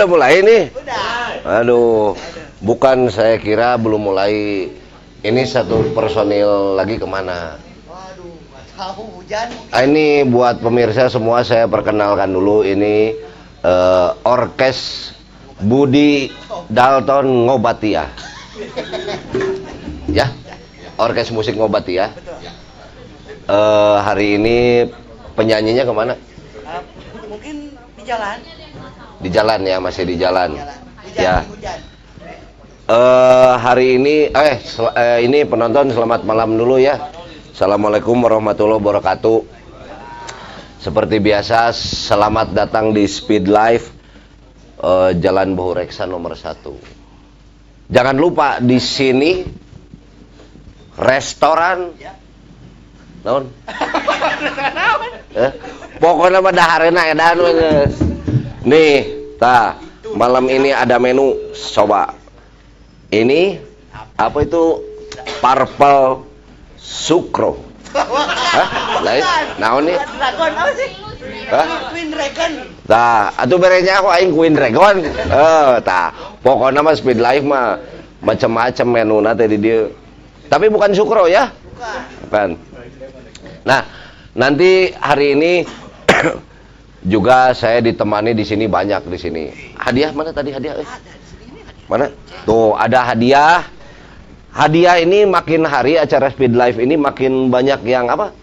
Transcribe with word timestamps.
udah 0.00 0.08
mulai 0.08 0.40
nih. 0.40 0.62
Aduh, 1.44 2.16
bukan 2.64 3.12
saya 3.12 3.36
kira 3.36 3.76
belum 3.76 4.08
mulai. 4.08 4.64
Ini 5.20 5.44
satu 5.44 5.92
personil 5.92 6.72
lagi 6.80 6.96
ke 6.96 7.04
mana? 7.04 7.60
Waduh, 7.84 8.32
tahu 8.80 9.20
hujan. 9.20 9.52
Ah, 9.68 9.84
ini 9.84 10.24
buat 10.24 10.64
pemirsa 10.64 11.12
semua 11.12 11.44
saya 11.44 11.68
perkenalkan 11.68 12.32
dulu 12.32 12.64
ini 12.64 13.12
eh, 13.60 14.08
orkes 14.24 15.12
Budi 15.60 16.32
Dalton 16.72 17.44
Ngobatia. 17.44 18.08
Ya, 20.08 20.32
orkes 20.96 21.28
musik 21.28 21.60
Ngobatia. 21.60 22.16
Eh, 23.44 23.96
hari 24.00 24.40
ini 24.40 24.88
penyanyinya 25.36 25.84
ke 25.84 25.92
mana? 25.92 26.16
Ah, 26.64 26.80
mungkin 27.28 27.76
di 28.00 28.02
jalan. 28.08 28.59
Di 29.20 29.28
jalan 29.28 29.60
ya, 29.68 29.76
masih 29.76 30.08
di 30.08 30.16
jalan. 30.16 30.56
Jalan. 30.56 30.78
Hujan, 31.04 31.20
Ya. 31.20 31.36
Eh, 32.90 33.54
hari 33.60 34.00
ini 34.00 34.32
eh, 34.34 34.56
eh, 34.96 35.18
ini 35.22 35.46
penonton 35.46 35.92
selamat 35.94 36.26
malam 36.26 36.56
dulu 36.56 36.80
ya. 36.80 36.98
Assalamualaikum 37.54 38.16
warahmatullahi 38.18 38.80
wabarakatuh. 38.80 39.38
Seperti 40.80 41.20
biasa, 41.20 41.70
selamat 41.76 42.56
datang 42.56 42.96
di 42.96 43.04
Speed 43.04 43.46
Life 43.46 43.92
eh, 44.80 45.10
Jalan 45.20 45.52
Bohureksa 45.52 46.08
nomor 46.08 46.34
1. 46.34 47.92
Jangan 47.92 48.16
lupa 48.16 48.58
di 48.58 48.80
sini 48.80 49.44
restoran 50.96 51.92
naon? 53.22 53.44
Eh, 55.30 55.46
pokoknya 56.02 56.42
daharena 56.50 57.06
edan 57.06 57.38
we 57.38 57.54
geus. 57.54 58.09
Nih, 58.60 59.08
tah, 59.40 59.80
malam 60.12 60.44
ini 60.52 60.68
ada 60.68 61.00
menu 61.00 61.32
coba. 61.72 62.12
Ini 63.08 63.56
apa 64.20 64.44
itu 64.44 64.84
purple 65.40 66.28
sukro? 66.76 67.56
Hah? 67.96 68.68
Lain? 69.00 69.24
Naon 69.56 69.88
nih? 69.88 69.96
Dragon 69.96 70.52
apa 70.52 70.72
sih? 70.76 70.90
Hah? 71.50 71.66
Queen 71.90 72.08
Dragon. 72.12 72.52
Tah, 72.84 73.32
atuh 73.34 73.56
berenya 73.56 74.04
aku 74.04 74.08
aing 74.12 74.32
Queen 74.36 74.54
Dragon. 74.54 74.96
Eh, 75.08 75.74
tah. 75.80 76.12
Pokoknya 76.44 76.84
mah 76.84 76.94
speed 76.94 77.18
life 77.18 77.42
mah 77.42 77.80
macam-macam 78.20 78.86
menuna 78.86 79.32
teh 79.32 79.48
di 79.48 79.56
dieu. 79.56 79.88
Tapi 80.52 80.68
bukan 80.68 80.92
sukro 80.92 81.24
ya. 81.26 81.48
Bukan. 81.48 82.00
Bukan. 82.28 82.48
Nah, 83.64 83.80
nanti 84.36 84.92
hari 85.00 85.32
ini 85.32 85.52
juga 87.04 87.56
saya 87.56 87.80
ditemani 87.80 88.36
di 88.36 88.44
sini 88.44 88.68
banyak 88.68 89.08
di 89.08 89.18
sini. 89.18 89.42
Hadiah 89.76 90.12
mana 90.12 90.30
tadi 90.34 90.52
hadiah? 90.52 90.80
Eh? 90.84 90.88
Mana? 91.88 92.12
Tuh, 92.44 92.76
ada 92.76 93.12
hadiah. 93.12 93.64
Hadiah 94.50 94.98
ini 94.98 95.24
makin 95.24 95.62
hari 95.62 95.94
acara 95.94 96.28
Speed 96.28 96.58
Life 96.58 96.76
ini 96.76 96.98
makin 96.98 97.48
banyak 97.48 97.80
yang 97.86 98.10
apa? 98.10 98.34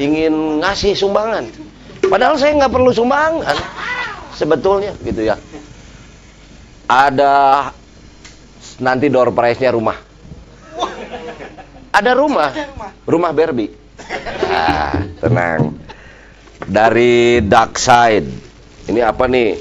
Ingin 0.00 0.64
ngasih 0.64 0.96
sumbangan. 0.96 1.46
Padahal 2.08 2.34
saya 2.40 2.56
nggak 2.56 2.72
perlu 2.72 2.90
sumbangan. 2.90 3.56
Sebetulnya 4.34 4.96
gitu 5.04 5.22
ya. 5.22 5.36
Ada 6.88 7.70
nanti 8.82 9.06
door 9.12 9.30
prize-nya 9.30 9.70
rumah. 9.70 9.96
Ada 11.94 12.12
rumah. 12.18 12.50
Rumah 13.06 13.30
Barbie. 13.30 13.70
Ah, 14.54 15.02
tenang. 15.18 15.74
Dari 16.64 17.44
Dark 17.44 17.76
Side. 17.76 18.28
Ini 18.88 19.00
apa 19.04 19.28
nih? 19.28 19.56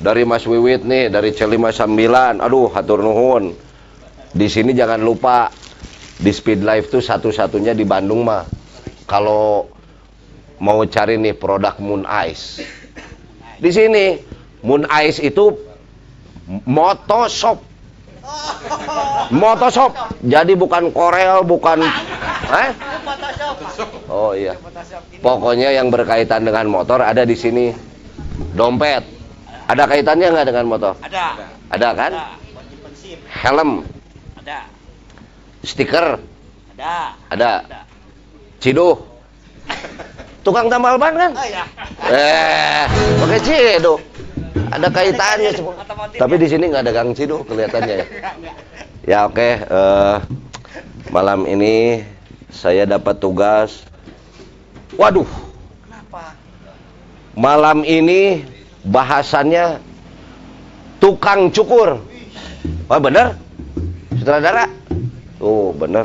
Dari 0.00 0.22
Mas 0.24 0.46
Wiwit 0.46 0.86
nih, 0.86 1.12
dari 1.12 1.34
C59. 1.34 2.40
Aduh, 2.40 2.70
hatur 2.72 3.04
nuhun. 3.04 3.52
Di 4.30 4.46
sini 4.46 4.70
jangan 4.72 5.02
lupa 5.02 5.50
di 6.20 6.30
Speed 6.30 6.62
Life 6.62 6.92
tuh 6.92 7.02
satu-satunya 7.02 7.74
di 7.74 7.82
Bandung 7.82 8.22
mah. 8.22 8.46
Kalau 9.08 9.66
mau 10.60 10.80
cari 10.86 11.16
nih 11.16 11.34
produk 11.34 11.74
Moon 11.82 12.04
Ice. 12.28 12.62
Di 13.58 13.70
sini 13.72 14.20
Moon 14.62 14.86
Ice 15.02 15.18
itu 15.24 15.56
motoshop. 16.68 17.69
Motoshop. 19.40 19.92
Jadi 20.24 20.52
bukan 20.58 20.90
Korel, 20.90 21.42
bukan 21.46 21.84
eh? 22.64 22.70
Oh 24.10 24.32
iya. 24.34 24.54
Pokoknya 25.22 25.70
yang 25.74 25.88
berkaitan 25.92 26.46
dengan 26.46 26.66
motor 26.70 27.02
ada 27.02 27.22
di 27.22 27.36
sini. 27.38 27.70
Dompet. 28.56 29.04
Ada 29.70 29.86
kaitannya 29.86 30.34
nggak 30.34 30.46
dengan 30.50 30.66
motor? 30.66 30.94
Ada. 30.98 31.26
Ada 31.70 31.88
kan? 31.94 32.12
Helm, 33.30 33.86
Ada. 34.42 34.66
stiker, 35.62 36.18
Ada. 36.74 37.14
ada. 37.30 37.52
Ciduh. 38.58 38.98
Tukang 40.44 40.66
tambal 40.66 40.98
ban 40.98 41.14
kan? 41.14 41.30
Oh 41.32 41.46
ya. 41.46 41.64
Eh, 42.10 42.84
pakai 43.22 43.40
ciduh. 43.40 43.98
Ada 44.70 44.88
kaitannya 44.90 45.50
semua. 45.54 45.74
Tapi 46.14 46.34
ya? 46.36 46.40
di 46.42 46.46
sini 46.46 46.64
nggak 46.70 46.82
ada 46.86 46.92
gang 46.94 47.10
ciduh 47.14 47.42
kelihatannya 47.46 47.94
ya. 47.94 48.06
Ya 49.06 49.18
oke, 49.26 49.48
eh, 49.64 50.16
malam 51.10 51.46
ini 51.46 52.04
saya 52.50 52.86
dapat 52.86 53.18
tugas. 53.18 53.86
Waduh, 54.98 55.26
Kenapa? 55.86 56.34
malam 57.38 57.86
ini 57.86 58.44
bahasannya 58.84 59.78
tukang 60.98 61.48
cukur. 61.54 62.02
Wah 62.90 63.00
bener? 63.00 63.38
Sutradara? 64.18 64.66
Oh 65.40 65.72
bener. 65.72 66.04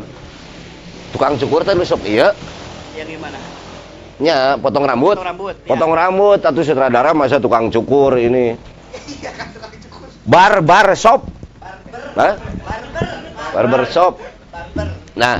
tukang 1.15 1.39
cukur 1.39 1.63
nu 1.63 1.87
sok 1.87 2.03
ieu 2.03 2.27
Yang 2.99 3.15
gimana? 3.15 3.54
Nya 4.21 4.55
potong 4.59 4.87
rambut. 4.87 5.15
Potong 5.19 5.27
rambut, 5.27 5.55
ya. 5.59 5.67
potong 5.67 5.93
rambut 5.93 6.39
atau 6.39 6.61
sutradara 6.63 7.11
masa 7.11 7.39
tukang 7.39 7.67
cukur 7.71 8.15
ini. 8.19 8.55
Bar 10.31 10.65
bar 10.65 10.95
shop. 10.97 11.29
Hah? 12.15 12.33
barber 13.55 13.87
shop. 13.87 14.19
Nah 15.15 15.35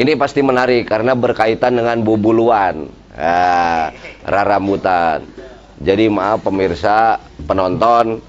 ini 0.00 0.16
pasti 0.16 0.40
menarik 0.40 0.88
karena 0.88 1.12
berkaitan 1.12 1.76
dengan 1.76 2.00
bubuluan 2.00 2.88
ah, 3.12 3.92
rarambutan 4.24 5.28
jadi 5.76 6.08
maaf 6.08 6.40
pemirsa 6.40 7.20
penonton 7.44 8.24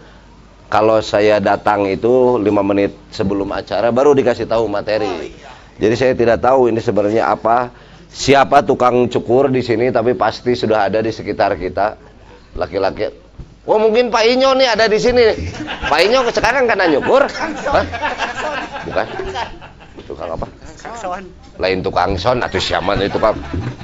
kalau 0.67 0.99
saya 0.99 1.39
datang 1.39 1.87
itu 1.87 2.35
lima 2.43 2.59
menit 2.59 2.91
sebelum 3.15 3.47
acara 3.55 3.95
baru 3.95 4.11
dikasih 4.11 4.43
tahu 4.49 4.67
materi. 4.67 5.31
Jadi 5.75 5.95
saya 5.95 6.13
tidak 6.15 6.43
tahu 6.43 6.67
ini 6.71 6.79
sebenarnya 6.83 7.31
apa 7.31 7.71
siapa 8.15 8.63
tukang 8.63 9.11
cukur 9.11 9.51
di 9.51 9.59
sini 9.59 9.91
tapi 9.91 10.15
pasti 10.15 10.55
sudah 10.55 10.87
ada 10.87 11.03
di 11.03 11.11
sekitar 11.11 11.59
kita. 11.59 11.99
Laki-laki 12.55 13.25
oh 13.65 13.77
mungkin 13.81 14.13
Pak 14.13 14.23
Inyo 14.23 14.55
nih 14.55 14.67
ada 14.71 14.85
di 14.85 14.97
sini. 15.01 15.21
Pak 15.91 15.99
Inyo 16.05 16.25
sekarang 16.31 16.69
kan 16.69 16.79
nyukur? 16.87 17.25
Hah? 17.27 17.85
bukan? 18.85 19.07
tukang 20.05 20.29
apa? 20.37 20.47
Lain 21.57 21.81
tukang 21.81 22.13
son 22.13 22.45
atau 22.45 22.61
siapa 22.61 22.93
nih 22.93 23.09
tukang? 23.09 23.33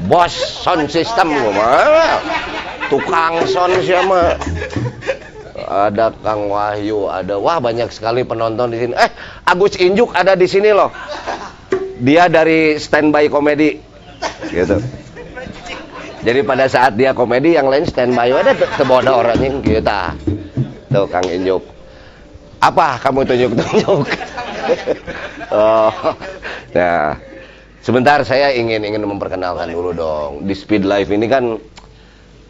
Bos 0.05 0.31
sound 0.61 0.85
system 0.87 1.33
mah 1.33 2.21
tukang 2.93 3.41
son 3.49 3.73
siapa? 3.81 4.37
Ada 5.71 6.11
Kang 6.21 6.51
Wahyu 6.51 7.07
ada. 7.09 7.39
Wah 7.39 7.57
banyak 7.57 7.89
sekali 7.89 8.27
penonton 8.27 8.75
di 8.75 8.77
sini. 8.85 8.93
Eh 8.93 9.09
Agus 9.47 9.79
Injuk 9.79 10.13
ada 10.13 10.35
di 10.37 10.45
sini 10.45 10.69
loh. 10.69 10.91
Dia 12.01 12.27
dari 12.27 12.75
standby 12.77 13.29
komedi 13.31 13.90
gitu. 14.49 14.77
Jadi 16.21 16.39
pada 16.45 16.69
saat 16.69 16.93
dia 16.93 17.17
komedi 17.17 17.57
yang 17.57 17.65
lain 17.65 17.85
standby. 17.89 18.29
Ada 18.29 18.53
teboda 18.77 19.17
orangnya 19.17 19.57
kita 19.61 20.13
tuh 20.91 21.07
Kang 21.09 21.25
Injuk. 21.25 21.63
Apa 22.61 23.01
kamu 23.01 23.25
tunjuk-tunjuk 23.25 24.05
oh 25.57 26.13
nah. 26.77 27.17
Sebentar 27.81 28.21
saya 28.21 28.53
ingin 28.53 28.85
ingin 28.85 29.01
memperkenalkan 29.01 29.73
dulu 29.73 29.89
dong. 29.89 30.45
Di 30.45 30.53
Speed 30.53 30.85
Life 30.85 31.09
ini 31.09 31.25
kan 31.25 31.57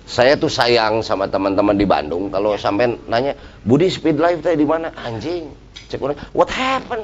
saya 0.04 0.36
tuh 0.36 0.52
sayang 0.52 1.00
sama 1.00 1.32
teman-teman 1.32 1.80
di 1.80 1.88
Bandung. 1.88 2.28
Kalau 2.28 2.60
sampai 2.60 3.00
nanya 3.08 3.40
Budi 3.64 3.88
Speed 3.88 4.20
Life 4.20 4.44
teh 4.44 4.60
di 4.60 4.68
mana? 4.68 4.92
Anjing 4.92 5.71
cek 5.92 6.00
orang 6.00 6.16
what 6.32 6.48
happened? 6.48 7.04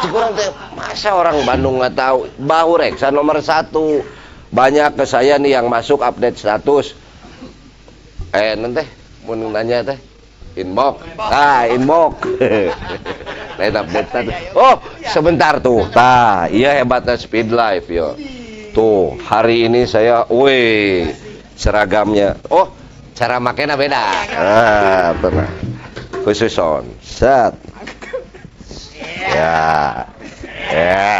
Cek 0.00 0.12
orang 0.16 0.32
teh 0.32 0.48
masa 0.72 1.12
orang 1.12 1.36
Bandung 1.44 1.76
nggak 1.84 1.92
tahu? 1.92 2.18
Bahu 2.40 2.72
reksa 2.80 3.12
nomor 3.12 3.44
satu. 3.44 4.00
Banyak 4.48 4.96
ke 4.96 5.04
saya 5.04 5.36
nih 5.36 5.60
yang 5.60 5.68
masuk 5.68 6.00
update 6.00 6.40
status. 6.40 6.96
Eh 8.32 8.56
nanti 8.56 8.80
mau 9.28 9.36
nanya 9.36 9.84
teh 9.84 9.98
inbox. 10.56 11.04
Ah 11.20 11.68
inbox. 11.68 12.24
Lain 13.60 13.72
update 13.76 14.08
status 14.08 14.34
oh 14.56 14.80
sebentar 15.04 15.60
tuh. 15.60 15.84
Tah 15.92 16.48
iya 16.48 16.80
hebatnya 16.80 17.20
Speed 17.20 17.52
Life 17.52 17.92
yo. 17.92 18.16
Tuh 18.72 19.20
hari 19.20 19.68
ini 19.68 19.84
saya 19.84 20.24
wih 20.32 21.12
seragamnya. 21.52 22.40
Oh 22.48 22.72
cara 23.12 23.36
makainya 23.36 23.76
beda. 23.76 24.04
Ah 24.32 25.12
pernah 25.20 25.65
khusus 26.26 26.58
on. 26.58 26.82
Set. 27.06 27.54
Ya. 29.30 30.02
Ya. 30.74 31.14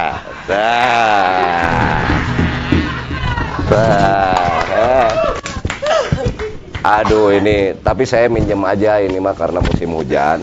Aduh 6.86 7.34
ini 7.34 7.74
tapi 7.86 8.02
saya 8.02 8.26
minjem 8.26 8.58
aja 8.66 8.98
ini 8.98 9.22
mah 9.22 9.38
karena 9.38 9.62
musim 9.62 9.94
hujan. 9.94 10.42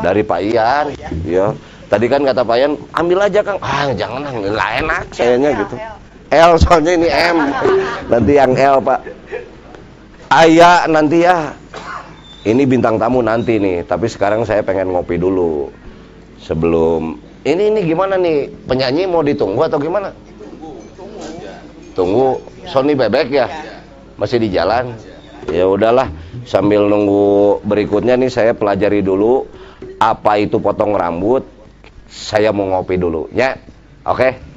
Dari 0.00 0.24
Pak 0.24 0.40
Ian 0.48 0.96
ya. 1.28 1.52
Tadi 1.92 2.06
kan 2.08 2.24
kata 2.24 2.40
Pak 2.40 2.56
Ian 2.56 2.80
ambil 2.96 3.28
aja 3.28 3.44
Kang. 3.44 3.60
Ah 3.60 3.92
jangan 3.92 4.32
nggak 4.32 4.70
enak 4.80 5.04
sayanya 5.12 5.52
gitu. 5.60 5.76
L 6.32 6.56
soalnya 6.56 6.96
ini 6.96 7.08
M. 7.12 7.38
Nanti 8.08 8.32
yang 8.32 8.56
L 8.56 8.80
Pak. 8.80 9.00
Ayah 10.32 10.88
nanti 10.88 11.28
ya 11.28 11.59
ini 12.44 12.62
bintang 12.64 12.96
tamu 12.96 13.20
nanti 13.20 13.60
nih 13.60 13.84
tapi 13.84 14.08
sekarang 14.08 14.48
saya 14.48 14.64
pengen 14.64 14.92
ngopi 14.96 15.20
dulu. 15.20 15.68
Sebelum 16.40 17.20
ini 17.44 17.68
ini 17.68 17.80
gimana 17.84 18.16
nih? 18.16 18.48
Penyanyi 18.64 19.04
mau 19.04 19.20
ditunggu 19.20 19.60
atau 19.60 19.76
gimana? 19.76 20.08
Tunggu 21.92 22.40
Sony 22.64 22.96
bebek 22.96 23.28
ya? 23.28 23.46
Masih 24.16 24.40
di 24.40 24.48
jalan? 24.48 24.96
Ya 25.52 25.68
udahlah 25.68 26.08
sambil 26.48 26.88
nunggu 26.88 27.60
berikutnya 27.64 28.16
nih 28.16 28.32
saya 28.32 28.52
pelajari 28.56 29.04
dulu 29.04 29.44
apa 30.00 30.40
itu 30.40 30.56
potong 30.60 30.96
rambut. 30.96 31.44
Saya 32.10 32.50
mau 32.50 32.66
ngopi 32.66 32.98
dulu 32.98 33.28
ya? 33.30 33.54
Oke 34.02 34.49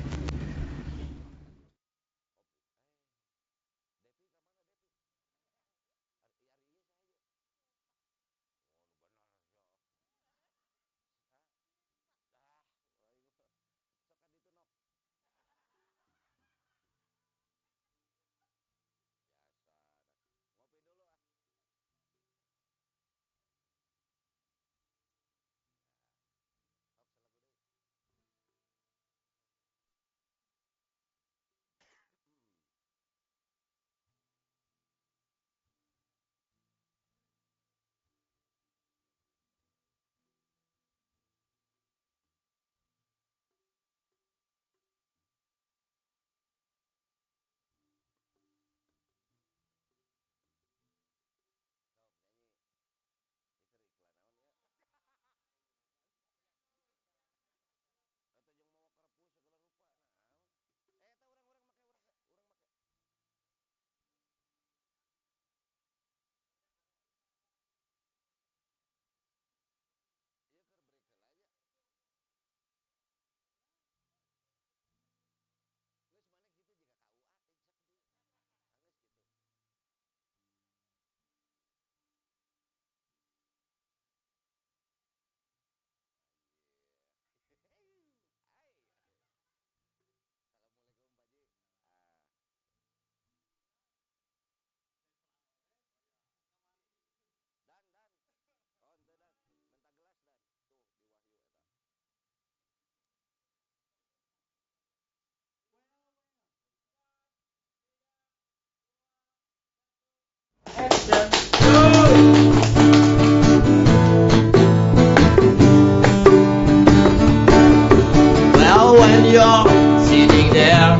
Well, 118.55 118.95
when 118.95 119.25
you're 119.25 119.67
sitting 120.05 120.53
there, 120.53 120.93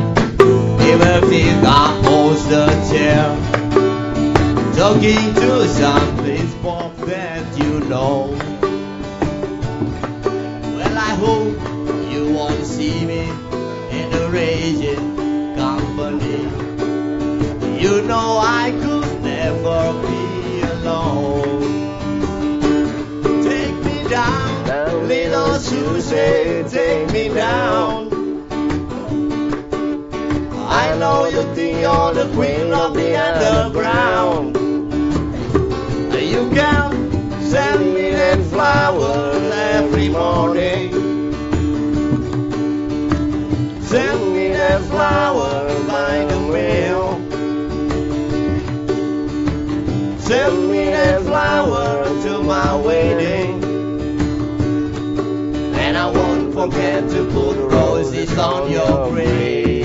I 1.66 2.02
holds 2.04 2.46
the 2.48 2.66
chair, 2.90 3.24
talking 4.76 5.34
to 5.34 5.68
some 5.68 6.16
baseball 6.18 6.90
that 7.06 7.58
you 7.58 7.80
know. 7.88 8.36
Well, 10.76 10.98
I 10.98 11.14
hope 11.24 11.56
you 12.12 12.32
won't 12.34 12.66
see 12.66 13.06
me 13.06 13.30
in 13.90 14.10
the 14.10 14.30
agent 14.36 15.56
company. 15.56 16.42
You 17.82 18.02
know 18.02 18.38
I 18.42 18.70
could 18.82 19.03
little 25.84 26.00
Susie, 26.00 26.68
take 26.68 27.12
me 27.12 27.28
down. 27.28 28.08
I 30.66 30.96
know 30.98 31.26
you 31.26 31.42
think 31.54 31.80
you're 31.80 32.14
the 32.14 32.30
queen 32.34 32.72
of 32.72 32.94
the 32.94 33.16
underground. 33.16 34.56
You 36.34 36.50
can 36.50 37.42
send 37.42 37.94
me 37.94 38.10
them 38.10 38.42
flowers 38.44 39.52
every 39.52 40.08
morning. 40.08 40.90
Send 43.82 44.32
me 44.34 44.48
them 44.48 44.82
flowers 44.84 45.86
by 45.86 46.24
the 46.24 46.40
mail. 46.54 47.20
Send 50.18 50.70
me 50.70 50.84
them 50.86 51.24
flowers 51.24 52.24
to 52.24 52.42
my 52.42 52.74
wedding. 52.74 53.53
Forget 56.64 57.04
to 57.12 57.28
put 57.28 57.60
roses 57.68 58.32
on 58.40 58.72
your 58.72 59.12
grave. 59.12 59.84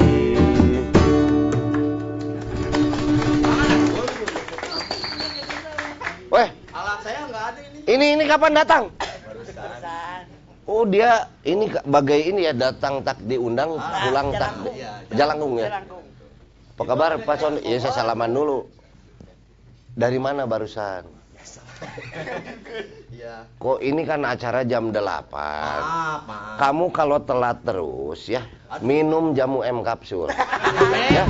Weh, 6.32 6.48
Alat 6.72 6.98
saya 7.04 7.20
nggak 7.28 7.44
ada 7.52 7.60
ini. 7.68 7.80
ini 7.84 8.06
ini 8.16 8.24
kapan 8.32 8.52
datang? 8.56 8.84
Barusan. 8.96 10.24
Oh 10.70 10.88
dia 10.88 11.28
ini 11.44 11.68
bagai 11.84 12.32
ini 12.32 12.48
ya 12.48 12.56
datang 12.56 13.04
tak 13.04 13.20
diundang 13.28 13.76
Ah, 13.76 14.08
pulang 14.08 14.32
tak 14.32 14.54
Jalangkung. 15.12 15.60
Ya. 15.60 15.68
Jalangkung. 15.68 16.00
Apa 16.80 16.84
kabar 16.88 17.12
Pak 17.20 17.36
Sony? 17.44 17.60
Ya 17.68 17.76
saya 17.84 17.92
salaman 17.92 18.32
dulu. 18.32 18.72
Dari 20.00 20.16
mana 20.16 20.48
barusan? 20.48 21.19
Iya. 23.10 23.36
Kok 23.58 23.80
ini 23.80 24.02
kan 24.04 24.24
acara 24.24 24.64
jam 24.64 24.92
8. 24.92 24.96
Maaf, 24.96 25.26
maaf. 26.24 26.56
Kamu 26.58 26.86
kalau 26.90 27.18
telat 27.20 27.58
terus 27.64 28.26
ya, 28.26 28.42
minum 28.80 29.34
jamu 29.34 29.60
M 29.60 29.82
kapsul. 29.82 30.28
Ya, 30.32 31.20
Ya. 31.20 31.24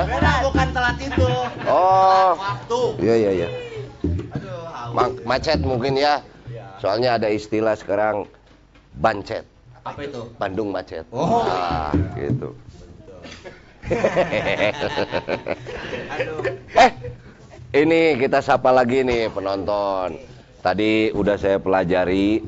bukan, 0.00 0.22
bukan 0.48 0.66
telat 0.72 0.96
itu. 0.98 1.26
Oh. 1.64 2.30
Waktu. 2.34 2.80
Iya 3.00 3.14
iya 3.16 3.30
iya. 3.34 3.48
Ma- 4.92 5.16
macet 5.24 5.60
mungkin 5.60 5.96
ya. 5.96 6.20
Iya. 6.48 6.64
Soalnya 6.80 7.16
ada 7.16 7.28
istilah 7.28 7.74
sekarang 7.74 8.24
bancet, 8.96 9.44
Apa 9.84 10.00
itu? 10.02 10.20
Bandung 10.36 10.72
macet. 10.72 11.04
Oh. 11.12 11.44
Ah, 11.44 11.92
gitu. 12.16 12.52
Aduh. 16.16 16.40
eh, 16.74 16.90
ini 17.76 18.16
kita 18.16 18.40
sapa 18.40 18.72
lagi 18.72 19.04
nih 19.04 19.28
penonton. 19.28 20.16
Tadi 20.64 21.12
udah 21.12 21.36
saya 21.36 21.60
pelajari 21.60 22.40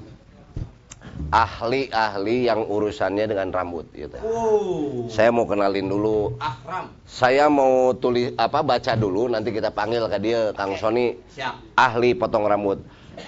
ahli-ahli 1.29 2.49
yang 2.49 2.65
urusannya 2.65 3.29
dengan 3.29 3.53
rambut 3.53 3.85
gitu. 3.93 4.17
Uh. 4.25 5.05
Saya 5.13 5.29
mau 5.29 5.45
kenalin 5.45 5.85
dulu. 5.85 6.41
Ahram. 6.41 6.89
Saya 7.05 7.53
mau 7.53 7.93
tulis 7.93 8.33
apa 8.41 8.65
baca 8.65 8.97
dulu 8.97 9.29
nanti 9.29 9.53
kita 9.53 9.69
panggil 9.69 10.09
ke 10.09 10.19
dia 10.19 10.41
Kang 10.57 10.81
Sony 10.81 11.21
Siap. 11.37 11.77
ahli 11.77 12.17
potong 12.17 12.49
rambut. 12.49 12.81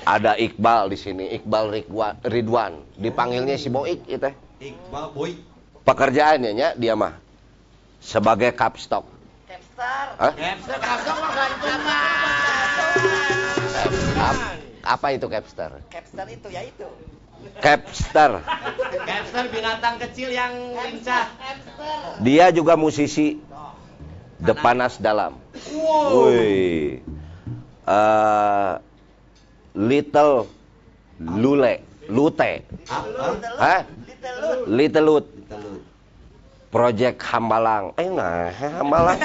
Ada 0.06 0.38
Iqbal 0.38 0.94
di 0.94 0.96
sini, 0.96 1.24
Iqbal 1.34 1.84
Ridwan. 2.22 2.74
Dipanggilnya 2.94 3.58
si 3.58 3.68
Boik 3.68 4.06
itu. 4.08 4.30
Iqbal 4.62 5.06
Boy. 5.12 5.34
Pekerjaannya 5.84 6.50
nya 6.54 6.68
dia 6.78 6.96
mah 6.96 7.18
sebagai 8.00 8.54
kapstok. 8.56 9.19
Capstar. 9.80 10.12
Hah? 10.20 10.32
Hamster 10.36 10.76
kasar 10.76 11.16
mah 11.16 11.32
apa 14.80 15.06
itu 15.16 15.24
capster? 15.32 15.70
Capstar 15.88 16.28
itu 16.28 16.48
ya 16.52 16.68
itu. 16.68 16.84
Capster. 17.64 18.44
Hamster 19.08 19.44
binatang 19.48 19.96
kecil 19.96 20.36
yang 20.36 20.76
lincah. 20.76 21.32
Dia 22.20 22.52
juga 22.52 22.76
musisi 22.76 23.40
Depanas 24.36 25.00
Dalam. 25.00 25.40
Wow. 25.72 26.28
Eh, 26.28 27.00
little 29.80 30.44
Lule, 31.24 31.80
Lute. 32.12 32.68
Hah? 33.56 33.88
Little 34.68 35.04
Lut. 35.08 35.24
Project 36.70 37.18
Hambalang. 37.26 37.90
Eh 37.98 38.06
nah, 38.06 38.46
Hambalang. 38.54 39.18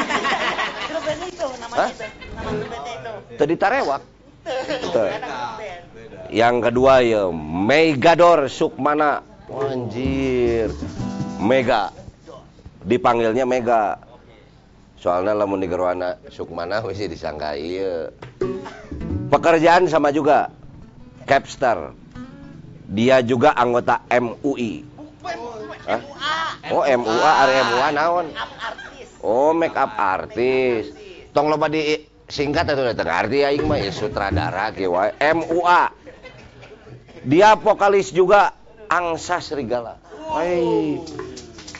Grup 0.90 1.02
band 1.06 1.22
itu 1.30 1.48
namanya 1.62 1.78
Hah? 1.78 1.90
itu. 1.94 2.08
Nama. 2.34 3.38
Tadi 3.38 3.54
Tarewak. 3.54 4.02
Tuh. 4.94 5.10
Yang 6.34 6.56
kedua 6.70 6.94
ya 7.06 7.30
Megador 7.34 8.50
Sukmana. 8.50 9.22
Wah, 9.46 9.70
Anjir. 9.70 10.74
Mega. 11.38 11.94
Dipanggilnya 12.82 13.46
Mega. 13.46 14.02
Soalnya 14.98 15.38
lamun 15.38 15.62
di 15.62 15.70
gerwana 15.70 16.18
Sukmana 16.34 16.82
wis 16.82 16.98
disangka 16.98 17.54
ieu. 17.54 18.10
Pekerjaan 19.30 19.86
sama 19.86 20.10
juga. 20.10 20.50
Capster. 21.30 21.94
Dia 22.90 23.22
juga 23.22 23.54
anggota 23.54 24.02
MUI. 24.10 24.95
Hah? 25.86 26.02
Oh, 26.74 26.82
MUA, 26.82 27.30
are 27.30 27.54
MUA 27.62 27.88
naon? 27.94 28.28
Oh, 29.22 29.54
make 29.54 29.78
up 29.78 29.94
artis. 29.98 30.94
Tong 31.34 31.50
loba 31.50 31.70
di 31.70 32.06
singkat 32.26 32.66
atau 32.66 32.86
datang 32.90 33.10
arti 33.10 33.46
aing 33.46 33.66
mah 33.70 33.78
ya 33.78 33.94
sutradara 33.94 34.74
kieu 34.74 34.94
wae. 34.94 35.14
MUA. 35.18 35.82
Dia 37.26 37.58
vokalis 37.58 38.14
juga 38.14 38.54
Angsa 38.90 39.42
Serigala. 39.42 39.98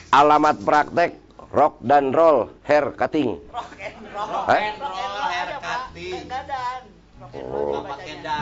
Alamat 0.10 0.58
praktek 0.62 1.18
rock 1.54 1.82
dan 1.82 2.14
roll 2.14 2.50
hair 2.66 2.94
cutting. 2.94 3.42
Rock 3.50 3.74
and 3.78 3.98
roll. 4.14 4.28
Rock 4.28 4.50
and 4.54 4.78
roll 4.82 5.26
Hair 5.30 5.52
cutting. 5.62 6.26
Oh. 7.36 7.84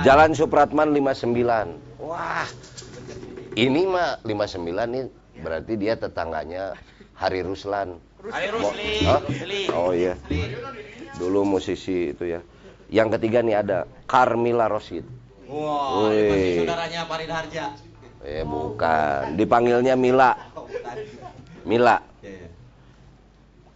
Jalan 0.04 0.36
Supratman 0.36 0.92
59. 0.92 2.04
Wah. 2.04 2.46
Ini 3.54 3.82
mah 3.86 4.22
59 4.26 4.66
nih 4.90 5.04
berarti 5.42 5.74
dia 5.78 5.94
tetangganya 5.94 6.74
Hari 7.14 7.46
Ruslan. 7.46 8.02
Mo- 8.24 8.74
Rusli. 9.22 9.70
Oh 9.70 9.92
iya. 9.94 10.18
Dulu 11.20 11.46
musisi 11.46 12.16
itu 12.16 12.26
ya. 12.26 12.42
Yang 12.90 13.18
ketiga 13.20 13.46
nih 13.46 13.56
ada 13.62 13.78
Carmila 14.06 14.66
Rosid. 14.70 15.06
Wow, 15.46 16.10
Wih. 16.10 16.66
saudaranya 16.66 17.06
Farid 17.06 17.30
Harja. 17.30 17.66
Eh 18.24 18.42
bukan, 18.42 19.36
dipanggilnya 19.38 19.94
Mila. 19.94 20.34
Mila. 21.68 22.00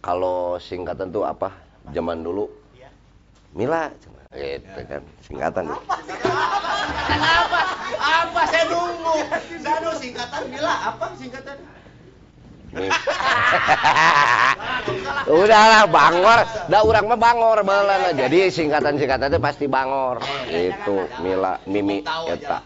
Kalau 0.00 0.56
singkatan 0.58 1.12
tuh 1.12 1.22
apa? 1.22 1.52
Zaman 1.92 2.24
dulu. 2.24 2.48
Mila. 3.54 3.92
Gitu 4.28 4.80
kan, 4.84 5.02
singkatan. 5.24 5.64
Apa? 5.72 7.60
Apa? 7.96 8.40
Saya 8.52 8.64
nunggu. 8.68 9.24
Saya 9.64 9.76
nunggu 9.80 9.96
singkatan 10.04 10.42
bila 10.52 10.72
apa 10.92 11.04
singkatan? 11.16 11.56
Udahlah 15.40 15.88
bangor, 15.88 16.44
dah 16.68 16.84
urang 16.84 17.08
mah 17.08 17.16
bangor 17.16 17.64
baheula 17.64 18.12
Jadi 18.12 18.52
singkatan-singkatan 18.52 19.32
itu 19.32 19.40
pasti 19.40 19.64
bangor. 19.64 20.20
Itu 20.52 21.08
Mila, 21.24 21.56
Mimi, 21.64 22.04
eta. 22.28 22.60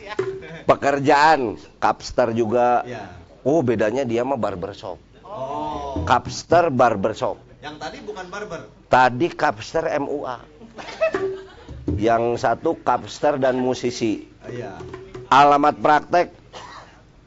Ya. 0.00 0.16
Pekerjaan 0.64 1.60
kapster 1.76 2.32
juga. 2.32 2.88
Ya. 2.88 3.12
Oh, 3.44 3.60
bedanya 3.60 4.08
dia 4.08 4.24
mah 4.24 4.40
barbershop. 4.40 4.96
Oh. 5.20 6.00
Kapster 6.08 6.72
barbershop. 6.72 7.47
Yang 7.58 7.74
tadi 7.82 7.98
bukan 8.06 8.26
barber. 8.30 8.60
Tadi 8.86 9.26
kapster 9.34 9.84
MUA. 9.98 10.36
Yang 11.98 12.22
satu 12.38 12.78
kapster 12.78 13.34
dan 13.42 13.58
musisi. 13.58 14.30
Oh, 14.46 14.50
Iya. 14.50 14.78
Alamat 15.28 15.76
praktek 15.82 16.32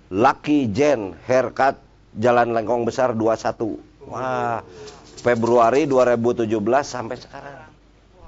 Lucky 0.09 0.71
Jen 0.71 1.13
Haircut 1.27 1.77
Jalan 2.17 2.55
Lengkong 2.55 2.87
Besar 2.87 3.13
21. 3.13 3.77
Wah, 4.07 4.63
Februari 5.21 5.85
2017 5.85 6.47
sampai 6.81 7.19
sekarang. 7.19 7.69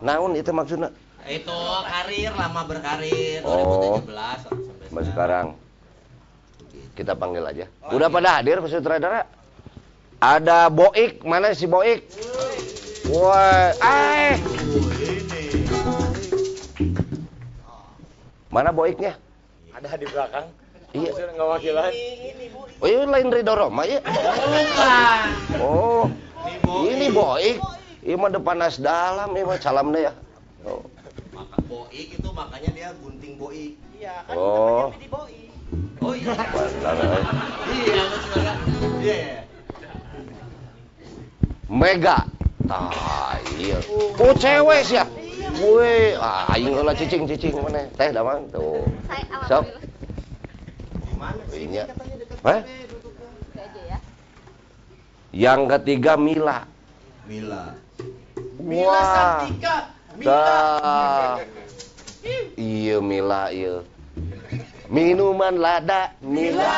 Naon 0.03 0.36
itu 0.36 0.51
maksudnya? 0.51 0.91
Itu 1.24 1.55
karir 1.88 2.36
lama 2.36 2.62
berkarir 2.67 3.39
Oh. 3.48 4.03
2017 4.03 4.43
sampai 4.43 4.67
Sampai 4.91 5.03
sekarang. 5.07 5.48
Kita 6.93 7.17
panggil 7.17 7.41
aja. 7.41 7.65
Udah 7.89 8.12
pada 8.12 8.38
hadir 8.38 8.62
Pak 8.62 8.69
Sutradara? 8.69 9.25
Ada 10.23 10.71
Boik, 10.71 11.19
mana 11.27 11.51
si 11.51 11.67
Boik? 11.67 11.99
Woi, 13.11 13.75
eh, 13.75 14.39
ini. 14.95 15.43
mana 18.47 18.71
Boiknya? 18.71 19.19
Ada 19.75 19.99
di 19.99 20.07
belakang. 20.07 20.47
Iya. 20.95 21.12
Saya 21.12 21.27
nggak 21.36 21.49
wakilan. 21.59 21.91
Oh, 22.79 22.88
iya 22.88 23.03
lain 23.03 23.36
Ridho 23.36 23.51
Roma 23.51 23.83
ya? 23.83 23.99
Bukan. 23.99 25.27
Oh, 25.59 26.07
Ini 26.07 26.55
Boik. 26.63 26.88
ini 26.88 27.07
Boik. 27.12 27.57
Iya 28.07 28.15
mah 28.15 28.31
depan 28.31 28.55
nas 28.63 28.79
dalam, 28.79 29.27
iya 29.36 29.43
mah 29.43 29.59
deh 29.91 30.07
ya. 30.07 30.13
Oh. 30.63 30.88
Maka 31.36 31.59
Boik 31.67 32.15
itu 32.15 32.29
makanya 32.31 32.71
dia 32.71 32.89
gunting 33.03 33.36
Boik. 33.36 33.75
Iya, 33.99 34.23
kan 34.23 34.39
Oh. 34.39 34.88
di 34.95 35.07
boi. 35.12 35.51
Oh 35.99 36.15
iya. 36.15 36.31
Benar. 36.31 36.95
Iya. 37.75 38.03
Iya. 39.03 39.51
Mega. 41.71 42.28
Ah, 42.71 43.36
iya. 43.60 43.80
Oh, 44.19 44.34
cewek 44.36 44.82
sih 44.88 44.99
ya. 44.99 45.06
Woi, 45.60 46.15
ah, 46.17 46.49
aing 46.56 46.73
heula 46.73 46.95
cicing-cicing 46.95 47.56
mana? 47.60 47.86
Teh 47.99 48.10
da 48.10 48.23
mang 48.23 48.47
tuh. 48.49 48.88
Saya 49.06 49.23
Sok. 49.45 49.63
Gimana 51.12 51.41
sih? 51.52 51.67
Katanya 51.69 52.15
deket 52.17 52.38
Hah? 52.41 52.60
ya. 53.88 53.97
Yang 55.34 55.62
ketiga 55.78 56.13
Mila. 56.17 56.65
Mila. 57.28 57.76
Mila 58.60 59.02
Santika. 59.13 59.78
Dah. 60.23 61.38
Iya 62.56 62.97
Mila 63.04 63.52
iya. 63.52 63.84
Minuman 64.88 65.58
lada 65.58 66.13
Mila. 66.21 66.73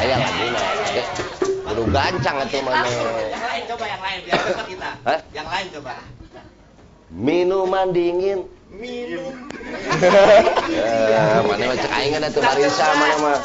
Aya 0.00 0.16
lagi 0.16 0.46
nah. 0.48 1.49
Kudu 1.70 1.84
gancang 1.94 2.36
atuh 2.42 2.60
mana. 2.66 2.82
Yang 2.82 3.44
lain 3.46 3.62
coba 3.70 3.84
yang 3.86 4.02
lain 4.02 4.18
biar 4.26 4.38
dekat 4.42 4.66
kita. 4.66 4.90
Hah? 5.06 5.18
Yang 5.30 5.48
lain 5.48 5.66
coba. 5.78 5.92
Minuman 7.10 7.86
dingin. 7.94 8.38
Minum. 8.70 9.34
Eh, 10.70 11.38
mana 11.46 11.62
mah 11.66 11.76
cek 11.78 11.90
aing 11.90 12.14
ada 12.18 12.30
tuh 12.30 12.38
Marisa 12.42 12.86
mana 12.94 13.16
mah. 13.18 13.38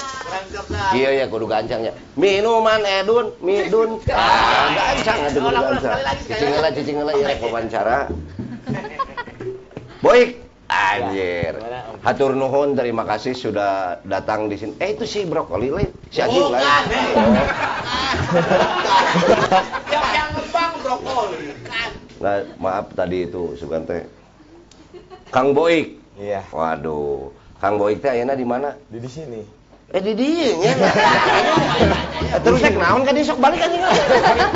Cerdas. 0.53 0.93
Iya 0.93 1.09
ya 1.21 1.25
kudu 1.29 1.45
gancangnya. 1.49 1.93
Minuman 2.13 2.81
Edun, 2.85 3.33
Midun. 3.41 4.01
Ah, 4.09 4.69
gancang 4.73 5.29
atuh 5.29 5.41
kudu 5.41 5.49
Ulang, 5.49 5.65
ulang, 5.65 5.81
gancang. 5.81 6.25
Cicing 6.29 6.49
heula, 6.53 6.69
cicing 6.73 6.97
heula 7.01 7.13
ya 7.17 7.27
wawancara. 7.41 7.97
Boik. 10.01 10.45
Anjir. 10.65 11.53
Hatur 12.01 12.33
nuhun, 12.33 12.73
terima 12.73 13.05
kasih 13.05 13.37
sudah 13.37 14.01
datang 14.05 14.49
di 14.49 14.57
sini. 14.57 14.73
Eh 14.81 14.97
itu 14.97 15.05
si 15.05 15.21
brokoli 15.25 15.69
lain, 15.69 15.89
si 16.09 16.21
anjing 16.21 16.49
lain. 16.49 16.65
Oh. 16.65 17.33
Yang 19.91 20.07
yang 20.11 20.29
ngebang 20.35 20.73
brokoli. 20.83 21.53
Kan. 21.63 21.89
Nah, 22.19 22.37
maaf 22.57 22.85
tadi 22.95 23.27
itu 23.27 23.55
sugan 23.59 23.83
teh. 23.85 24.03
Kang 25.31 25.51
Boik. 25.51 25.99
Iya. 26.19 26.47
Waduh. 26.51 27.31
Kang 27.59 27.75
Boik 27.79 27.99
teh 27.99 28.11
ayeuna 28.11 28.35
di 28.35 28.45
mana? 28.47 28.75
Di 28.87 28.99
di 28.99 29.09
sini. 29.09 29.41
Eh 29.93 30.01
di 30.01 30.17
dieu 30.17 30.57
nya. 30.65 30.73
Terus 32.43 32.57
saya 32.57 32.73
kenaon 32.73 33.05
kan 33.05 33.21
sok 33.21 33.37
balik 33.37 33.61
anjing. 33.61 33.83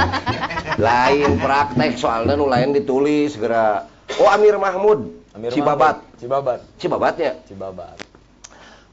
Lain 0.90 1.38
praktek 1.38 2.00
soalnya 2.00 2.34
nu 2.34 2.50
lain 2.50 2.74
ditulis 2.74 3.38
segera. 3.38 3.86
Oh 4.18 4.26
Amir 4.32 4.58
Mahmud. 4.58 5.06
Amir 5.38 5.54
Cibabat. 5.54 6.02
Mahmud. 6.02 6.18
Cibabat. 6.18 6.60
Cibabatnya. 6.82 7.32
Cibabat. 7.46 8.09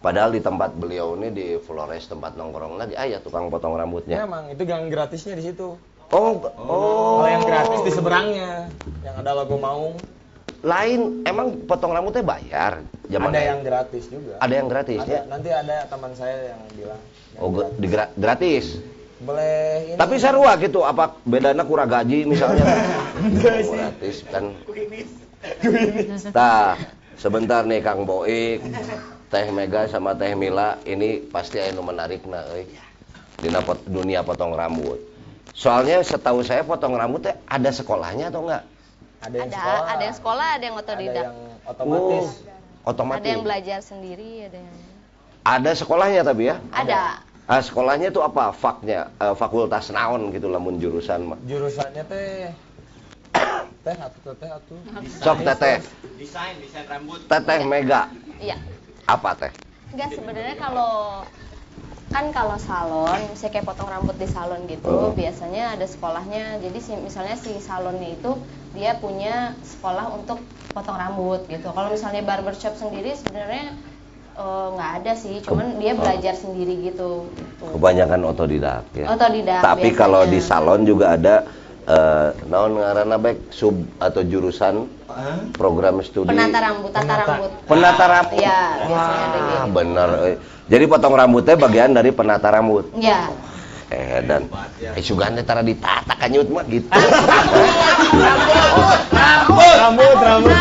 Padahal 0.06 0.30
di 0.30 0.38
tempat 0.38 0.70
beliau 0.70 1.18
ini 1.18 1.34
di 1.34 1.46
Flores 1.58 2.06
tempat 2.06 2.38
nongkrong 2.38 2.78
lagi 2.78 2.94
ayah 2.94 3.18
tukang 3.18 3.50
potong 3.50 3.74
Ya 3.74 3.82
rambutnya. 3.82 4.16
emang 4.22 4.46
itu 4.46 4.62
gang 4.62 4.86
gratisnya 4.86 5.34
di 5.34 5.42
situ. 5.42 5.74
Oh, 6.14 6.38
oh. 6.54 7.18
Kalau 7.18 7.26
yang 7.26 7.42
gratis 7.42 7.80
di 7.82 7.90
seberangnya, 7.90 8.70
yang 9.02 9.18
ada 9.18 9.34
logo 9.34 9.58
Maung. 9.58 9.98
Lain 10.62 11.26
emang 11.26 11.58
potong 11.66 11.90
rambutnya 11.90 12.22
bayar 12.22 12.86
zaman 13.04 13.34
ada 13.34 13.42
yang 13.44 13.66
gratis 13.66 14.06
juga. 14.06 14.38
ada 14.38 14.54
yang 14.54 14.68
gratis 14.70 15.00
Ada, 15.00 15.10
ya. 15.10 15.20
nanti 15.26 15.48
ada 15.50 15.76
teman 15.90 16.12
saya 16.14 16.54
yang 16.54 16.60
bilang. 16.70 17.00
yang 17.34 17.42
Oh, 17.42 17.50
gra- 17.50 17.66
gratis. 17.66 17.74
di 17.76 17.86
gra- 17.90 18.12
gratis. 18.14 18.64
boleh 19.18 19.58
ini. 19.82 19.98
Tapi 19.98 20.14
sarua 20.16 20.54
gitu, 20.56 20.80
apa 20.82 21.18
bedanya 21.24 21.66
kurang 21.66 21.90
gaji 21.90 22.30
misalnya? 22.30 22.62
Enggak 23.18 23.54
Oh, 23.58 23.62
sih. 23.64 23.74
gratis 23.74 24.16
kan. 24.24 24.44
Tah, 26.30 26.78
sebentar 27.16 27.66
nih 27.66 27.82
Kang 27.82 28.06
Boik, 28.06 28.62
Teh 29.26 29.50
Mega 29.50 29.90
sama 29.90 30.14
Teh 30.14 30.32
Mila, 30.32 30.78
ini 30.86 31.18
pasti 31.18 31.58
anu 31.58 31.82
menarik 31.82 32.22
nah, 32.24 32.46
euy. 32.54 32.66
Dina 33.36 33.60
pot, 33.60 33.82
dunia 33.84 34.22
potong 34.22 34.54
rambut. 34.54 34.96
Soalnya 35.52 36.00
setahu 36.00 36.40
saya 36.40 36.62
potong 36.62 36.94
rambut 36.94 37.26
teh 37.26 37.34
ada 37.44 37.68
sekolahnya 37.68 38.30
atau 38.30 38.46
enggak? 38.46 38.62
Ada 39.20 39.34
yang 39.34 39.48
Ada 39.48 39.56
sekolah. 39.56 39.82
ada 39.82 40.02
yang 40.04 40.16
sekolah, 40.16 40.46
ada 40.46 40.64
yang 40.64 40.76
Ada 40.76 40.84
otodidak. 40.86 41.24
yang 41.26 41.38
otomatis. 41.66 42.26
Oh, 42.86 42.90
otomatis. 42.92 43.20
Ada 43.20 43.28
yang 43.28 43.42
belajar 43.42 43.78
sendiri, 43.82 44.30
ada 44.46 44.58
yang 44.62 44.76
Ada 45.46 45.70
sekolahnya 45.74 46.20
tapi 46.22 46.42
ya? 46.46 46.56
ada. 46.70 47.00
Ah, 47.46 47.62
sekolahnya 47.62 48.10
itu 48.10 48.18
apa? 48.18 48.50
Faknya, 48.50 49.10
eh, 49.16 49.34
fakultas 49.34 49.90
naon 49.90 50.34
gitu 50.34 50.50
lamun 50.50 50.78
jurusan 50.78 51.30
mah. 51.30 51.38
Jurusannya 51.46 52.02
teh 52.02 52.50
teh 53.86 53.94
atuh 53.94 54.34
teh 54.34 54.50
atuh. 54.50 54.78
Sok 55.22 55.46
teteh, 55.46 55.78
Desain, 56.18 56.54
desain 56.58 56.86
rambut. 56.86 57.22
teteh 57.26 57.60
Mega, 57.62 58.10
Iya. 58.38 58.58
Apa 59.06 59.30
teh? 59.38 59.52
Enggak 59.94 60.10
sebenarnya 60.18 60.56
kalau 60.58 61.22
kan 62.10 62.32
kalau 62.32 62.56
salon, 62.56 63.20
saya 63.36 63.50
kayak 63.52 63.66
potong 63.66 63.90
rambut 63.90 64.16
di 64.16 64.26
salon 64.30 64.64
gitu, 64.70 64.88
Oh. 64.88 65.12
biasanya 65.12 65.74
ada 65.78 65.86
sekolahnya. 65.86 66.58
Jadi 66.62 66.78
si, 66.80 66.92
misalnya 66.96 67.36
si 67.38 67.54
salonnya 67.60 68.14
itu 68.14 68.34
dia 68.74 68.96
punya 68.98 69.52
sekolah 69.62 70.10
untuk 70.14 70.40
potong 70.72 70.96
rambut 70.96 71.44
gitu. 71.48 71.68
Kalau 71.72 71.88
misalnya 71.92 72.22
barbershop 72.24 72.74
sendiri 72.76 73.14
sebenarnya 73.14 73.72
eh, 74.36 74.68
nggak 74.74 74.90
ada 75.02 75.12
sih, 75.16 75.40
cuman 75.44 75.80
dia 75.80 75.92
belajar 75.96 76.34
sendiri 76.36 76.92
gitu. 76.92 77.30
gitu. 77.30 77.64
Kebanyakan 77.72 78.20
otodidak 78.26 78.84
ya. 78.92 79.06
Otodidak, 79.12 79.60
Tapi 79.64 79.88
biasanya. 79.92 80.00
kalau 80.00 80.22
di 80.28 80.38
salon 80.40 80.82
juga 80.84 81.16
ada 81.16 81.34
eh 81.86 82.28
naon 82.50 82.82
ngaranna 82.82 83.14
baik 83.16 83.54
sub 83.54 83.78
atau 84.02 84.20
jurusan 84.26 84.90
program 85.52 86.04
studi 86.04 86.28
Penata 86.28 86.58
rambut, 86.60 86.92
tata 86.92 87.14
rambut. 87.16 87.50
penata 87.64 88.04
rambut. 88.04 88.36
Iya, 88.36 88.60
biasanya 88.84 89.26
Wah, 89.26 89.64
gitu. 89.64 89.72
bener. 89.72 90.08
Jadi 90.66 90.84
potong 90.84 91.14
rambutnya 91.14 91.54
bagian 91.56 91.90
dari 91.92 92.10
penata 92.10 92.48
rambut. 92.50 92.84
Iya. 92.94 93.30
Eh 93.86 94.18
dan 94.26 94.50
eh 94.82 94.98
sugande 94.98 95.46
tara 95.46 95.62
ditata 95.62 96.10
kanyut 96.18 96.50
mah 96.50 96.66
gitu. 96.66 96.90
Rambut, 99.54 100.16
rambut. 100.18 100.58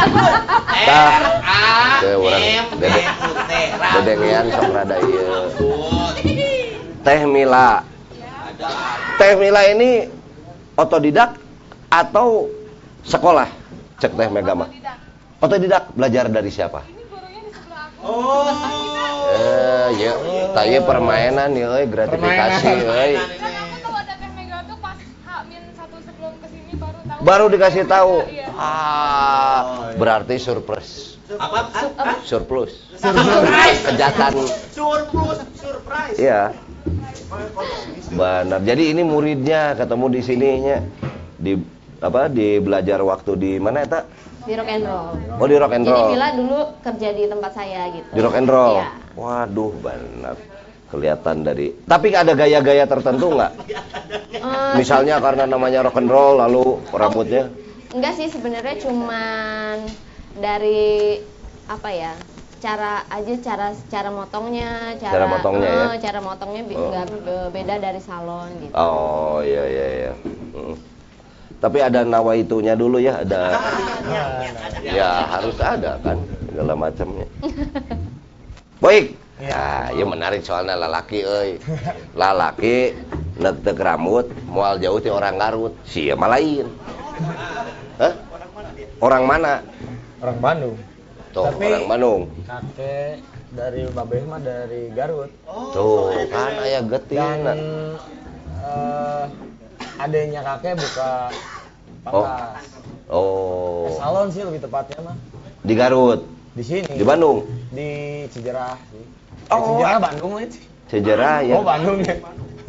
Tah. 0.85 1.09
A 1.41 1.61
Teh 2.05 2.13
urang 2.13 2.43
dede 2.77 3.01
dedengean 3.97 4.45
sok 4.53 4.69
rada 4.69 4.95
ieu. 5.01 5.25
rambut. 5.57 7.01
Teh 7.01 7.19
Mila. 7.25 7.81
Teh 9.17 9.31
Mila 9.35 9.61
ini 9.67 10.05
otodidak 10.77 11.33
atau 11.89 12.45
sekolah? 13.01 13.49
Cek 13.99 14.11
Teh 14.13 14.27
Mega 14.27 14.53
mah. 14.53 14.69
Otodidak 15.39 15.91
belajar 15.95 16.27
dari 16.27 16.51
siapa? 16.51 16.81
Oh. 18.05 18.45
Eh, 19.35 19.87
ya, 19.97 20.13
tanya 20.53 20.79
permainan 20.85 21.49
ya, 21.57 21.73
euy, 21.73 21.85
gratifikasi, 21.89 22.69
Permainan. 22.69 22.93
euy. 23.01 23.13
Karena 23.17 23.59
aku 23.65 23.77
tahu 23.81 23.95
ada 23.97 24.13
Teh 24.15 24.31
Mega 24.31 24.57
tuh 24.63 24.77
pas 24.77 24.97
H-1 24.99 25.91
sebelum 26.05 26.33
ke 26.39 26.47
sini 26.53 26.73
baru 26.77 26.99
tahu. 27.03 27.19
Baru 27.25 27.45
dikasih 27.49 27.83
tahu. 27.89 28.15
Iya. 28.29 28.47
Ah, 28.55 29.59
berarti 29.97 30.37
surprise. 30.37 31.17
Apa? 31.35 32.21
Surplus. 32.21 32.93
Surprise. 33.01 33.81
Kejahatan. 33.89 34.33
Surplus, 34.71 35.39
surprise. 35.57 36.17
Iya. 36.21 36.53
Benar. 38.13 38.61
Jadi 38.61 38.93
ini 38.93 39.01
muridnya 39.01 39.73
ketemu 39.73 40.05
di 40.13 40.21
sininya 40.21 40.77
di 41.35 41.57
apa 42.05 42.21
di 42.27 42.57
belajar 42.57 43.01
waktu 43.01 43.31
di 43.33 43.51
mana 43.57 43.81
eta? 43.81 44.05
Di 44.45 44.53
rock 44.53 44.69
and 44.69 44.85
roll. 44.85 45.09
Oh 45.35 45.47
di 45.47 45.55
rock 45.55 45.73
and 45.73 45.83
Jadi 45.83 45.91
roll. 45.91 46.09
Mila 46.11 46.27
dulu 46.31 46.59
kerja 46.79 47.09
di 47.11 47.23
tempat 47.25 47.51
saya 47.51 47.81
gitu. 47.89 48.09
Di 48.09 48.19
rock 48.21 48.35
and 48.35 48.47
roll. 48.47 48.77
Iya. 48.77 48.87
Waduh, 49.15 49.73
benar. 49.79 50.35
Kelihatan 50.85 51.37
dari. 51.41 51.67
Tapi 51.81 52.07
ada 52.13 52.31
gaya-gaya 52.31 52.85
tertentu 52.85 53.33
nggak? 53.33 53.51
Eh, 54.35 54.73
Misalnya 54.75 55.17
karena 55.17 55.43
namanya 55.45 55.81
rock 55.81 55.97
and 55.97 56.07
roll 56.07 56.37
lalu 56.37 56.63
rambutnya 56.91 57.49
enggak 57.89 58.11
sih 58.13 58.27
sebenarnya 58.27 58.75
cuman 58.77 59.87
dari 60.35 61.15
apa 61.65 61.89
ya? 61.89 62.13
Cara 62.55 63.01
aja 63.07 63.33
cara 63.39 63.67
cara 63.87 64.09
motongnya, 64.09 64.93
cara 64.97 65.13
Cara 65.15 65.25
motongnya 65.27 65.69
ya? 65.69 65.85
eh, 65.85 65.95
cara 65.97 66.19
motongnya 66.19 66.61
Oh. 66.67 67.47
beda 67.49 67.75
dari 67.77 67.97
salon 67.99 68.49
gitu. 68.59 68.73
Oh 68.73 69.39
iya 69.39 69.63
iya 69.63 69.87
iya. 69.95 70.11
Mm. 70.51 70.75
Tapi 71.59 71.79
ada 71.81 72.05
nawaitunya 72.05 72.75
dulu 72.77 73.01
ya, 73.01 73.23
ada 73.25 73.57
ya 74.83 75.09
harus 75.25 75.57
ada 75.57 75.97
kan 76.03 76.19
segala 76.51 76.73
macamnya. 76.77 77.27
Baik. 78.83 79.17
Nah, 79.35 79.91
ya 79.91 80.05
menarik 80.07 80.47
soalnya 80.47 80.79
lalaki 80.79 81.19
euy. 81.19 81.59
Lalaki 82.15 82.95
neuk 83.35 83.75
rambut 83.75 84.31
moal 84.47 84.79
jauh 84.79 84.99
ti 85.03 85.11
orang 85.11 85.35
Garut. 85.35 85.75
Sia 85.83 86.15
mah 86.15 86.31
lain. 86.31 86.67
Hah? 87.99 88.13
Orang 89.03 89.27
mana? 89.27 89.59
Orang 90.23 90.39
Bandung. 90.39 90.75
Tuh, 91.35 91.51
Tapi- 91.51 91.67
orang 91.67 91.85
Bandung. 91.91 92.21
Kakek 92.47 93.19
dari 93.51 93.83
Babeh 93.91 94.23
mah 94.23 94.39
dari 94.39 94.87
Garut. 94.95 95.31
Tuh, 95.75 96.15
kan 96.31 96.51
aya 96.63 96.79
Dan 96.79 96.91
getina. 96.91 97.53
Eh, 99.97 100.03
adanya 100.03 100.41
kakek 100.43 100.73
buka 100.75 101.11
pangkas. 102.03 102.65
Oh, 103.05 103.95
Salon 103.95 104.33
sih 104.33 104.41
lebih 104.41 104.65
tepatnya 104.65 104.97
mah. 105.05 105.15
di 105.61 105.73
Garut, 105.73 106.25
Di 106.53 106.61
sini. 106.61 106.93
di 106.97 107.05
Bandung. 107.05 107.45
Di 107.69 107.89
Cijerah 108.29 108.77
sih. 108.89 109.05
Oh, 109.49 109.77
Cijerah 109.77 109.99
Bandung 110.01 110.33
itu. 110.41 110.57
Sejarah 110.85 111.41
ya. 111.41 111.57
Oh 111.57 111.65
Bandung 111.65 112.01
ya. 112.01 112.17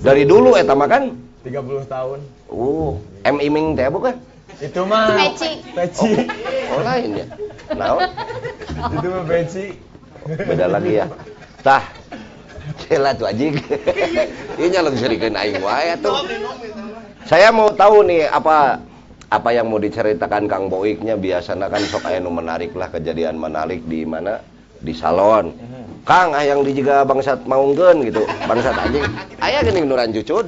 Dari 0.01 0.25
dulu 0.25 0.57
eta 0.57 0.73
mah 0.73 0.89
kan. 0.89 1.12
30 1.45 1.85
tahun. 1.87 2.19
Uh, 2.49 2.97
M 3.25 3.37
Iming 3.39 3.77
teh 3.77 3.87
bukan? 3.87 4.17
Itu 4.57 4.89
mah 4.89 5.12
Peci. 5.15 5.61
Peci. 5.77 6.11
Oh, 6.73 6.81
lain 6.81 7.21
ya. 7.21 7.27
Naon? 7.77 8.09
Itu 8.97 9.07
mah 9.12 9.25
peci. 9.25 9.67
Beda 10.27 10.67
lagi 10.67 11.01
ya. 11.01 11.07
Tah. 11.61 11.85
Cela 12.83 13.12
tuh 13.15 13.29
anjing. 13.31 13.57
Ieu 14.59 14.69
nyaleng 14.69 14.97
serikeun 14.97 15.37
aing 15.37 15.61
wae 15.61 15.93
tuh. 16.01 16.12
Saya 17.27 17.51
mau 17.51 17.75
tahu 17.75 18.07
nih 18.07 18.31
apa 18.31 18.79
apa 19.27 19.51
yang 19.51 19.67
mau 19.67 19.83
diceritakan 19.83 20.47
Kang 20.47 20.71
Boiknya 20.71 21.19
biasanya 21.19 21.67
kan 21.67 21.83
sok 21.83 22.07
aya 22.07 22.23
nu 22.23 22.31
menarik 22.31 22.71
lah 22.79 22.87
kejadian 22.87 23.35
menarik 23.35 23.83
di 23.83 24.07
mana 24.07 24.39
di 24.79 24.95
salon. 24.95 25.51
Kang 26.07 26.39
ah 26.39 26.47
yang 26.47 26.62
dijaga 26.62 27.03
bangsat 27.03 27.43
maungkeun 27.51 28.07
gitu. 28.07 28.23
Bangsat 28.47 28.79
anjing. 28.79 29.03
Aya 29.43 29.59
geuning 29.67 29.91
nu 29.91 29.99
rancucud. 29.99 30.47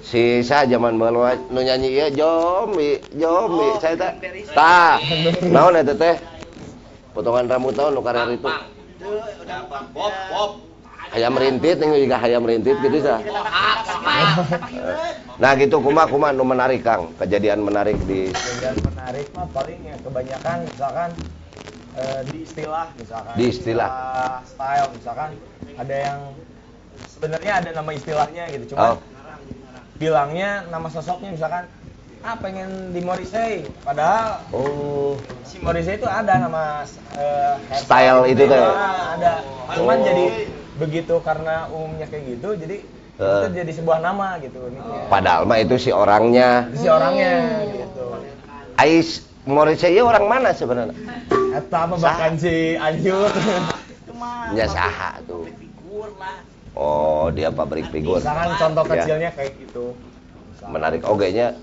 Si 0.00 0.40
sa 0.40 0.64
zaman 0.64 0.96
baheula 0.96 1.36
nu 1.52 1.60
nyanyi 1.60 1.92
ieu 1.92 2.08
Jomi, 2.16 2.96
Jomi. 3.12 3.68
Saya 3.76 4.00
teh 4.00 4.12
tah. 4.56 4.96
Naon 5.44 5.76
eta 5.76 5.92
teh? 5.92 6.16
Potongan 7.12 7.52
rambut 7.52 7.76
naon 7.76 7.92
nu 7.92 8.00
karer 8.00 8.32
itu? 8.32 8.48
Bob, 9.92 10.12
Bob. 10.32 10.50
Hayam 11.08 11.34
rintit 11.40 11.76
yang 11.80 11.92
juga 11.96 12.16
hayam 12.20 12.44
rintit 12.44 12.76
gitu 12.84 12.98
sah. 13.00 13.20
Nah 15.38 15.52
gitu 15.56 15.78
kuma 15.80 16.04
kuma 16.10 16.34
nu 16.34 16.44
menarik 16.44 16.84
Kang, 16.84 17.14
kejadian 17.16 17.62
menarik 17.64 17.96
di 18.04 18.28
Dan 18.60 18.76
menarik 18.82 19.26
mah 19.32 19.46
paling 19.54 19.80
ya 19.86 19.96
kebanyakan 20.04 20.56
misalkan 20.68 21.10
eh, 21.96 22.20
di 22.28 22.38
istilah 22.44 22.86
misalkan. 22.98 23.32
Di 23.38 23.44
istilah. 23.48 23.90
style 24.44 24.88
misalkan 24.98 25.30
ada 25.78 25.96
yang 25.96 26.18
sebenarnya 27.08 27.52
ada 27.62 27.70
nama 27.74 27.90
istilahnya 27.94 28.44
gitu 28.54 28.74
cuma 28.74 28.94
Oh. 28.94 28.96
bilangnya 29.98 30.62
nama 30.70 30.86
sosoknya 30.86 31.34
misalkan 31.34 31.66
ah 32.20 32.34
pengen 32.36 32.90
di 32.90 33.00
Morrissey 33.00 33.62
padahal 33.80 34.42
Oh, 34.50 35.14
si 35.42 35.56
Morrissey 35.58 35.96
itu 35.96 36.04
ada 36.04 36.34
nama 36.36 36.82
hairstyle 36.82 37.78
Style 37.78 38.22
itu 38.26 38.42
teh. 38.44 38.58
Ah, 38.58 39.14
ada 39.14 39.32
cuman 39.70 39.96
Oh. 39.96 40.04
jadi 40.04 40.24
begitu 40.76 41.14
karena 41.20 41.66
umumnya 41.68 42.06
kayak 42.06 42.24
gitu 42.36 42.48
jadi 42.56 42.76
Eh. 43.18 43.26
itu 43.42 43.48
jadi 43.52 43.72
sebuah 43.72 43.98
nama 43.98 44.38
gitu 44.38 44.62
uniknya 44.62 45.00
padahal 45.06 45.42
mah 45.42 45.58
itu 45.58 45.74
si 45.76 45.90
orangnya. 45.90 46.70
Itu 46.70 46.78
si 46.78 46.88
orangnya 46.88 47.32
gitu 47.66 48.04
Ais 48.76 49.08
Morrissey 49.42 49.90
ieu 49.92 50.04
orang 50.04 50.26
mana 50.26 50.50
sebenarnya? 50.52 50.94
Eta 51.50 51.80
mah 51.84 51.98
bahkan 51.98 52.34
si 52.34 52.76
Anjur 52.76 53.30
Nya 54.48 54.66
saha 54.66 55.22
tuh. 55.24 55.46
Oh, 56.74 57.26
dia 57.30 57.50
pabrik 57.50 57.90
figur. 57.90 58.18
misalkan 58.18 58.54
contoh 58.56 58.84
Ya. 58.86 58.90
kecilnya 58.96 59.30
kayak 59.34 59.52
gitu. 59.58 59.94
Menarik 60.64 61.02
oge 61.02 61.30
nya. 61.32 61.54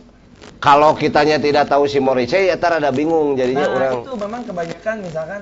Kalau 0.65 0.97
kitanya 0.97 1.37
tidak 1.37 1.69
tahu 1.69 1.85
si 1.85 2.01
Morrissey, 2.01 2.49
ya 2.49 2.57
rada 2.57 2.89
bingung 2.89 3.37
jadinya 3.37 3.69
nah 3.69 3.75
orang. 3.77 4.01
itu 4.01 4.13
memang 4.17 4.41
kebanyakan 4.49 4.95
misalkan 5.05 5.41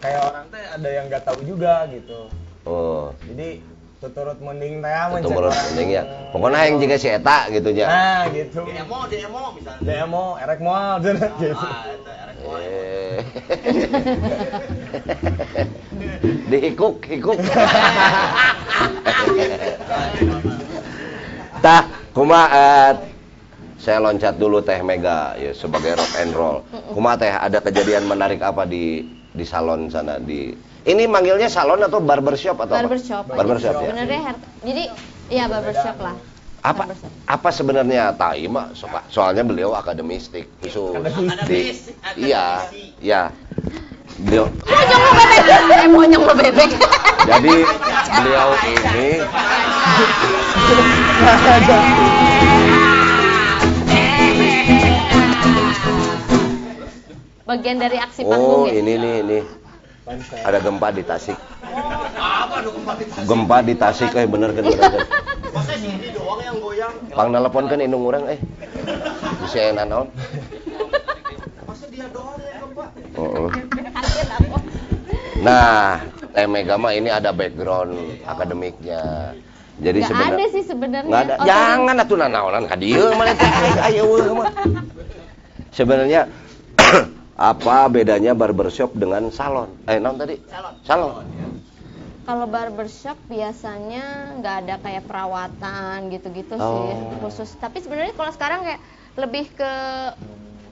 kayak 0.00 0.20
orang 0.24 0.48
teh 0.48 0.64
ada 0.64 0.88
yang 0.88 1.04
nggak 1.12 1.20
tahu 1.20 1.36
juga 1.44 1.84
gitu 1.92 2.32
Oh, 2.64 3.12
jadi 3.28 3.60
tuturut 4.00 4.40
mending 4.40 4.80
teh 4.80 4.88
orang 5.36 5.52
penting 5.68 5.88
ya. 5.92 6.02
Pokoknya 6.32 6.64
yang 6.64 6.80
juga 6.80 6.96
si 6.96 7.12
eta 7.12 7.52
gitu 7.52 7.76
nya. 7.76 7.86
nah 7.92 8.24
gitu 8.32 8.64
Demo, 8.64 9.04
demo 9.04 9.52
misalnya. 9.52 9.84
demo 9.84 10.40
erek 10.40 10.60
moal 10.64 10.96
gitu 11.04 11.52
Ah, 11.52 11.84
itu 11.84 12.08
erek 12.08 12.36
moal. 12.40 12.60
Eh. 12.64 13.20
Dihikuk, 16.48 17.04
hikuk. 17.04 17.36
Tah, 21.60 21.84
kuma 22.12 22.40
eh, 22.48 22.92
saya 23.76 23.98
loncat 23.98 24.34
dulu 24.34 24.60
Teh 24.60 24.80
Mega 24.80 25.34
ya 25.34 25.50
sebagai 25.50 25.94
rock 25.94 26.12
and 26.16 26.32
roll. 26.32 26.62
Kuma 26.90 27.14
Teh 27.14 27.28
ada 27.28 27.58
kejadian 27.58 28.04
menarik 28.04 28.40
apa 28.40 28.64
di 28.64 29.02
di 29.28 29.42
salon 29.42 29.88
sana 29.88 30.16
di 30.16 30.54
ini 30.84 31.04
manggilnya 31.04 31.48
salon 31.48 31.80
atau 31.80 31.98
barbershop 31.98 32.54
atau 32.56 32.74
apa? 32.74 32.82
Barbershop. 32.82 33.24
Barbershop 33.26 33.74
ya. 33.74 33.88
Sebenarnya 33.88 34.20
hair, 34.22 34.36
jadi 34.62 34.84
ya 35.28 35.44
barbershop 35.46 35.96
lah. 35.98 36.16
Apa 36.60 36.88
Barbershop. 36.88 37.10
apa 37.26 37.48
sebenarnya 37.50 38.02
Tai 38.14 38.40
so- 38.72 38.88
soalnya 39.10 39.44
beliau 39.44 39.72
akademistik 39.72 40.48
khusus 40.58 40.96
di 41.44 41.76
iya 42.16 42.64
iya 43.00 43.28
beliau 44.16 44.48
Monyong 44.64 45.02
lo 45.04 45.12
bebek. 45.12 45.60
Eh 45.74 45.88
monyong 45.88 46.22
lo 46.24 46.34
bebek. 46.34 46.70
jadi 47.26 47.54
beliau 48.14 48.48
ini 48.64 49.08
Bagian 57.44 57.76
dari 57.76 58.00
aksi 58.00 58.24
oh 58.24 58.32
panggung 58.32 58.64
ya. 58.72 58.80
ini 58.80 58.92
nih 58.96 59.14
ini 59.20 59.38
ada 60.48 60.58
gempa 60.64 60.88
di 60.96 61.04
Tasik 61.04 61.36
gempa 63.28 63.56
di 63.60 63.74
Tasik 63.76 64.16
eh 64.16 64.24
bener 64.24 64.56
kan 64.56 64.64
bener 64.64 64.80
kan 64.80 65.04
Masa 65.52 65.76
sini 65.76 66.08
doang 66.16 66.40
yang 66.40 66.56
goyang? 66.56 66.92
pang 67.12 67.28
nelpon 67.28 67.68
kan 67.68 67.84
indung 67.84 68.08
orang 68.08 68.24
eh 68.32 68.40
doang 72.08 72.48
yang. 73.14 73.52
Kaget 73.92 74.28
aku. 74.40 74.58
nah 75.44 76.00
Teh 76.34 76.48
Mega 76.48 76.74
mah 76.80 76.96
ini 76.96 77.12
ada 77.12 77.30
background 77.30 78.24
akademiknya 78.24 79.36
jadi 79.84 80.00
sebenarnya 80.06 80.38
ada 80.38 80.46
sih 80.54 80.64
sebenarnya. 80.64 81.12
ada 81.12 81.34
Oh, 81.36 81.46
jangan 81.46 81.94
atuh 82.00 82.16
nanaonan 82.16 82.64
ka 82.64 82.76
dieu 82.80 83.12
mana 83.12 83.36
teh 83.36 83.50
ayo 83.92 84.32
mah 84.32 84.48
sebenarnya 85.76 86.24
apa 87.34 87.88
bedanya 87.88 88.30
barbershop 88.32 88.94
dengan 88.94 89.26
salon 89.28 89.66
eh 89.84 89.98
non 89.98 90.14
tadi 90.14 90.38
Salon. 90.46 90.74
salon 90.82 91.26
Kalau 92.24 92.46
barbershop 92.46 93.20
biasanya 93.26 94.00
nggak 94.34 94.56
ada 94.64 94.74
kayak 94.80 95.04
perawatan 95.04 96.08
gitu-gitu 96.08 96.56
sih 96.56 96.64
Oh. 96.88 97.20
khusus. 97.20 97.52
Tapi 97.54 97.78
sebenarnya 97.78 98.12
kalau 98.12 98.32
sekarang 98.32 98.64
kayak 98.64 98.80
lebih 99.14 99.52
ke 99.52 99.72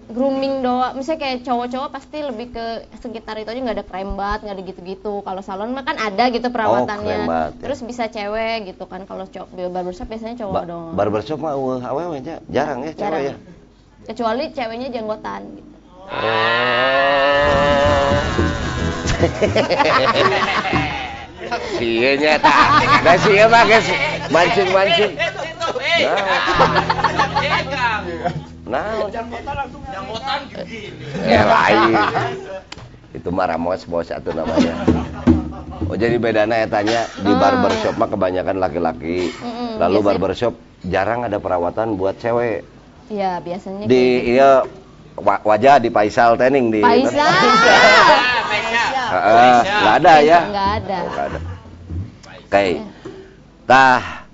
grooming 0.08 0.60
doang. 0.60 0.92
Misalnya 0.94 1.20
kayak 1.20 1.38
cowok-cowok 1.42 1.90
pasti 1.90 2.18
lebih 2.20 2.52
ke 2.52 2.64
sekitar 2.96 3.36
itu 3.36 3.48
aja 3.48 3.60
nggak 3.60 3.76
ada 3.76 3.86
krembat, 3.86 4.38
nggak 4.40 4.54
ada 4.54 4.64
gitu-gitu. 4.64 5.20
Kalau 5.20 5.40
salon 5.40 5.70
mah 5.70 5.82
kan 5.82 5.96
ada 5.96 6.24
gitu 6.28 6.48
perawatannya. 6.48 7.16
krembat, 7.20 7.50
ya. 7.50 7.60
Terus 7.60 7.78
bisa 7.82 8.04
cewek 8.06 8.72
gitu 8.72 8.84
kan. 8.86 9.04
Kalau 9.04 9.24
cowok 9.26 9.48
barbershop 9.68 10.08
biasanya 10.08 10.36
cowok 10.38 10.54
Ba- 10.54 10.64
doang. 10.66 10.92
barbershop 10.94 11.36
mah 11.36 11.52
weuh 11.52 11.80
awewe 11.80 12.16
nya 12.18 12.40
jarang 12.46 12.80
ya 12.80 12.92
cewek 12.92 12.98
Jarang. 12.98 13.22
ya 13.22 13.34
Kecuali 14.04 14.44
ceweknya 14.48 14.88
janggotan 14.90 15.42
gitu. 15.52 15.71
Iya 21.82 22.10
nya 22.16 22.32
ta. 22.40 22.80
Da 23.04 23.12
sieu 23.20 23.44
mah 23.50 23.66
geus 23.68 23.84
mancing-mancing. 24.32 25.12
Nah, 28.64 29.04
Jambotan 29.12 30.40
gini. 30.48 30.88
ya 31.28 31.42
lain. 31.44 31.92
Itu 33.12 33.28
mah 33.28 33.52
Ramos 33.52 33.84
bos 33.84 34.08
satu 34.08 34.32
namanya. 34.32 34.72
Oh 35.90 35.96
jadi 35.98 36.16
bedana 36.16 36.56
ya 36.56 36.66
tanya 36.70 37.04
di 37.20 37.32
barbershop 37.36 38.00
mah 38.00 38.08
kebanyakan 38.08 38.56
laki-laki. 38.56 39.28
Lalu 39.76 39.98
barbershop 40.00 40.56
jarang 40.88 41.28
ada 41.28 41.36
perawatan 41.36 42.00
buat 42.00 42.16
cewek. 42.16 42.64
Iya 43.12 43.44
biasanya 43.44 43.84
Di 43.84 43.92
gitu. 43.92 44.32
iya 44.38 44.64
wajah 45.22 45.78
di 45.78 45.88
Paisal 45.88 46.36
Tening 46.36 46.74
di 46.74 46.82
Paisa. 46.82 47.26
Heeh, 49.12 49.56
nggak 49.60 49.94
ada 50.00 50.14
ya. 50.24 50.40
Nggak 50.48 50.70
ada. 50.82 50.98
Oke. 52.48 52.64
Tah 53.68 54.24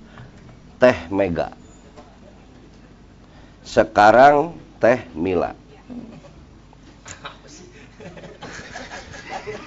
Teh 0.79 0.97
Mega. 1.11 1.51
Sekarang 3.67 4.55
Teh 4.79 5.03
Mila. 5.13 5.51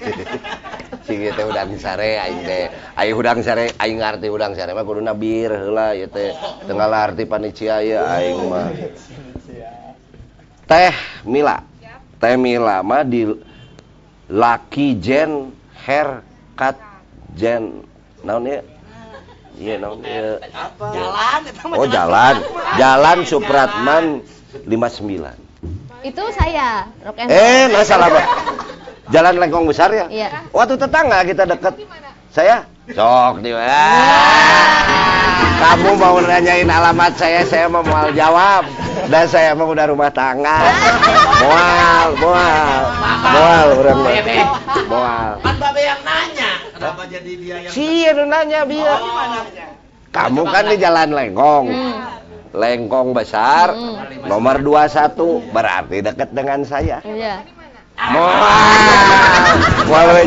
Sing 1.07 1.19
teh 1.23 1.45
udang 1.47 1.79
sare 1.79 2.19
aing 2.19 2.43
teh. 2.43 2.71
Aing 2.99 3.15
udang 3.15 3.39
sare 3.45 3.71
aing 3.79 3.99
ngarti 4.03 4.27
udang 4.33 4.55
sare 4.57 4.75
mah 4.75 4.83
kuduna 4.87 5.15
bir 5.15 5.53
heula 5.53 5.95
ieu 5.95 6.09
teh. 6.11 6.35
Teu 6.65 6.75
ngalarti 6.75 7.29
panitia 7.29 7.85
ieu 7.85 8.01
aing 8.01 8.39
mah. 8.49 8.69
Teh 10.73 10.95
Mila. 11.29 11.61
Teh 12.17 12.37
Mila 12.41 12.81
mah 12.81 13.05
di 13.05 13.29
Lucky 14.33 14.97
Jen 14.97 15.53
Haircut 15.85 16.81
Jen 17.37 17.85
naon 18.25 18.49
ya 18.49 18.65
iya 19.61 19.77
naon 19.77 20.01
ya 20.01 20.41
Jalan 20.81 21.41
oh 21.77 21.85
jalan. 21.85 22.35
jalan. 22.81 23.17
Supratman 23.29 24.25
59 24.65 25.37
Itu 26.03 26.23
saya, 26.33 26.89
rock 27.05 27.21
and 27.21 27.29
roll. 27.29 27.37
eh 27.37 27.63
nggak 27.69 27.85
salah 27.85 28.09
Pak. 28.09 28.27
jalan 29.13 29.35
lengkong 29.39 29.69
besar 29.69 29.93
ya? 29.93 30.09
Iya. 30.09 30.29
waktu 30.51 30.75
tetangga 30.75 31.21
kita 31.23 31.45
deket. 31.45 31.85
Saya? 32.33 32.65
Sok 32.89 33.45
di 33.45 33.53
kamu 35.63 35.91
mau 35.97 36.19
nanyain 36.19 36.69
alamat 36.69 37.13
saya 37.15 37.47
saya 37.47 37.67
mau 37.71 37.83
mau 37.83 38.11
jawab. 38.13 38.67
Dan 39.09 39.25
saya 39.27 39.57
mau 39.57 39.73
udah 39.73 39.89
rumah 39.89 40.13
tangga. 40.13 40.69
Mual 41.43 42.09
mual 42.21 42.83
mual 43.33 43.69
orang 43.83 43.99
mual 44.87 45.33
Kan 45.43 45.57
babe 45.59 45.83
yang 45.83 46.01
nanya, 46.07 46.51
kenapa 46.77 47.03
jadi 47.09 47.33
dia 47.35 47.57
yang 47.67 47.73
si 47.73 48.07
anu 48.07 48.25
nanya 48.29 48.61
biar 48.69 49.01
Oh. 49.03 49.43
kamu 50.13 50.43
kan 50.45 50.65
di 50.69 50.77
jalan 50.77 51.09
lengkong. 51.17 51.67
Hmm. 51.73 51.95
lengkong 52.53 53.17
besar 53.17 53.73
Hmm. 53.73 54.29
nomor 54.29 54.61
21 54.61 55.41
berarti 55.51 56.05
deket 56.05 56.29
dengan 56.37 56.61
saya. 56.69 57.01
Iya. 57.01 57.41
mual. 58.13 58.37
Mual 59.89 60.09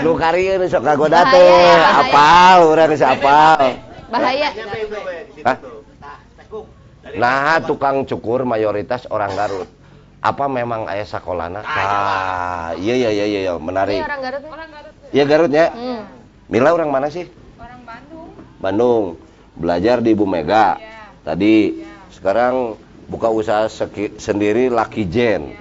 lu 0.00 0.12
karieun 0.14 0.64
sok 0.66 0.82
kagoda 0.82 1.22
Bahaya, 1.22 1.32
teh 1.34 1.50
bahaya. 1.76 2.00
apal 2.02 2.58
urang 2.70 2.88
geus 2.88 3.02
apal 3.02 3.64
Bahaya. 4.10 4.48
Hah? 5.46 5.56
Nah, 7.10 7.58
tukang 7.62 8.02
cukur 8.04 8.42
mayoritas 8.42 9.06
orang 9.06 9.32
Garut. 9.34 9.68
Apa 10.20 10.46
memang 10.46 10.84
ayah 10.86 11.06
sakolana? 11.08 11.62
Ah, 11.62 12.76
iya 12.76 12.92
iya 12.92 13.10
iya 13.10 13.24
iya, 13.26 13.40
Ini 13.50 13.56
menarik. 13.56 14.02
orang 14.02 14.20
Garut 14.20 14.42
nih. 14.42 14.50
Orang 14.50 14.68
Garut 14.68 14.92
tuh. 14.92 15.08
Iya 15.10 15.24
Garut 15.24 15.50
ya. 15.50 15.66
Hmm. 15.72 16.02
Mila 16.46 16.70
orang 16.70 16.90
mana 16.90 17.08
sih? 17.08 17.24
Orang 17.56 17.80
Bandung. 17.86 18.28
Bandung. 18.58 19.04
Belajar 19.56 20.02
di 20.02 20.12
Ibu 20.12 20.26
Mega. 20.26 20.76
Iya. 20.76 20.90
Tadi 21.24 21.54
sekarang 22.12 22.76
buka 23.06 23.30
usaha 23.30 23.64
sendiri 24.18 24.68
Lucky 24.68 25.06
Jen. 25.06 25.56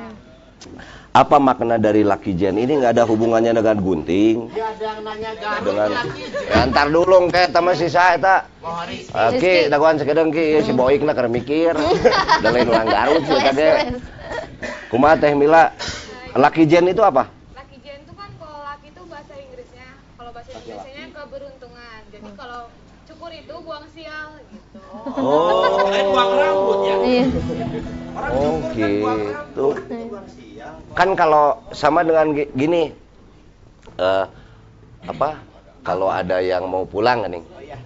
Apa 1.10 1.42
makna 1.42 1.76
dari 1.76 2.06
Lucky 2.06 2.32
Jen? 2.32 2.54
Ini 2.56 2.70
nggak 2.80 2.94
ada 2.94 3.04
hubungannya 3.04 3.50
dengan 3.52 3.78
gunting, 3.78 4.46
Dia 4.54 4.70
ada 4.70 4.84
yang 4.86 5.00
nanya 5.02 5.32
Garut 5.36 5.66
dengan 5.66 5.90
lagi. 5.90 6.24
ya, 6.46 6.60
ntar 6.70 6.88
dulu 6.88 7.16
kayak 7.28 7.50
sama 7.50 7.72
si 7.74 7.90
saya 7.90 8.16
tak. 8.16 8.42
Rizky. 8.86 9.66
daguan 9.68 9.98
sekedeng 9.98 10.30
ki 10.30 10.62
si 10.62 10.72
Boik 10.72 11.02
na 11.02 11.18
keur 11.18 11.26
mikir. 11.26 11.74
Da 12.46 12.54
lain 12.54 12.70
ulang 12.70 12.86
Garut 12.86 13.26
sih 13.26 13.40
tadi. 13.42 13.58
les. 13.58 13.98
Kumaha 14.88 15.18
Teh 15.18 15.34
Mila? 15.34 15.74
Lucky 16.36 16.64
Jen 16.64 16.86
itu 16.86 17.02
apa? 17.02 17.26
Lucky 17.52 17.82
Jen 17.82 18.06
itu 18.06 18.14
kan 18.14 18.30
kalau 18.38 18.62
lucky 18.62 18.88
itu 18.88 19.02
bahasa 19.10 19.34
Inggrisnya. 19.34 19.90
Kalau 20.14 20.30
bahasa 20.30 20.50
Indonesia 20.54 21.06
keberuntungan. 21.10 22.00
Jadi 22.14 22.30
kalau 22.38 22.62
cukur 23.04 23.32
itu 23.34 23.56
buang 23.60 23.86
sial 23.90 24.30
gitu. 24.46 24.82
Oh. 25.18 25.90
Kirain 25.90 26.06
buang 26.08 26.32
rambut 26.32 26.80
ya. 26.86 26.96
Iya. 27.02 27.26
Orang 28.14 28.32
Oh, 28.32 28.56
cukur 28.62 28.78
kan 28.78 28.92
buang 29.02 29.22
rambut, 29.26 29.76
itu 29.76 30.06
buang 30.06 30.28
siang. 30.30 30.49
Kan 30.94 31.16
kalau 31.16 31.64
sama 31.72 32.04
dengan 32.04 32.34
gi- 32.34 32.52
gini. 32.54 32.84
eh 33.98 34.26
apa? 35.06 35.40
Kalau 35.82 36.08
ada 36.08 36.44
yang 36.44 36.68
mau 36.68 36.84
pulang 36.84 37.24
nih. 37.26 37.40
Oh 37.40 37.62
iya. 37.62 37.78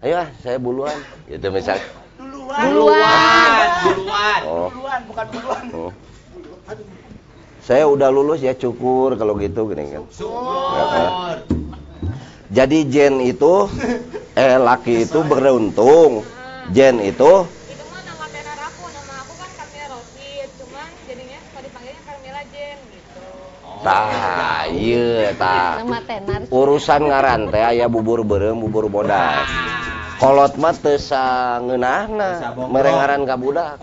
Ayo 0.00 0.14
ah, 0.20 0.28
saya 0.40 0.56
buluan. 0.56 0.96
Gitu 1.24 1.46
misal. 1.48 1.78
Duluan. 2.16 2.60
Duluan. 2.68 3.68
Duluan. 3.84 4.40
Oh. 4.44 4.68
Duluan, 4.70 5.00
bukan 5.06 5.26
duluan. 5.30 5.64
oh. 5.72 5.92
Saya 7.64 7.88
udah 7.88 8.12
lulus 8.12 8.44
ya 8.44 8.52
cukur 8.52 9.16
kalau 9.16 9.40
gitu 9.40 9.64
gini 9.66 9.88
kan. 9.88 10.04
Syukur. 10.12 11.40
Jadi 12.52 12.78
Jen 12.86 13.24
itu 13.24 13.66
eh 14.36 14.60
laki 14.60 15.08
itu 15.08 15.24
beruntung. 15.24 16.20
Jen 16.70 17.00
itu 17.00 17.32
Itu 17.48 17.84
mah 17.88 18.00
nama 18.04 18.24
tenar 18.28 18.58
aku. 18.68 18.84
Nama 18.86 19.14
aku 19.24 19.32
kan 19.34 19.50
Kamila 19.56 19.86
Rosid. 19.96 20.48
Cuman 20.60 20.88
jadinya 21.08 21.38
suka 21.40 21.60
dipanggilnya 21.64 22.02
Kamila 22.04 22.42
Jen 22.52 22.78
gitu. 22.92 23.26
Tah 23.84 24.64
ieu 24.72 25.28
tah. 25.36 25.84
Urusan 26.48 27.12
ngaran 27.12 27.52
teh 27.52 27.60
aya 27.60 27.86
bubur 27.86 28.24
beureum 28.24 28.58
bubur 28.64 28.88
bodas. 28.88 29.44
Kolot 30.16 30.56
mah 30.56 30.72
teu 30.72 30.96
sangeunahna 30.96 32.56
merengaran 32.72 33.28
ka 33.28 33.36
budak. 33.36 33.78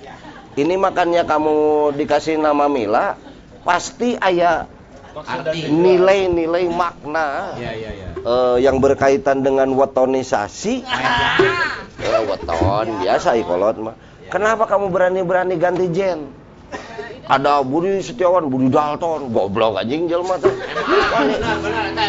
Ini 0.58 0.76
makanya 0.76 1.24
kamu 1.24 1.56
dikasih 1.96 2.36
nama 2.36 2.68
Mila 2.68 3.16
pasti 3.64 4.18
aya 4.20 4.68
Arti. 5.12 5.68
nilai-nilai 5.68 6.72
makna 6.72 7.56
Iya, 7.60 7.72
iya, 7.76 7.90
iya. 7.94 8.08
eh, 8.20 8.56
yang 8.64 8.80
berkaitan 8.80 9.44
dengan 9.44 9.72
wetonisasi. 9.76 10.84
Eh, 12.02 12.22
weton 12.26 12.88
biasa 13.04 13.36
ikolot 13.40 13.78
mah. 13.80 13.96
Kenapa 14.32 14.64
kamu 14.66 14.88
berani-berani 14.90 15.56
ganti 15.60 15.92
Jen? 15.92 16.41
Ada 17.32 17.64
Budi 17.64 18.04
Setiawan, 18.04 18.52
Budi 18.52 18.68
Dalton, 18.68 19.32
goblok 19.32 19.80
anjing 19.80 20.12
jelema 20.12 20.36
teh. 20.42 20.52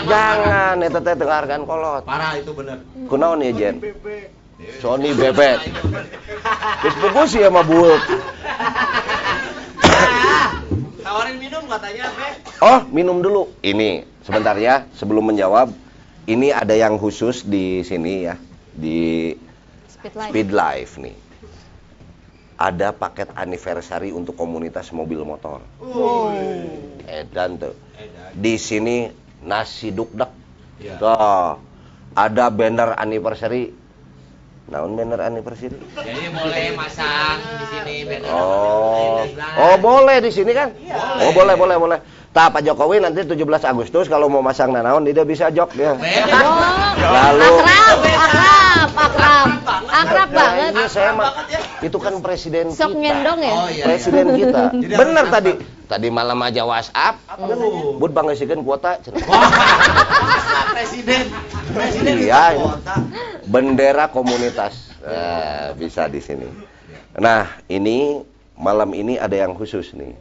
Jangan 0.09 0.83
eta 0.83 0.98
teh 0.98 1.14
dengarkan 1.14 1.62
kolot. 1.68 2.02
Parah 2.02 2.35
itu 2.35 2.50
bener. 2.57 2.83
Kunaon 3.07 3.44
ya 3.44 3.52
Jen? 3.55 3.78
Sony 4.78 5.14
Bebet. 5.14 5.62
Terus 6.83 6.96
fokus 6.98 7.31
ya 7.35 7.50
sama 7.50 7.62
Bulk. 7.66 8.02
Tawarin 11.02 11.37
minum 11.38 11.66
katanya, 11.66 12.07
Be. 12.14 12.28
Oh, 12.62 12.81
minum 12.94 13.18
dulu. 13.20 13.50
Ini 13.62 14.07
sebentar 14.22 14.55
ya, 14.59 14.87
sebelum 14.94 15.35
menjawab. 15.35 15.74
Ini 16.31 16.55
ada 16.55 16.78
yang 16.78 17.02
khusus 17.02 17.42
di 17.42 17.83
sini 17.83 18.31
ya, 18.31 18.38
di 18.70 19.35
Speed 19.90 20.14
life. 20.14 20.31
Speed 20.31 20.48
Life 20.55 20.92
nih. 21.02 21.14
Ada 22.62 22.94
paket 22.94 23.27
anniversary 23.35 24.14
untuk 24.14 24.38
komunitas 24.38 24.94
mobil 24.94 25.27
motor. 25.27 25.59
Edan 27.11 27.59
tuh. 27.59 27.75
Di 28.38 28.55
sini 28.55 29.11
nasi 29.42 29.90
dukdek. 29.90 30.31
Iya. 30.79 30.94
Tuh. 31.03 31.59
Ada 32.14 32.55
banner 32.55 32.94
anniversary. 32.94 33.75
Naon 34.70 34.94
banner 34.94 35.18
anniversary? 35.27 35.75
Jadi 35.75 36.31
boleh 36.31 36.79
masang 36.79 37.42
di 37.42 37.66
sini 37.66 37.94
banner. 38.07 38.31
Oh, 38.31 39.27
oh 39.59 39.75
boleh 39.83 40.22
di 40.22 40.31
sini 40.31 40.55
kan? 40.55 40.70
Oh 41.18 41.35
boleh 41.35 41.59
boleh 41.59 41.77
boleh. 41.83 41.98
Tah 42.31 42.48
Pak 42.48 42.62
Jokowi 42.62 43.03
nanti 43.03 43.27
17 43.27 43.42
Agustus 43.66 44.07
kalau 44.07 44.31
mau 44.31 44.40
masang 44.40 44.70
nanaon 44.70 45.03
dia 45.03 45.27
bisa 45.27 45.51
jok 45.51 45.75
dia. 45.75 45.98
Beda. 45.98 46.40
Lalu 47.03 47.53
Akrab, 47.59 48.01
akrab, 48.07 48.51
akrab. 49.12 49.48
Akrab 49.92 50.29
banget. 50.33 50.70
Iya 50.72 50.87
saya 50.88 51.11
mah 51.12 51.31
itu 51.83 51.96
kan 51.98 52.14
presiden 52.25 52.72
Sok 52.72 52.96
kita. 52.96 53.01
ngendong 53.01 53.40
ya? 53.42 53.53
Oh, 53.53 53.68
iya. 53.68 53.85
Presiden 53.85 54.27
kita. 54.35 54.62
Jadi 54.72 54.94
Bener 54.96 55.25
harus 55.27 55.33
tadi. 55.33 55.53
Tadi 55.87 56.09
malam 56.09 56.38
aja 56.40 56.64
WhatsApp. 56.64 57.20
Uh. 57.37 58.01
Bud 58.01 58.16
banggesikeun 58.16 58.64
kuota. 58.64 58.96
presiden. 60.72 61.29
Presiden 61.77 62.14
Iya, 62.16 62.57
ini. 62.57 62.64
Bendera 63.44 64.09
komunitas. 64.09 64.92
Nah, 65.03 65.77
bisa 65.77 66.09
di 66.09 66.22
sini. 66.22 66.48
Nah, 67.18 67.44
ini 67.68 68.22
malam 68.57 68.94
ini 68.96 69.20
ada 69.20 69.37
yang 69.37 69.53
khusus 69.53 69.92
nih. 69.92 70.16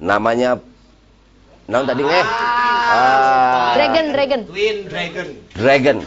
Namanya 0.00 0.58
Naon 1.70 1.86
tadi 1.86 2.02
nge? 2.02 2.22
Ah, 2.92 3.72
Dragon, 3.78 4.06
dragon. 4.12 4.40
Twin 4.50 4.76
Dragon. 4.90 5.28
Dragon. 5.54 5.98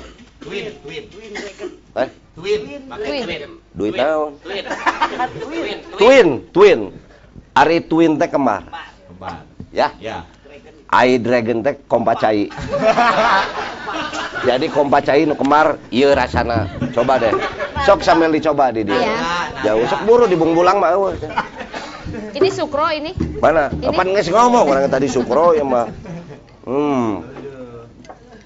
Twin, 0.45 0.69
twin. 0.85 1.03
Twin 1.09 1.31
Dragon. 1.33 1.69
Eh, 1.97 2.09
Twin. 2.37 2.59
Pakai 2.85 3.09
Twin. 3.09 3.25
twin. 3.25 3.51
duit 3.73 3.93
naon? 3.97 4.31
Twin. 4.45 4.63
Twin. 5.41 5.77
Twin, 5.97 6.27
twin. 6.53 6.79
Ari 7.57 7.77
twin 7.89 8.11
teh 8.21 8.29
kembar. 8.29 8.61
Kembar. 9.09 9.41
Ya. 9.73 9.89
Ya. 9.97 10.21
Ai 10.93 11.17
dragon 11.17 11.65
teh 11.65 11.73
kompacai. 11.89 12.45
Jadi 14.47 14.69
kompacai 14.69 15.25
nu 15.25 15.33
kemar 15.33 15.81
ieu 15.89 16.13
rasana. 16.13 16.69
Coba 16.93 17.17
deh. 17.17 17.33
Sok 17.81 18.05
sambil 18.05 18.29
dicoba 18.29 18.69
di 18.69 18.85
dia. 18.85 19.17
Jauh 19.65 19.81
sok 19.89 20.05
buru 20.05 20.29
di 20.29 20.37
bungbulang 20.37 20.77
mah 20.77 20.93
eueuh. 20.93 21.17
Ini 22.37 22.49
sukro 22.53 22.85
ini. 22.93 23.17
Mana? 23.41 23.73
Kapan 23.73 24.13
geus 24.13 24.29
ngomong 24.29 24.69
orang 24.69 24.85
tadi 24.93 25.09
sukro 25.09 25.57
ya 25.57 25.65
mah. 25.65 25.89
Hmm. 26.69 27.34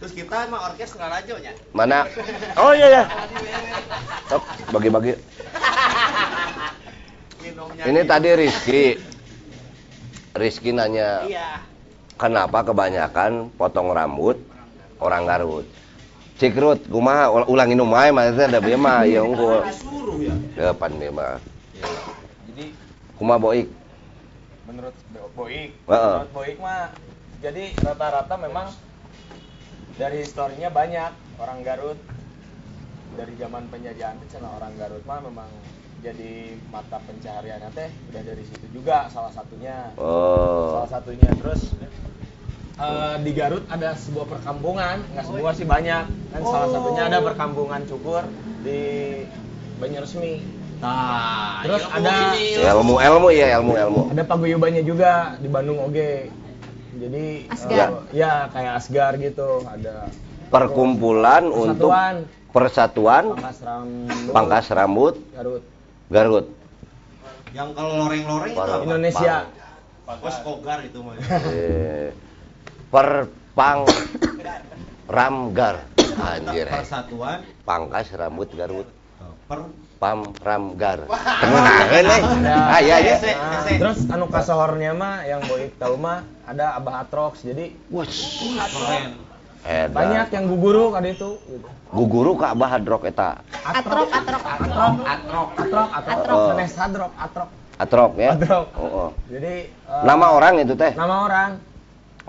Terus 0.10 0.26
kita 0.26 0.50
emang 0.50 0.74
orkes 0.74 0.98
ngarajo 0.98 1.38
nya. 1.38 1.54
Mana? 1.70 2.10
Oh 2.66 2.74
iya 2.74 2.90
ya. 2.90 3.04
Sok 4.26 4.42
bagi-bagi. 4.74 5.14
Ini 7.86 8.02
tadi 8.10 8.30
Rizky. 8.34 8.98
Rizky 10.34 10.74
nanya, 10.74 11.30
Iya. 11.30 11.62
kenapa 12.18 12.66
kebanyakan 12.66 13.54
potong 13.54 13.94
rambut 13.94 14.42
orang 14.98 15.30
Garut? 15.30 15.70
Cikrut, 16.42 16.90
kumaha 16.90 17.30
ul- 17.30 17.46
ulangi 17.46 17.78
nu 17.78 17.86
mae 17.86 18.10
mah 18.10 18.34
teh 18.34 18.50
da 18.50 18.58
bieu 18.58 18.82
mah 18.82 19.06
ya 19.06 19.22
unggul. 19.22 19.62
Disuruh 19.62 20.18
ya. 20.26 20.34
Depan 20.58 20.98
dia 20.98 21.14
mah. 21.14 21.38
Jadi 22.50 22.74
Kumaha 23.14 23.38
boik? 23.38 23.68
menurut 24.66 24.96
Bo- 25.14 25.30
Boik, 25.38 25.70
menurut 25.86 26.32
Boik 26.34 26.58
mah 26.58 26.98
jadi 27.46 27.78
rata-rata 27.78 28.34
memang 28.42 28.74
dari 30.00 30.24
historinya 30.24 30.72
banyak. 30.72 31.12
Orang 31.38 31.60
Garut. 31.62 32.00
Dari 33.10 33.34
zaman 33.36 33.68
penjajahan 33.68 34.16
cenah 34.32 34.52
orang 34.56 34.72
Garut 34.80 35.04
mah 35.04 35.20
memang 35.20 35.50
jadi 36.00 36.56
mata 36.72 37.04
pencaharian 37.04 37.60
teh 37.76 37.92
udah 38.08 38.22
dari 38.24 38.44
situ 38.48 38.66
juga 38.72 39.12
salah 39.12 39.36
satunya. 39.36 39.92
Oh. 40.00 40.80
salah 40.80 40.90
satunya. 40.90 41.28
Terus 41.36 41.76
eh, 42.80 43.16
di 43.20 43.32
Garut 43.36 43.68
ada 43.68 43.92
sebuah 43.94 44.26
perkampungan. 44.30 45.04
Nggak 45.12 45.26
semua 45.28 45.52
sih 45.52 45.68
banyak. 45.68 46.04
Kan 46.32 46.42
salah 46.42 46.70
satunya 46.72 47.04
ada 47.06 47.20
perkampungan 47.20 47.84
cukur 47.84 48.24
di 48.64 48.80
Banyaresmi 49.80 50.60
Nah, 50.80 51.60
Terus 51.68 51.84
ilmu 51.84 52.08
ada- 52.08 52.32
ini, 52.32 52.56
Ilmu 52.56 52.96
ilmu 53.04 53.28
ya 53.36 53.60
ilmu 53.60 53.76
ilmu. 53.76 54.02
ada 54.16 54.24
paguyubannya 54.24 54.80
juga 54.88 55.36
di 55.36 55.52
Bandung 55.52 55.76
oge 55.84 56.32
jadi 57.00 57.24
Asgar. 57.48 57.90
eh, 58.12 58.20
ya 58.20 58.34
kayak 58.52 58.74
Asgar 58.78 59.12
gitu 59.18 59.64
ada 59.64 60.12
Perkumpulan 60.50 61.46
untuk 61.48 61.90
Persatuan 61.90 62.16
persatuan 62.50 63.24
Pangkas 63.38 63.60
Rambut 63.62 64.34
pangkas 64.34 64.66
rambut 64.74 65.16
Garut 65.32 65.64
Garut. 66.10 66.46
Yang 67.54 67.70
kalau 67.78 67.94
loreng-loreng 68.06 68.54
itu? 68.58 68.78
Indonesia 68.90 69.36
Bos 70.10 70.38
Kogar 70.42 70.82
itu 70.82 71.06
mah. 71.06 71.14
Eh, 71.54 72.10
perpang 72.90 73.86
ramgar 75.06 75.86
anjir 76.18 76.66
eh. 76.66 76.74
Persatuan 76.82 77.46
pangkas 77.62 78.10
rambut 78.18 78.50
Garut 78.58 78.90
per 79.46 79.70
pam 80.00 80.32
ramgar 80.40 81.04
tenang 81.12 81.92
eh 81.92 82.04
ah 82.56 82.80
ya 82.80 83.20
terus 83.68 84.08
anu 84.08 84.32
kasohornya 84.32 84.96
mah 84.96 85.28
yang 85.28 85.44
boik 85.44 85.76
tahu 85.76 86.00
mah 86.00 86.24
ada 86.48 86.80
Abah 86.80 87.06
Atrox 87.06 87.44
jadi. 87.44 87.76
Edan. 89.60 89.92
banyak 89.92 90.28
yang 90.32 90.46
guguru 90.48 90.96
kan 90.96 91.04
itu 91.04 91.36
gitu. 91.36 91.68
guguru 91.92 92.40
ka 92.40 92.56
Abah 92.56 92.80
Hadrok 92.80 93.04
eta 93.12 93.44
Atrok, 93.60 94.08
atrok, 94.08 94.40
Atrok, 94.40 94.96
atrok, 95.04 95.50
atrok, 95.52 95.90
atrok, 95.92 96.10
Atrok. 96.16 96.40
Hadrok, 96.80 97.12
atrok. 97.20 97.50
Atrok 97.80 98.12
ya 98.16 98.36
Atrok. 98.40 98.68
Oh, 98.80 98.88
oh. 98.88 99.10
Jadi 99.28 99.68
eh, 99.68 100.04
nama 100.08 100.32
orang 100.32 100.64
itu 100.64 100.80
teh 100.80 100.96
nama 100.96 101.28
orang. 101.28 101.50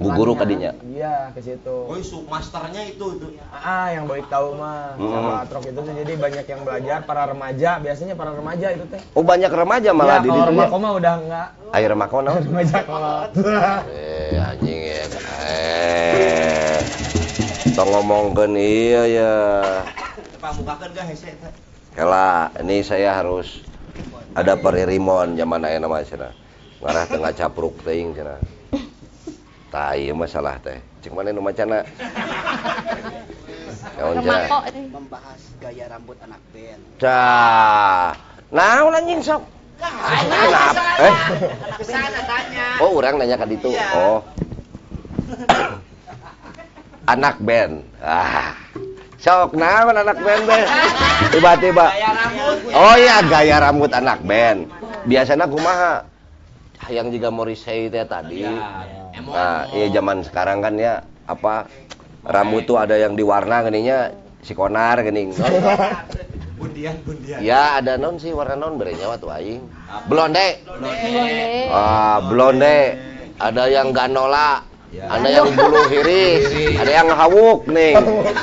Pelannya. 0.00 0.32
kadinya 0.40 0.70
Iya, 0.80 1.14
ke 1.36 1.40
situ. 1.44 1.76
Oh, 1.84 1.92
sub 2.00 2.24
masternya 2.24 2.88
itu 2.88 3.20
itu. 3.20 3.26
Ah, 3.52 3.92
yang 3.92 4.08
boik 4.08 4.24
tahu 4.32 4.56
mah 4.56 4.96
Hmm. 4.96 5.12
sama 5.12 5.32
atrok 5.44 5.64
itu 5.68 5.76
tuh 5.76 5.92
jadi 5.92 6.12
banyak 6.16 6.46
yang 6.48 6.60
belajar 6.64 6.98
para 7.04 7.28
remaja, 7.28 7.70
biasanya 7.78 8.16
para 8.16 8.32
remaja 8.32 8.72
itu 8.72 8.84
teh. 8.88 9.00
oh 9.12 9.20
banyak 9.20 9.52
remaja 9.52 9.90
malah 9.92 10.16
ya, 10.16 10.24
di 10.24 10.28
kalau 10.28 10.40
ditu 10.40 10.50
remaja 10.56 10.72
ya 10.72 10.78
mah 10.80 10.92
udah 10.96 11.14
enggak 11.20 11.48
air 11.70 11.92
makon 11.92 12.22
naon? 12.24 12.42
remaja 12.42 12.76
kolot. 12.82 13.30
eh 13.92 14.40
anjing 14.40 14.80
ya 14.80 15.04
eh 15.44 16.80
tong 17.76 17.90
ngomongkeun 17.92 18.52
iya 18.56 19.02
ya 19.04 19.32
Pamukakeun 20.40 20.90
gak 20.96 21.06
hese 21.12 21.36
teh? 21.36 21.52
Kela, 21.92 22.48
ini 22.56 22.80
saya 22.80 23.12
harus 23.12 23.60
ada 24.32 24.56
peririmon 24.56 25.36
zaman 25.36 25.60
aya 25.60 25.76
nama 25.76 26.00
cenah. 26.00 26.32
Ngarah 26.80 27.04
tengah 27.04 27.32
capruk 27.34 27.76
teuing 27.84 28.16
cenah. 28.16 28.40
Tah 29.70 29.94
ieu 29.94 30.18
masalah 30.18 30.59
teh. 30.59 30.83
Cek 30.98 31.14
mana 31.14 31.30
nu 31.30 31.38
macana? 31.38 31.87
Cenah? 31.87 32.18
Remako 34.18 34.66
ini. 34.66 34.90
membahas 34.90 35.38
gaya 35.62 35.87
rambut 35.87 36.18
anak 36.26 36.42
band. 36.50 36.83
Dah. 36.98 38.11
Naon 38.50 38.98
anjing 38.98 39.22
sok? 39.22 39.46
Kenapa? 39.78 41.06
Eh? 41.06 41.14
Ke 41.78 41.87
sana 41.87 42.18
tanya. 42.26 42.83
Oh, 42.83 42.98
orang 42.98 43.22
nanya 43.22 43.38
ke 43.38 43.47
ditu. 43.47 43.70
Oh. 43.94 44.26
anak 47.07 47.38
band. 47.38 47.86
Ah. 48.03 48.59
Sok 49.22 49.55
naon 49.55 49.94
anak 49.94 50.18
band 50.18 50.51
be? 50.51 50.66
Tiba-tiba. 51.30 51.94
Oh 52.74 52.99
iya 52.99 53.22
gaya 53.22 53.62
rambut 53.62 53.94
anak 53.94 54.18
band. 54.26 54.66
Biasanya 55.07 55.47
kumaha? 55.47 56.03
Yang 56.89 57.20
juga 57.20 57.28
Morrissey 57.28 57.93
teh 57.93 58.07
tadi. 58.09 58.47
Nah, 59.20 59.68
iya 59.76 59.87
zaman 59.93 60.24
sekarang 60.24 60.64
kan 60.64 60.81
ya 60.81 61.05
apa 61.28 61.68
rambut 62.24 62.64
tuh 62.64 62.81
ada 62.81 62.97
yang 62.97 63.12
diwarna 63.12 63.68
geninya 63.68 64.09
si 64.41 64.57
konar 64.57 65.05
gening. 65.05 65.37
Bundian 66.61 66.97
bundian. 67.05 67.41
Ya 67.41 67.81
ada 67.81 67.97
non 67.97 68.20
sih 68.20 68.37
warna 68.37 68.53
non 68.53 68.76
berenyawa 68.76 69.16
tuh 69.16 69.33
aing. 69.33 69.64
Blonde. 70.09 70.61
Blonde. 70.68 71.72
Ah, 71.72 72.20
blonde. 72.20 72.78
Ada 73.41 73.64
yang 73.72 73.97
ganola. 73.97 74.69
Ada 74.91 75.28
yang 75.30 75.55
bulu 75.55 75.86
hiris, 75.86 76.51
ada 76.74 76.91
yang 76.91 77.09
hawuk 77.09 77.62
nih. 77.66 77.95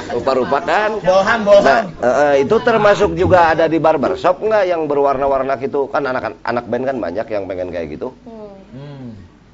Rupa-rupa 0.09 0.63
kan. 0.63 0.95
Bolhan, 0.97 1.39
Nah, 1.39 1.45
bolhan. 1.45 1.83
eh, 1.93 2.07
eh, 2.07 2.33
itu 2.41 2.55
termasuk 2.57 3.11
juga 3.13 3.51
ada 3.51 3.67
di 3.67 3.75
barbershop 3.77 4.39
nggak 4.39 4.63
yang 4.65 4.87
berwarna-warna 4.87 5.59
gitu? 5.59 5.85
Kan 5.87 6.07
anak 6.07 6.39
anak 6.41 6.65
band 6.65 6.83
kan 6.85 6.97
banyak 6.97 7.27
yang 7.27 7.43
pengen 7.45 7.67
kayak 7.67 7.87
gitu. 7.91 8.15
Hmm. 8.23 8.55
Hmm. 8.71 9.07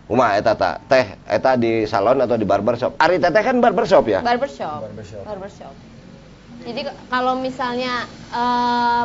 Uma 0.05 0.37
eta 0.37 0.53
ta, 0.53 0.77
teh 0.83 1.01
eta 1.25 1.55
di 1.55 1.83
salon 1.83 2.19
atau 2.19 2.37
di 2.37 2.45
barbershop? 2.45 2.93
Ari 2.95 3.17
teteh 3.17 3.41
kan 3.41 3.57
barbershop 3.57 4.05
ya? 4.05 4.21
Barbershop. 4.21 4.85
Barbershop. 4.85 5.23
Barbershop. 5.25 5.73
Jadi 6.61 6.81
kalau 7.09 7.33
misalnya 7.35 8.05
eh, 8.29 9.03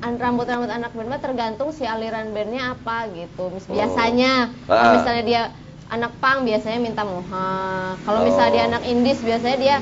an- 0.00 0.20
rambut-rambut 0.20 0.68
anak 0.68 0.92
band 0.92 1.08
mah 1.08 1.18
tergantung 1.18 1.72
si 1.72 1.82
aliran 1.82 2.30
bandnya 2.30 2.76
apa 2.76 3.08
gitu. 3.10 3.48
Mis- 3.48 3.64
Biasanya 3.64 4.52
kalau 4.62 4.76
Ah. 4.78 4.92
misalnya 4.92 5.24
dia 5.24 5.42
anak 5.88 6.12
pang 6.18 6.42
biasanya 6.42 6.78
minta 6.78 7.02
moha. 7.02 7.52
Kalau 8.00 8.24
misalnya 8.24 8.50
dia 8.50 8.62
Oh. 8.64 8.70
anak 8.72 8.82
indis 8.84 9.18
biasanya 9.20 9.56
dia 9.56 9.76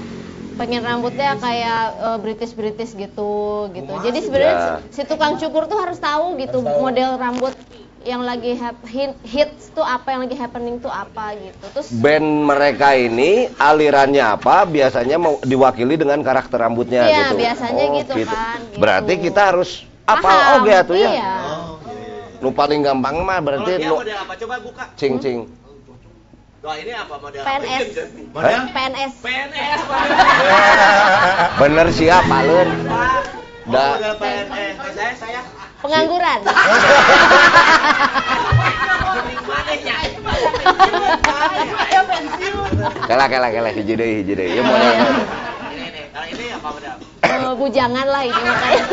pengen 0.53 0.85
rambutnya 0.85 1.33
kayak 1.37 1.83
eh, 1.97 2.19
British 2.21 2.53
British 2.53 2.93
gitu 2.93 3.33
gitu. 3.73 3.93
Jadi 4.01 4.19
sebenarnya 4.21 4.57
si, 4.91 5.01
si 5.01 5.09
tukang 5.09 5.37
cukur 5.37 5.65
tuh 5.65 5.81
harus 5.81 5.97
tahu 5.97 6.37
gitu 6.37 6.61
Harus 6.61 6.69
tahu. 6.69 6.83
model 6.83 7.11
rambut 7.17 7.55
yang 8.03 8.27
lagi 8.27 8.59
hit, 8.91 9.15
hits 9.23 9.71
tuh 9.71 9.87
apa 9.87 10.11
yang 10.11 10.27
lagi 10.27 10.35
happening 10.35 10.83
tuh 10.83 10.91
apa 10.91 11.39
gitu. 11.39 11.65
Terus 11.71 11.89
Band 11.95 12.27
mereka 12.45 12.93
ini 12.93 13.47
alirannya 13.55 14.27
apa? 14.29 14.67
Biasanya 14.67 15.17
mau 15.17 15.39
diwakili 15.41 15.95
dengan 15.95 16.19
karakter 16.21 16.59
rambutnya 16.59 17.07
Iya, 17.07 17.31
gitu. 17.31 17.35
biasanya 17.39 17.85
gitu 17.95 18.13
kan, 18.27 18.59
gitu. 18.69 18.79
Berarti 18.83 19.13
kita 19.23 19.41
harus 19.55 19.87
apal 20.03 20.35
oge 20.59 20.73
atuh 20.75 20.99
ya. 20.99 21.11
Iya. 21.15 21.33
Oh, 21.47 21.79
iya. 21.87 22.43
Nu 22.43 22.51
paling 22.51 22.83
gampang 22.83 23.23
mah 23.23 23.39
berarti 23.39 23.71
nu 23.81 23.95
model 23.95 24.19
apa? 24.19 24.35
Coba 24.35 24.55
buka. 24.59 24.85
cing 24.99 25.15
cing. 25.17 25.47
Doa 26.63 26.79
ini 26.79 26.95
apa 26.95 27.19
model? 27.19 27.43
PNS. 27.43 28.15
Model 28.31 28.71
PNS. 28.71 29.13
PNS. 29.19 29.81
Bener 31.59 31.87
siap 31.91 32.23
Alun. 32.31 32.71
Da. 32.87 33.03
Da. 33.67 33.87
Model 33.99 34.15
PNS. 34.23 34.75
Saya 34.95 35.13
saya 35.19 35.41
Pengangguran. 35.83 36.39
Kela 43.11 43.27
kela 43.27 43.49
kela 43.51 43.71
hiji 43.75 43.95
deui 43.99 44.23
hiji 44.23 44.35
deui. 44.39 44.55
Ieu 44.55 44.63
model. 44.63 44.95
Ini 45.75 45.87
nih. 45.91 46.05
Kalau 46.15 46.27
ini 46.31 46.45
apa 46.55 46.69
model? 46.79 46.95
Eh, 47.27 47.55
bujangan 47.59 48.07
lah 48.07 48.23
ini 48.23 48.39
makanya. 48.47 48.85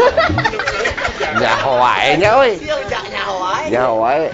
Nyaho 1.37 1.71
wae 1.77 2.11
nya 2.17 2.29
euy. 2.33 2.51
Wae. 3.69 3.85
Wae. 3.93 4.25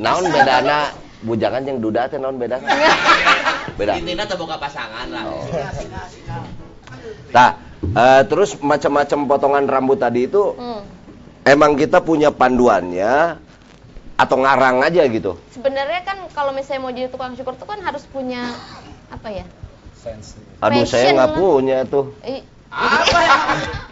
Naon 0.00 0.24
bedana 0.32 0.96
bujangan 1.22 1.62
jeung 1.62 1.80
duda 1.80 2.10
teh 2.10 2.18
naon 2.18 2.36
bedana? 2.36 2.66
Beda. 3.78 3.96
Intinya 4.00 4.26
terbuka 4.26 4.58
pasangan 4.58 5.06
lah. 5.10 5.24
Oh. 5.26 5.42
Nah, 7.32 7.50
eh, 7.82 8.22
terus 8.28 8.58
macam-macam 8.60 9.18
potongan 9.26 9.64
rambut 9.66 9.98
tadi 9.98 10.26
itu 10.28 10.54
Hmm. 10.54 10.82
emang 11.46 11.74
kita 11.78 12.02
punya 12.04 12.30
panduannya 12.30 13.38
atau 14.18 14.36
ngarang 14.38 14.84
aja 14.86 15.02
gitu. 15.08 15.38
Sebenarnya 15.50 16.04
kan 16.06 16.18
kalau 16.30 16.52
misalnya 16.54 16.80
mau 16.84 16.92
jadi 16.92 17.08
tukang 17.10 17.34
syukur 17.34 17.56
tuh 17.58 17.66
kan 17.66 17.80
harus 17.82 18.06
punya 18.06 18.52
apa 19.10 19.28
ya? 19.30 19.46
Sense. 19.98 20.38
Aduh, 20.62 20.82
saya 20.86 21.10
Passion 21.10 21.16
nggak 21.18 21.32
punya 21.38 21.78
tuh. 21.86 22.04
Eh, 22.22 22.42
Apa 22.72 23.18
ya? 23.20 23.36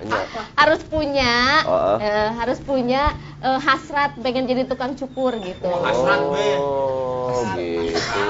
Iya. 0.01 0.21
harus 0.57 0.81
punya 0.83 1.35
Heeh. 1.63 1.97
eh, 2.01 2.29
harus 2.35 2.59
punya 2.59 3.13
eh, 3.39 3.59
hasrat 3.59 4.17
pengen 4.19 4.45
jadi 4.45 4.65
tukang 4.65 4.97
cukur 4.97 5.37
gitu. 5.39 5.69
Hasrat, 5.69 6.21
be. 6.33 6.49
Oh, 6.57 7.45
gitu. 7.53 8.25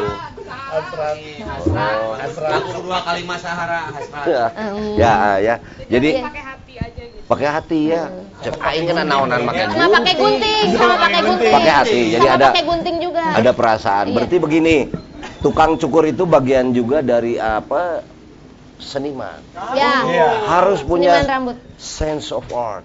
Hasrat. 0.50 1.16
Hasrat. 1.38 1.96
Oh. 1.96 2.14
Hasrat. 2.14 2.50
Lagu 2.50 2.70
kedua 2.74 2.98
kalimat 3.00 3.38
sahara 3.38 3.90
hasrat. 3.90 4.26
Ya, 4.26 4.44
Hmm. 4.52 4.94
ya, 4.94 5.14
ya. 5.38 5.54
Jadi 5.86 6.08
Iya. 6.12 6.24
pakai 6.26 6.42
hati 6.44 6.74
aja 6.76 7.02
gitu 7.06 7.18
pakai 7.24 7.46
hati 7.48 7.80
ya. 7.88 8.02
Cek 8.40 8.54
aing 8.58 8.84
kana 8.84 9.02
naonan 9.04 9.40
make 9.44 9.62
Sama 9.70 9.86
pakai 10.00 10.14
gunting, 10.16 10.66
sama 10.74 10.94
pakai 10.98 11.20
gunting. 11.22 11.52
Pakai 11.54 11.72
hati. 11.76 12.00
Jadi 12.10 12.26
Sama 12.26 12.36
ada 12.36 12.46
pakai 12.50 12.66
gunting 12.66 12.96
juga. 12.98 13.22
ada 13.30 13.50
perasaan. 13.52 14.04
Iya. 14.06 14.14
Berarti 14.18 14.36
begini, 14.40 14.76
tukang 15.38 15.78
cukur 15.78 16.04
itu 16.04 16.26
bagian 16.26 16.70
juga 16.70 16.98
dari 17.00 17.38
apa? 17.38 18.02
Seniman. 18.80 19.38
Ya. 19.76 20.02
Iya. 20.02 20.28
Harus 20.48 20.80
punya 20.82 21.20
Seniman 21.20 21.28
rambut. 21.28 21.56
sense 21.76 22.32
of 22.32 22.42
art. 22.50 22.82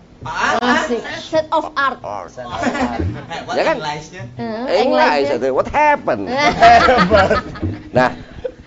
Asik. 0.59 1.01
Set 1.21 1.47
of 1.49 1.71
art. 1.73 1.99
Art. 2.01 2.33
Ya 3.57 3.63
kan? 3.63 3.77
English-nya. 3.79 4.23
Hmm, 4.35 4.65
Eh, 4.67 4.83
English 4.83 5.05
English 5.23 5.37
itu. 5.39 5.47
What 5.49 5.69
happened? 5.69 6.27
Nah, 7.97 8.09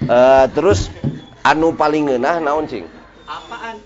eh, 0.01 0.45
terus 0.51 0.89
anu 1.43 1.73
paling 1.73 2.09
ngeunah 2.09 2.41
naon 2.41 2.65
cing? 2.65 2.89
Apaan? 3.25 3.77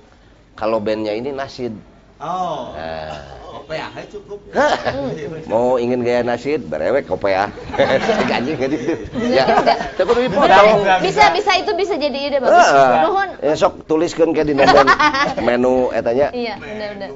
Kalau 0.55 0.79
bandnya 0.79 1.13
ini 1.13 1.35
nasid. 1.35 1.75
Oh. 2.23 2.71
Nah, 2.73 3.11
Kopi 3.53 3.77
ah 3.77 3.93
cukup. 4.09 4.39
mau 5.53 5.77
ingin 5.77 6.01
gaya 6.01 6.25
nasid, 6.25 6.65
berewek 6.65 7.05
kope 7.05 7.29
ya. 7.37 7.53
Gaji 8.25 8.51
nggak 8.57 8.69
gitu. 8.73 8.95
Ya, 9.29 9.45
Enggak. 9.45 9.79
cukup 9.99 10.17
Bener, 10.17 10.31
dipotong. 10.33 10.79
bisa 11.05 11.25
bisa 11.37 11.53
itu 11.61 11.73
bisa 11.77 11.95
jadi 12.01 12.19
ide 12.33 12.39
bagus. 12.41 12.65
Heeh. 12.65 12.93
Nuhun. 13.05 13.29
Ya, 13.45 13.53
sok 13.53 13.85
tuliskan 13.85 14.33
ke 14.33 14.47
di 14.47 14.57
band 14.57 14.89
menu 15.47 15.93
etanya. 15.93 16.33
Iya, 16.33 16.57
benar 16.57 16.91
benar. 16.97 17.11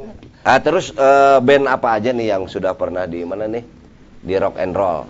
Ah, 0.45 0.59
terus 0.61 0.93
eh, 0.93 1.39
band 1.41 1.65
apa 1.67 1.89
aja 1.97 2.11
nih 2.13 2.37
yang 2.37 2.45
sudah 2.47 2.77
pernah 2.77 3.09
di 3.09 3.25
mana 3.25 3.49
nih? 3.49 3.65
Di 4.21 4.35
rock 4.37 4.61
and 4.61 4.77
roll. 4.77 5.09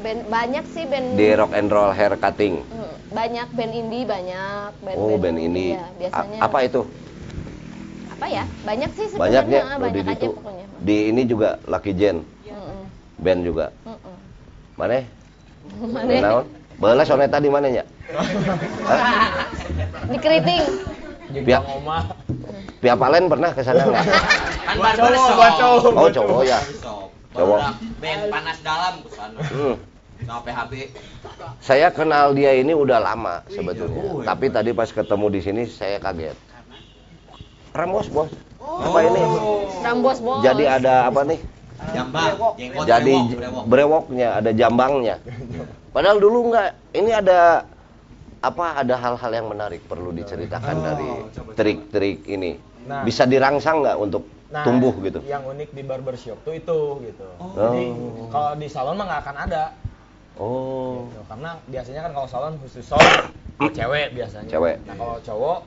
Band 0.00 0.24
banyak 0.26 0.64
sih 0.72 0.88
band 0.88 1.06
Di 1.14 1.28
rock 1.36 1.52
and 1.52 1.68
roll 1.68 1.92
hair 1.92 2.16
cutting. 2.16 2.64
Hmm, 2.64 2.96
banyak 3.12 3.48
band 3.52 3.72
indie 3.76 4.08
banyak 4.08 4.72
band 4.80 4.96
Oh, 4.96 5.20
band 5.20 5.36
ini. 5.36 5.76
Iya, 5.76 5.84
biasanya. 6.00 6.38
A- 6.40 6.48
apa 6.48 6.58
itu? 6.64 6.82
Apa 8.22 8.30
ya? 8.30 8.46
Banyak 8.62 8.90
sih 8.94 9.06
sebenarnya. 9.10 9.42
Banyaknya 9.42 9.60
ah, 9.66 9.78
banyak 9.82 9.94
di 9.98 10.00
aja 10.06 10.14
situ. 10.14 10.30
pokoknya. 10.30 10.66
Di 10.78 10.96
ini 11.10 11.22
juga 11.26 11.48
Lucky 11.66 11.90
Jen, 11.90 12.16
Mm-mm, 12.22 12.82
band 13.18 13.40
juga. 13.42 13.66
mm-mm. 13.82 14.14
Mana? 14.78 14.94
Mana? 15.90 16.46
Naon? 16.78 17.02
Soneta 17.02 17.42
di 17.42 17.50
mana 17.50 17.66
nya? 17.66 17.82
Di 20.06 20.18
keriting. 20.22 20.62
Pihak- 21.34 21.66
Oma. 21.66 21.98
Pihak 22.78 22.94
Palen 22.94 23.26
pernah 23.26 23.50
ke 23.50 23.66
sana 23.66 23.90
nggak? 23.90 24.06
Kan 24.06 24.76
cowok, 24.78 25.18
shop. 25.18 25.34
buat 25.34 25.52
cowok. 25.58 25.90
Oh, 25.98 26.10
cowok 26.14 26.42
ya. 26.46 26.58
Cowok. 27.34 27.58
Band 27.98 28.22
panas 28.30 28.58
dalam 28.62 28.94
ke 29.02 29.10
sana. 29.18 29.38
Hmm. 29.50 29.74
PHB. 30.22 30.72
Saya 31.58 31.90
kenal 31.90 32.38
dia 32.38 32.54
ini 32.54 32.70
udah 32.70 33.02
lama 33.02 33.42
sebetulnya. 33.50 34.14
Oh, 34.14 34.22
Tapi 34.22 34.46
tadi 34.54 34.70
pas 34.70 34.86
ketemu 34.86 35.26
di 35.26 35.40
sini 35.42 35.62
saya 35.66 35.98
kaget. 35.98 36.51
Ramos 37.72 38.06
bos. 38.12 38.28
Apa 38.60 38.98
ini? 39.08 39.22
Rambos 39.80 40.18
bos. 40.20 40.44
Jadi 40.44 40.64
ada 40.68 41.08
apa 41.08 41.24
nih? 41.24 41.40
Jambang, 41.82 42.30
jenggot 42.54 42.84
Jadi 42.86 43.14
brewok, 43.16 43.34
brewok. 43.34 43.64
brewoknya, 43.66 44.28
ada 44.38 44.50
jambangnya. 44.54 45.16
Padahal 45.90 46.22
dulu 46.22 46.52
nggak. 46.52 46.94
Ini 46.94 47.10
ada 47.10 47.66
apa? 48.38 48.66
Ada 48.84 48.94
hal-hal 49.00 49.30
yang 49.34 49.46
menarik 49.50 49.82
perlu 49.90 50.14
diceritakan 50.14 50.76
dari 50.78 51.08
trik-trik 51.58 52.22
ini. 52.30 52.60
Nah. 52.86 53.02
Bisa 53.02 53.26
dirangsang 53.26 53.82
nggak 53.82 53.98
untuk 53.98 54.22
Nah, 54.52 54.68
tumbuh 54.68 54.92
gitu? 55.00 55.24
Yang 55.24 55.48
unik 55.48 55.70
di 55.72 55.80
barbershop 55.80 56.36
tuh 56.44 56.52
itu 56.52 56.78
gitu. 57.08 57.24
Oh. 57.40 57.56
Jadi 57.56 57.84
kalau 58.28 58.52
di 58.60 58.68
salon 58.68 59.00
mah 59.00 59.06
nggak 59.08 59.20
akan 59.24 59.36
ada. 59.48 59.64
Oh. 60.36 61.08
Gitu. 61.08 61.20
Karena 61.24 61.50
biasanya 61.72 62.00
kan 62.04 62.12
kalau 62.12 62.28
salon 62.28 62.54
khusus 62.60 62.84
salon 62.84 63.32
cewek 63.80 64.12
biasanya. 64.12 64.52
Cewek. 64.52 64.76
Nah 64.84 64.94
kalau 65.00 65.16
cowok 65.24 65.58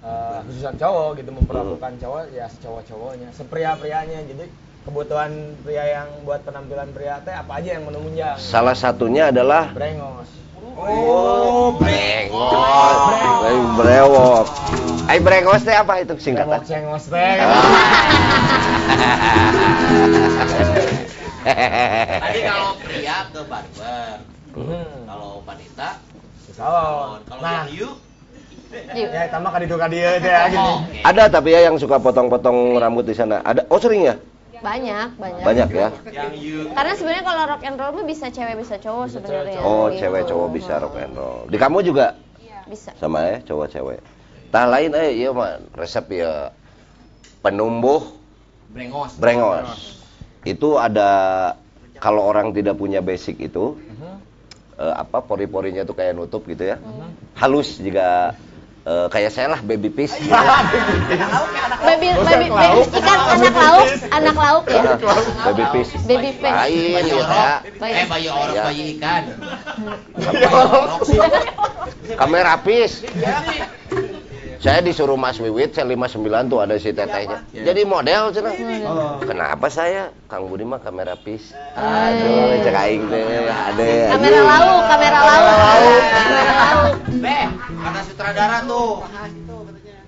eh, 0.00 0.38
khususan 0.44 0.74
cowok 0.76 1.08
gitu 1.18 1.30
memperlakukan 1.32 1.92
cowok 1.96 2.22
ya 2.30 2.46
cowok-cowoknya, 2.48 3.28
sepria-prianya. 3.30 4.18
Jadi 4.24 4.44
kebutuhan 4.80 5.60
pria 5.60 5.84
yang 5.94 6.08
buat 6.24 6.40
penampilan 6.40 6.90
pria 6.90 7.20
teh 7.20 7.32
apa 7.32 7.52
aja 7.56 7.76
yang 7.76 7.84
menunjang. 7.84 8.36
Salah 8.36 8.72
satunya 8.72 9.28
adalah 9.28 9.70
Brengos. 9.70 10.28
Oh, 10.80 11.76
brengos. 11.76 13.04
Ay, 13.44 13.56
brewok. 13.76 14.46
Ay 15.04 15.18
brengos 15.20 15.60
teh 15.60 15.74
apa 15.74 15.98
itu 15.98 16.12
Brengos 16.12 16.24
singkatan? 16.24 16.60
cengos 16.64 17.04
teh. 17.06 17.34
Tadi 22.20 22.40
kalau 22.42 22.70
pria 22.78 23.18
ke 23.28 23.40
barber, 23.44 24.16
Hmm. 24.50 25.06
kalau 25.06 25.46
wanita 25.46 26.02
salon. 26.50 27.22
kalau 27.22 27.40
Nah, 27.40 27.64
yang 27.64 27.70
you 27.70 27.88
ya 28.70 29.26
tambah 29.28 29.50
teh 29.58 30.30
ya 30.30 30.46
gini. 30.46 30.58
Oh. 30.58 30.78
Ada 31.02 31.26
tapi 31.26 31.50
ya 31.50 31.66
yang 31.66 31.76
suka 31.76 31.98
potong-potong 31.98 32.78
rambut 32.78 33.02
di 33.02 33.14
sana. 33.14 33.42
Ada. 33.42 33.66
Oh 33.66 33.82
sering 33.82 34.06
ya? 34.06 34.14
Banyak, 34.60 35.16
banyak. 35.16 35.42
Banyak 35.42 35.68
ya. 35.72 35.88
Yang 36.12 36.34
you 36.36 36.58
Karena 36.76 36.92
sebenarnya 36.92 37.24
kalau 37.24 37.42
rock 37.48 37.62
and 37.64 37.76
roll 37.80 37.92
mah 37.96 38.04
bisa 38.04 38.28
cewek 38.28 38.60
bisa 38.60 38.76
cowok 38.76 39.04
Bisa 39.08 39.14
sebenarnya. 39.18 39.60
Oh 39.64 39.88
gitu. 39.88 40.04
cewek 40.04 40.22
cowok 40.28 40.48
bisa 40.52 40.72
rock 40.78 40.96
and 41.00 41.14
roll. 41.16 41.48
Di 41.48 41.56
kamu 41.56 41.78
juga 41.80 42.06
Bisa. 42.68 42.92
sama 43.00 43.24
ya 43.24 43.36
cowok 43.42 43.66
cewek. 43.72 44.00
Tah 44.52 44.66
lain 44.68 44.90
eh 44.92 45.10
iya 45.16 45.30
mah 45.32 45.58
resep 45.74 46.04
ya 46.12 46.52
penumbuh 47.40 48.04
brengos. 48.68 49.16
brengos. 49.16 50.04
Itu 50.44 50.76
ada 50.76 51.08
kalau 51.96 52.28
orang 52.28 52.52
tidak 52.52 52.76
punya 52.76 53.00
basic 53.00 53.40
itu 53.40 53.80
Mhm. 53.80 54.12
eh, 54.76 54.94
apa 54.96 55.24
pori-porinya 55.24 55.88
tuh 55.88 55.96
kayak 55.96 56.20
nutup 56.20 56.44
gitu 56.44 56.68
ya. 56.68 56.76
Halus 57.32 57.80
juga 57.80 58.36
eh, 58.84 59.06
kayak 59.08 59.30
saya 59.32 59.52
lah 59.52 59.60
baby 59.60 59.88
fish. 59.90 60.14
Baby, 61.80 62.12
baby, 62.12 62.48
baby, 62.52 62.80
ikan 63.00 63.18
anak 63.40 63.56
lauk, 63.56 63.88
anak 64.12 64.36
lauk 64.36 64.64
ya. 64.68 64.82
baby 65.48 65.64
fish. 65.72 65.90
Baby 66.04 66.30
fish. 66.36 66.52
Lain 66.52 67.08
ya. 67.08 67.64
Eh, 67.64 68.04
bayi 68.06 68.28
orang 68.28 68.52
Ya. 68.52 68.64
bayi 68.68 68.84
ikan. 69.00 69.22
Kamera 72.20 72.60
fish. 72.60 73.00
Saya 74.60 74.84
disuruh 74.84 75.16
Mas 75.16 75.40
Wiwit, 75.40 75.72
saya 75.72 75.88
59 75.88 76.20
tuh 76.52 76.60
ada 76.60 76.76
si 76.76 76.92
tetehnya. 76.92 77.40
Jadi 77.48 77.80
model 77.88 78.28
cenah. 78.28 78.52
Kenapa 79.24 79.72
saya? 79.72 80.12
Kang 80.28 80.52
Budi 80.52 80.68
mah 80.68 80.76
kamera 80.76 81.16
pis. 81.16 81.56
Aduh, 81.72 82.60
cek 82.60 82.76
aing 82.76 83.08
teh. 83.08 83.24
Ade. 83.48 83.92
Kamera 84.12 84.40
lauk, 84.44 84.82
kamera 84.84 85.18
lauk. 85.24 85.48
Kamera 86.12 86.52
lauk. 86.52 86.94
Beh, 87.20 87.44
kata 87.52 88.00
sutradara 88.02 88.58
tuh. 88.64 89.04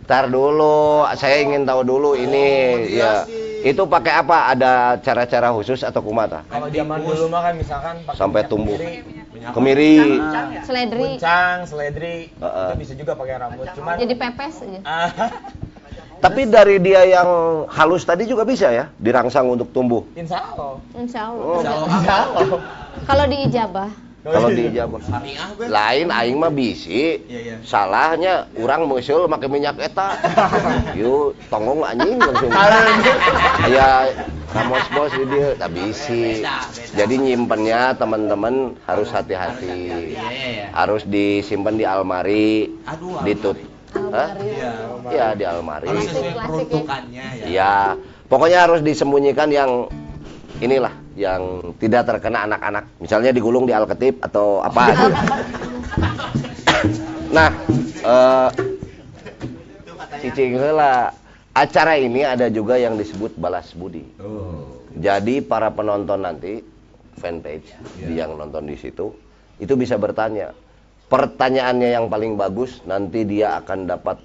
Ntar 0.03 0.27
dulu, 0.27 1.07
saya 1.15 1.41
ingin 1.41 1.63
tahu 1.63 1.87
dulu 1.87 2.11
ini 2.17 2.47
ya. 2.91 3.23
Itu 3.63 3.87
pakai 3.87 4.19
apa? 4.19 4.51
Ada 4.51 4.73
cara-cara 4.99 5.55
khusus 5.55 5.87
atau 5.87 6.03
kumata? 6.03 6.43
Kalau 6.51 6.67
zaman 6.67 6.99
dulu 6.99 7.25
mah 7.31 7.41
kan 7.47 7.55
misalkan 7.55 7.95
pakai 8.03 8.19
Sampai 8.19 8.43
minyak 8.43 8.51
tumbuh. 8.51 8.75
kemiri, 8.75 9.55
Kemiri. 9.55 9.97
nah, 10.19 10.47
Seledri. 10.67 11.03
Guncang, 11.15 11.57
seledri, 11.63 12.17
Heeh. 12.33 12.67
itu 12.67 12.75
bisa 12.83 12.93
juga 12.99 13.13
pakai 13.15 13.35
rambut. 13.39 13.67
Cuman 13.71 13.95
Jadi 13.99 14.15
pepes 14.19 14.55
aja. 14.67 14.81
Ah, 14.83 15.09
Tapi 16.23 16.47
dari 16.47 16.79
dia 16.79 17.03
yang 17.03 17.31
halus 17.67 18.03
tadi 18.03 18.27
juga 18.27 18.43
bisa 18.43 18.71
ya, 18.71 18.91
dirangsang 18.97 19.47
untuk 19.47 19.71
tumbuh. 19.71 20.07
insya 20.15 20.39
Allah. 20.39 20.79
Insya 20.95 21.21
Allah. 21.31 21.43
Oh. 21.43 21.59
Insya 21.59 22.15
Allah. 22.27 22.47
Kalau 23.03 23.25
di 23.27 23.37
ijabah. 23.47 23.91
Kalau 24.23 24.55
di 24.55 24.71
Jawa. 24.71 25.03
Samiah, 25.03 25.51
Beh. 25.59 25.67
Lain 25.67 26.07
aing 26.15 26.39
mah 26.39 26.55
bisi. 26.55 27.27
Iya, 27.27 27.41
iya. 27.43 27.57
Salahnya 27.67 28.47
urang 28.55 28.87
meuseul 28.87 29.27
make 29.27 29.51
minyak 29.51 29.83
eta. 29.83 30.15
Yuk, 31.01 31.35
tonggong 31.51 31.83
anjing 31.83 32.23
langsung. 32.23 32.55
Aya 33.67 34.15
Ramos 34.53 34.87
bos 34.95 35.11
di 35.17 35.25
dia 35.27 35.59
tak 35.59 35.75
bisi. 35.75 36.45
Jadi 36.95 37.15
nyimpennya 37.19 37.99
teman-teman 37.99 38.79
harus 38.87 39.11
hati-hati. 39.11 39.67
Iya, 39.67 39.99
iya, 40.07 40.27
iya. 40.31 40.67
Harus 40.71 41.03
disimpan 41.03 41.75
di 41.75 41.83
almari, 41.83 42.71
Aduh, 42.87 43.27
ditut. 43.27 43.59
Almari. 43.91 44.55
Iya. 44.55 44.71
Iya, 45.11 45.27
di 45.35 45.45
almari. 45.49 45.89
Ya. 45.91 45.99
ya. 47.11 47.27
Iya. 47.43 47.75
Pokoknya 48.31 48.71
harus 48.71 48.87
disembunyikan 48.87 49.51
yang 49.51 49.91
inilah 50.63 51.02
yang 51.17 51.75
tidak 51.77 52.09
terkena 52.09 52.49
anak-anak. 52.49 52.85
Misalnya 53.01 53.31
digulung 53.35 53.69
di 53.69 53.75
Alketip 53.77 54.21
atau 54.25 54.65
apa 54.65 54.83
gitu. 54.91 55.07
Nah, 57.33 57.51
eh 58.03 58.49
cicing 60.23 60.57
heula. 60.57 61.13
Acara 61.53 62.01
ini 62.01 62.25
ada 62.25 62.49
juga 62.49 62.81
yang 62.81 62.97
disebut 62.97 63.37
balas 63.37 63.77
budi. 63.77 64.09
Jadi 64.97 65.45
para 65.45 65.69
penonton 65.69 66.25
nanti 66.25 66.65
fanpage 67.21 67.77
di 68.01 68.17
yang 68.17 68.41
nonton 68.41 68.65
di 68.65 68.77
situ 68.81 69.13
itu 69.61 69.77
bisa 69.77 70.01
bertanya. 70.01 70.57
Pertanyaannya 71.13 71.93
yang 71.93 72.07
paling 72.09 72.41
bagus 72.41 72.81
nanti 72.89 73.29
dia 73.29 73.61
akan 73.61 73.85
dapat 73.85 74.17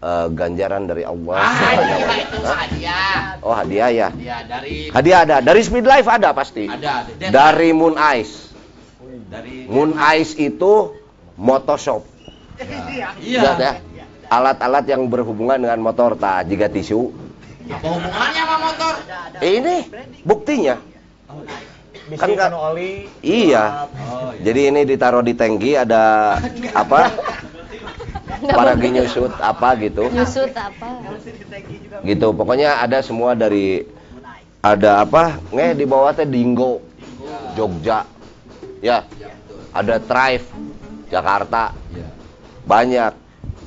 eh, 0.00 0.26
ganjaran 0.32 0.84
dari 0.84 1.04
Allah. 1.04 1.36
Ah, 1.36 1.48
wa 1.48 1.82
iya, 1.84 2.14
itu 2.18 2.38
Hah? 2.40 2.56
hadiah. 2.64 3.18
Oh 3.40 3.54
hadiah 3.54 3.90
ya. 3.92 4.08
Hadiah 4.10 4.40
dari 4.44 4.74
Hadiah 4.90 5.18
ada. 5.24 5.36
Dari 5.40 5.60
Speed 5.60 5.86
Life 5.86 6.08
ada 6.08 6.32
pasti. 6.32 6.64
ada 6.66 7.06
Dari 7.08 7.70
Moon 7.70 7.96
Ice. 8.16 8.48
dari 9.30 9.64
Moon 9.70 9.94
Ice 10.18 10.34
itu 10.34 10.96
motoshop. 11.38 12.02
Iya. 12.58 13.14
Lihat 13.20 13.58
ya. 13.58 13.72
Alat-alat 14.30 14.84
yang 14.86 15.06
berhubungan 15.06 15.58
dengan 15.58 15.78
motor 15.80 16.14
tak 16.14 16.46
jika 16.46 16.66
tisu. 16.66 17.10
Apa 17.70 17.86
hubungannya 17.86 18.42
sama 18.42 18.56
motor? 18.58 18.92
Eh, 19.38 19.52
ini 19.62 19.74
buktinya. 20.26 20.74
Kan 22.18 22.34
kan 22.34 22.50
oli. 22.50 23.06
Iya. 23.22 23.86
Oh, 24.10 24.34
iya. 24.34 24.42
Jadi 24.42 24.60
ini 24.74 24.80
ditaruh 24.82 25.22
di 25.22 25.38
tangki 25.38 25.78
ada 25.78 26.34
apa? 26.82 27.14
Para 28.48 28.72
nyusut 28.76 29.32
apa 29.36 29.68
gitu. 29.76 30.08
Nyusut 30.08 30.52
apa? 30.56 30.88
Gitu. 32.00 32.28
Pokoknya 32.32 32.80
ada 32.80 33.04
semua 33.04 33.36
dari 33.36 33.84
ada 34.64 35.04
apa? 35.04 35.36
Nge 35.52 35.76
di 35.76 35.84
bawah 35.84 36.16
teh 36.16 36.24
Dinggo. 36.24 36.80
Jogja. 37.52 38.06
Ya. 38.80 39.04
ada 39.70 40.00
Thrive 40.00 40.46
Jakarta. 41.12 41.76
Banyak. 42.64 43.12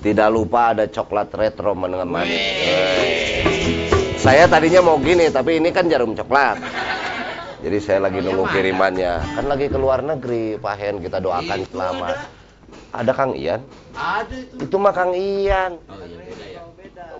Tidak 0.04 0.28
lupa 0.28 0.76
ada 0.76 0.84
coklat 0.90 1.32
retro 1.32 1.72
menengah 1.78 2.04
manis. 2.04 2.44
Saya 4.20 4.52
tadinya 4.52 4.84
mau 4.84 5.00
gini, 5.00 5.32
tapi 5.32 5.64
ini 5.64 5.72
kan 5.72 5.88
jarum 5.88 6.12
coklat. 6.12 6.60
Jadi 7.64 7.78
saya 7.80 8.04
lagi 8.04 8.20
nunggu 8.20 8.44
kirimannya. 8.52 9.40
Kan 9.40 9.48
lagi 9.48 9.72
ke 9.72 9.80
luar 9.80 10.04
negeri, 10.04 10.60
Pak 10.60 10.76
Hen, 10.76 11.00
kita 11.00 11.24
doakan 11.24 11.60
selamat. 11.72 12.43
Ada 12.94 13.10
Kang 13.18 13.34
Ian? 13.34 13.66
Ada 13.98 14.36
itu. 14.38 14.70
Itu 14.70 14.76
mah 14.78 14.94
Kang 14.94 15.18
Ian. 15.18 15.82
Oh 15.89 15.98
iya 16.06 16.22
beda 16.22 16.46
ya. 16.46 16.62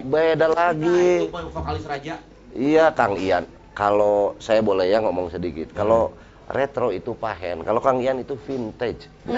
Beda 0.06 0.48
lagi. 0.54 1.26
Itu 1.26 1.50
vokalis 1.50 1.86
raja. 1.90 2.22
Iya 2.54 2.94
Kang 2.94 3.18
Ian. 3.18 3.50
Kalau 3.74 4.38
saya 4.38 4.62
boleh 4.62 4.86
ya 4.86 5.02
ngomong 5.02 5.34
sedikit. 5.34 5.74
Kalau 5.74 6.14
retro 6.46 6.94
itu 6.94 7.18
Pak 7.18 7.36
Hen, 7.42 7.58
kalau 7.66 7.82
Kang 7.82 7.98
Ian 8.06 8.22
itu 8.22 8.38
vintage. 8.46 9.10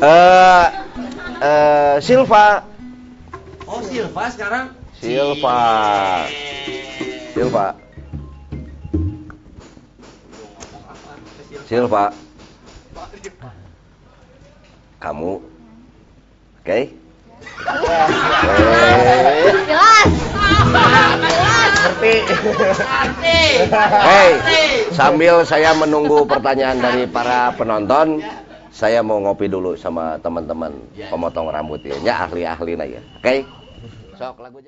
Eh 0.00 0.66
eh 1.44 1.94
Silva, 2.00 2.64
Oh 3.68 3.84
Silva 3.84 4.24
sekarang. 4.32 4.72
Silva. 4.96 5.60
Silva. 7.36 7.76
Silva. 11.70 12.10
Kamu 14.98 15.38
Oke? 16.58 16.80
Eh, 16.82 16.90
Jelas. 19.70 20.08
Hei, 24.02 24.30
sambil 24.90 25.46
saya 25.46 25.70
menunggu 25.78 26.26
pertanyaan 26.26 26.82
dari 26.82 27.06
para 27.06 27.54
penonton, 27.54 28.18
saya 28.74 29.06
mau 29.06 29.22
ngopi 29.22 29.46
dulu 29.46 29.78
sama 29.78 30.18
teman-teman 30.18 30.74
pemotong 31.06 31.54
rambut 31.54 31.86
ya, 31.86 31.94
ahli-ahli 32.26 32.72
nah 32.74 32.88
ya. 32.90 33.00
Oke? 33.22 33.46
Sok 34.18 34.42
lagu 34.42 34.58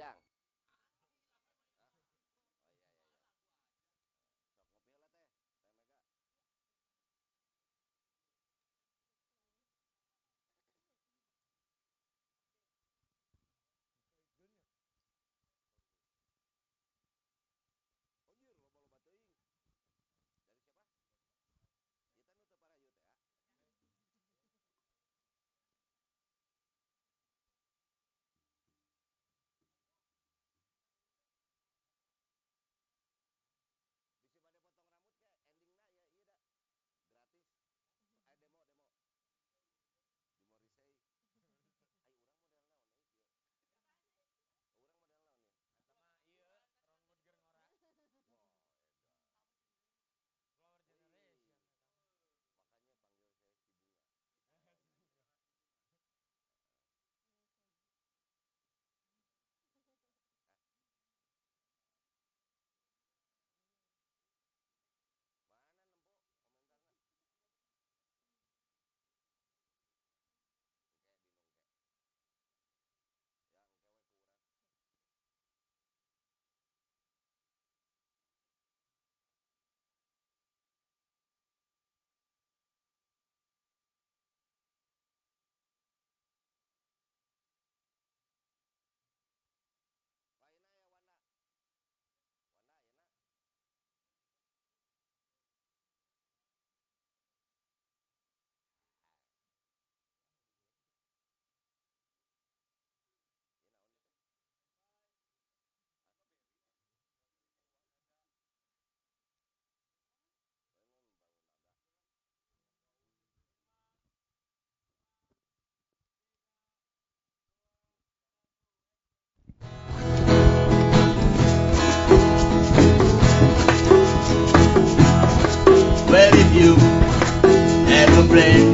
Motorway 128.33 128.65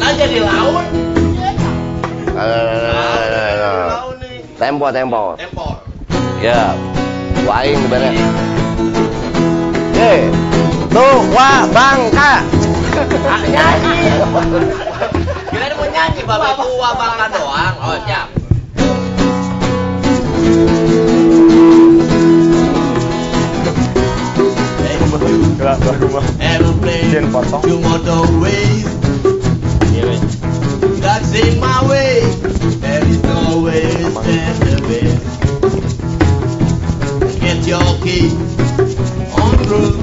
aja 0.00 0.24
di 0.24 0.40
laut. 0.40 0.80
Laut 2.32 4.16
nih. 4.16 4.40
Tempo, 4.56 4.88
tempo. 4.88 5.36
Tempo. 5.36 5.76
Ya. 6.40 6.72
Waing 7.44 7.84
bener. 7.92 8.16
Eh, 10.00 10.24
tuh, 10.88 11.20
wah, 11.36 11.68
bangka. 11.68 12.40
Ah, 13.28 13.44
nyanyi. 13.44 14.08
Kira 15.52 15.76
mau 15.76 15.84
nyanyi 15.92 16.20
babe 16.24 16.48
tua 16.56 16.96
bangka 16.96 17.26
doang. 17.28 17.76
Oh, 17.76 18.00
siap. 18.08 18.32
Aeroplane 27.12 27.44
to 27.60 27.76
motorways. 27.84 28.88
That's 30.96 31.28
in 31.36 31.60
my 31.60 31.84
way. 31.84 32.24
There 32.80 33.04
is 33.04 33.20
no 33.28 33.60
way 33.60 33.84
to 33.84 34.08
stand 34.16 34.56
the 34.64 34.80
way. 34.88 35.12
Get 37.36 37.68
your 37.68 37.84
key 38.00 38.32
on 39.36 39.52
route 39.68 40.00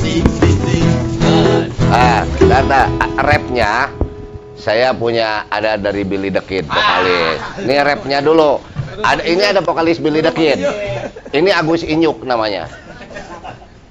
66. 0.00 1.20
God. 1.20 1.68
Ah, 1.92 2.24
data 2.40 2.88
rapnya 3.20 3.92
saya 4.56 4.96
punya 4.96 5.44
ada 5.52 5.76
dari 5.76 6.08
Billy 6.08 6.32
the 6.32 6.40
Kid 6.40 6.64
vokalis. 6.64 7.68
Ini 7.68 7.84
rapnya 7.84 8.24
dulu. 8.24 8.64
Ada 9.04 9.28
ini 9.28 9.44
ada 9.44 9.60
vokalis 9.60 10.00
Billy 10.00 10.24
the 10.24 10.32
Kid. 10.32 10.56
Ini 11.36 11.52
Agus 11.52 11.84
Inyuk 11.84 12.24
namanya. 12.24 12.85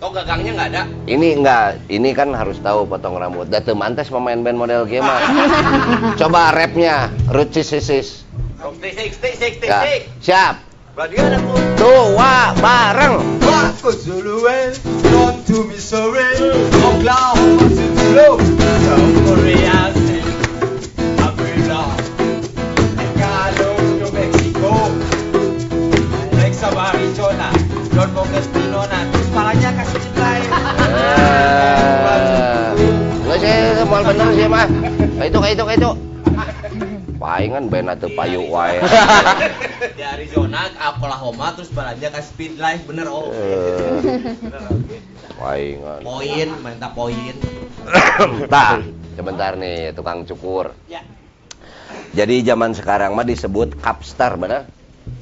Kok 0.05 0.13
gagangnya 0.13 0.53
nggak 0.53 0.69
ada? 0.69 0.83
Ini 1.09 1.41
enggak, 1.41 1.81
ini 1.89 2.13
kan 2.13 2.29
harus 2.37 2.61
tahu 2.61 2.85
potong 2.85 3.17
rambut. 3.17 3.49
Datu 3.49 3.73
mantes 3.73 4.05
pemain 4.05 4.37
band 4.37 4.53
model 4.53 4.85
game. 4.85 5.01
Coba 6.21 6.53
rapnya, 6.53 7.09
Ruci 7.25 7.65
Sisis. 7.65 8.21
Stick, 8.85 9.65
Ya, 9.65 10.05
siap. 10.21 10.61
Tua 11.73 12.53
bareng. 12.53 13.17
Zuluel, 13.81 14.77
gone 15.09 15.41
to 15.49 15.65
Mexico, 15.73 16.05
nilai. 28.85 29.24
Enggak 33.25 33.37
sih, 33.41 33.55
mau 33.89 34.01
bener 34.05 34.27
sih 34.33 34.47
mah. 34.47 34.65
Kayak 35.15 35.29
itu, 35.31 35.39
kayak 35.41 35.55
itu, 35.55 35.63
kayak 35.65 35.79
itu. 35.81 35.91
paingan 37.15 37.71
bena 37.71 37.95
teu 37.95 38.11
payu 38.11 38.43
wae. 38.51 38.83
Di 39.95 40.03
Arizona 40.03 40.67
ke 40.67 40.77
Oklahoma 40.77 41.55
terus 41.55 41.71
balanja 41.71 42.11
ke 42.11 42.21
Speed 42.21 42.59
Life 42.59 42.83
bener 42.85 43.07
oh. 43.07 43.31
Eh, 43.31 44.35
Bener 44.43 44.61
paingan. 45.39 45.99
Poin, 46.03 46.49
minta 46.59 46.89
poin. 46.91 47.35
Tah, 48.51 48.83
sebentar 49.15 49.55
nih 49.55 49.95
tukang 49.95 50.27
cukur. 50.27 50.75
Ya. 50.91 51.01
Jadi 52.15 52.43
zaman 52.43 52.71
sekarang 52.75 53.15
mah 53.15 53.27
disebut 53.27 53.79
capstar, 53.79 54.39
benar? 54.39 54.67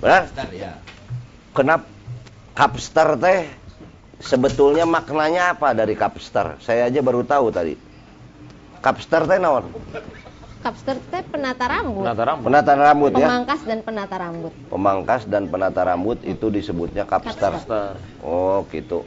Benar? 0.01 0.30
Bentar 0.30 0.49
ya. 0.53 0.71
Kenapa 1.53 1.86
capstar 2.53 3.17
teh 3.17 3.49
sebetulnya 4.24 4.88
maknanya 4.88 5.53
apa 5.53 5.76
dari 5.76 5.93
capstar? 5.93 6.57
Saya 6.63 6.88
aja 6.88 7.03
baru 7.03 7.28
tahu 7.28 7.51
tadi. 7.51 7.76
Capstar 8.80 9.28
teh 9.28 9.39
naon? 9.39 9.67
Kapster 10.63 10.95
teh 11.11 11.24
penata 11.28 11.67
rambut. 11.67 12.07
Penata 12.43 12.74
rambut 12.76 13.11
ya. 13.19 13.28
Pemangkas 13.28 13.61
dan 13.67 13.80
penata 13.84 14.15
rambut. 14.15 14.53
Pemangkas 14.71 15.21
dan 15.28 15.43
penata 15.51 15.82
rambut 15.84 16.17
itu 16.24 16.47
disebutnya 16.47 17.03
capstar. 17.03 17.59
Oh, 18.24 18.63
gitu. 18.71 19.03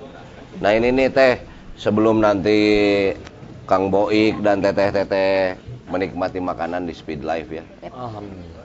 Nah, 0.60 0.76
ini 0.76 0.92
nih 0.92 1.08
teh 1.08 1.40
sebelum 1.80 2.20
nanti 2.20 2.56
Kang 3.64 3.88
Boik 3.88 4.44
dan 4.44 4.60
teteh-teteh 4.60 5.56
menikmati 5.88 6.44
makanan 6.44 6.84
di 6.84 6.92
Speed 6.92 7.24
Life 7.24 7.48
ya. 7.48 7.64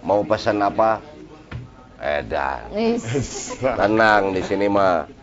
Mau 0.03 0.27
pesan 0.27 0.59
apa? 0.59 0.99
Edan. 2.01 2.75
Tenang 3.61 4.35
di 4.35 4.41
sini 4.43 4.67
mah. 4.67 5.20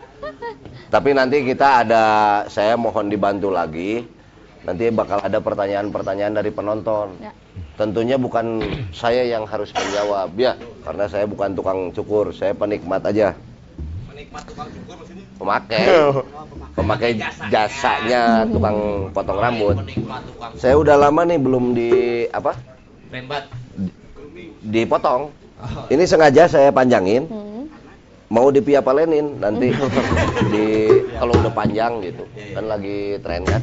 Tapi 0.89 1.09
nanti 1.13 1.45
kita 1.45 1.85
ada, 1.85 2.05
saya 2.49 2.73
mohon 2.75 3.07
dibantu 3.07 3.53
lagi. 3.53 4.03
Nanti 4.65 4.91
bakal 4.91 5.23
ada 5.23 5.39
pertanyaan-pertanyaan 5.39 6.33
dari 6.35 6.51
penonton. 6.51 7.15
Ya. 7.23 7.31
Tentunya 7.79 8.19
bukan 8.19 8.59
saya 8.91 9.23
yang 9.23 9.47
harus 9.47 9.71
menjawab 9.71 10.35
ya, 10.35 10.59
karena 10.83 11.07
saya 11.07 11.23
bukan 11.23 11.55
tukang 11.55 11.79
cukur, 11.95 12.35
saya 12.35 12.51
penikmat 12.51 12.99
aja, 13.07 13.39
Menikmat 14.11 14.43
tukang 14.43 14.67
cukur 14.67 14.99
maksudnya. 14.99 15.23
pemakai, 15.39 15.83
pemakai 16.77 17.11
jasanya 17.47 18.43
tukang 18.51 19.07
potong 19.15 19.39
rambut. 19.39 19.79
Saya 20.59 20.75
udah 20.75 20.99
lama 20.99 21.23
nih 21.23 21.39
belum 21.39 21.71
di 21.71 21.89
apa? 22.35 22.59
rembat. 23.09 23.43
Dipotong. 24.59 25.31
Ini 25.91 26.03
sengaja 26.03 26.47
saya 26.47 26.69
panjangin. 26.71 27.27
Hmm. 27.27 27.48
Mau 28.29 28.47
dipiapalenin 28.49 29.41
nanti 29.41 29.73
di 30.53 30.65
kalau 31.17 31.33
udah 31.35 31.51
panjang 31.51 31.99
gitu. 32.01 32.23
Kan 32.53 32.65
lagi 32.65 33.17
tren 33.19 33.41
kan? 33.43 33.61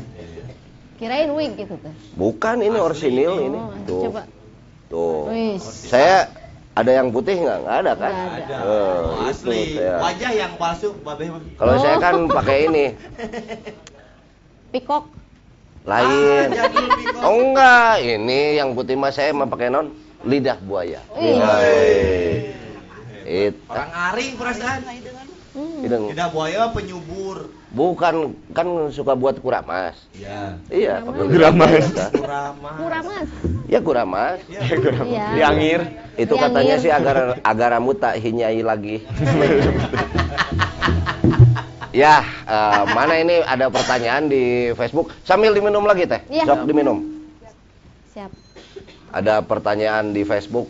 Kirain 0.97 1.29
wig 1.31 1.55
gitu 1.55 1.77
tuh. 1.77 1.93
bukan 2.17 2.57
ini 2.61 2.77
orsinil 2.77 3.35
ini. 3.43 3.59
Oh, 3.59 3.71
tuh. 3.85 4.03
Coba. 4.09 4.23
tuh. 4.89 5.29
Wis. 5.29 5.63
saya 5.87 6.27
ada 6.73 6.89
yang 6.89 7.09
putih 7.09 7.37
nggak? 7.37 7.59
Nggak 7.63 7.77
ada 7.79 7.93
kan? 7.95 8.13
Nggak 8.13 8.37
ada. 8.39 8.57
Eh, 8.57 8.65
Oh, 8.65 9.03
itu 9.05 9.25
asli. 9.29 9.61
saya. 9.77 9.95
Wajah 10.01 10.33
yang 10.33 10.53
palsu, 10.57 10.89
kalau 11.57 11.75
saya 11.79 11.97
Oh. 11.97 12.01
kan 12.01 12.15
pakai 12.29 12.59
ini. 12.67 12.87
Pikok. 14.73 15.05
lain. 15.87 16.51
Ah, 16.51 17.31
oh 17.31 17.39
enggak 17.47 18.03
ini 18.03 18.59
yang 18.59 18.75
putih 18.75 18.99
mah 18.99 19.15
saya 19.15 19.31
mah 19.31 19.47
pakai 19.47 19.71
non. 19.71 19.95
Lidah 20.27 20.59
buaya. 20.59 20.99
Wih. 21.15 21.39
Itu 23.27 23.59
Orang 23.67 23.91
aring 23.91 24.33
perasaan. 24.39 24.81
Hmm. 25.57 25.81
Hidung. 25.83 26.05
Tidak 26.13 26.29
buaya 26.31 26.69
penyubur. 26.71 27.49
bukan 27.77 28.33
kan 28.57 28.65
suka 28.89 29.13
buat 29.13 29.37
kuramas 29.37 29.93
Iya. 30.13 30.57
iya 30.73 30.95
Kuramas. 31.05 31.93
buaya. 31.93 32.09
Kurama. 32.09 32.71
Murah 32.81 33.03
mas. 33.05 33.29
ya 33.69 33.79
kuramas 33.83 34.39
Iya. 34.49 34.61
Diangir. 35.35 35.81
Itu 36.17 36.35
Yang 36.37 36.45
katanya 36.49 36.75
sih 36.81 36.89
agar 36.89 37.17
agar 37.41 37.69
rambut 37.77 38.01
tak 38.01 38.17
hinyai 38.17 38.65
lagi. 38.65 39.05
ya, 41.93 42.21
eh, 42.25 42.83
mana 42.93 43.15
ini 43.17 43.45
ada 43.45 43.69
pertanyaan 43.69 44.29
di 44.29 44.73
Facebook. 44.73 45.13
Sambil 45.25 45.53
diminum 45.53 45.85
lagi 45.85 46.09
teh. 46.09 46.21
Iya. 46.29 46.45
Sok 46.49 46.65
diminum. 46.65 47.05
Siap. 48.13 48.31
Ada 49.13 49.45
pertanyaan 49.45 50.13
di 50.13 50.25
Facebook. 50.25 50.69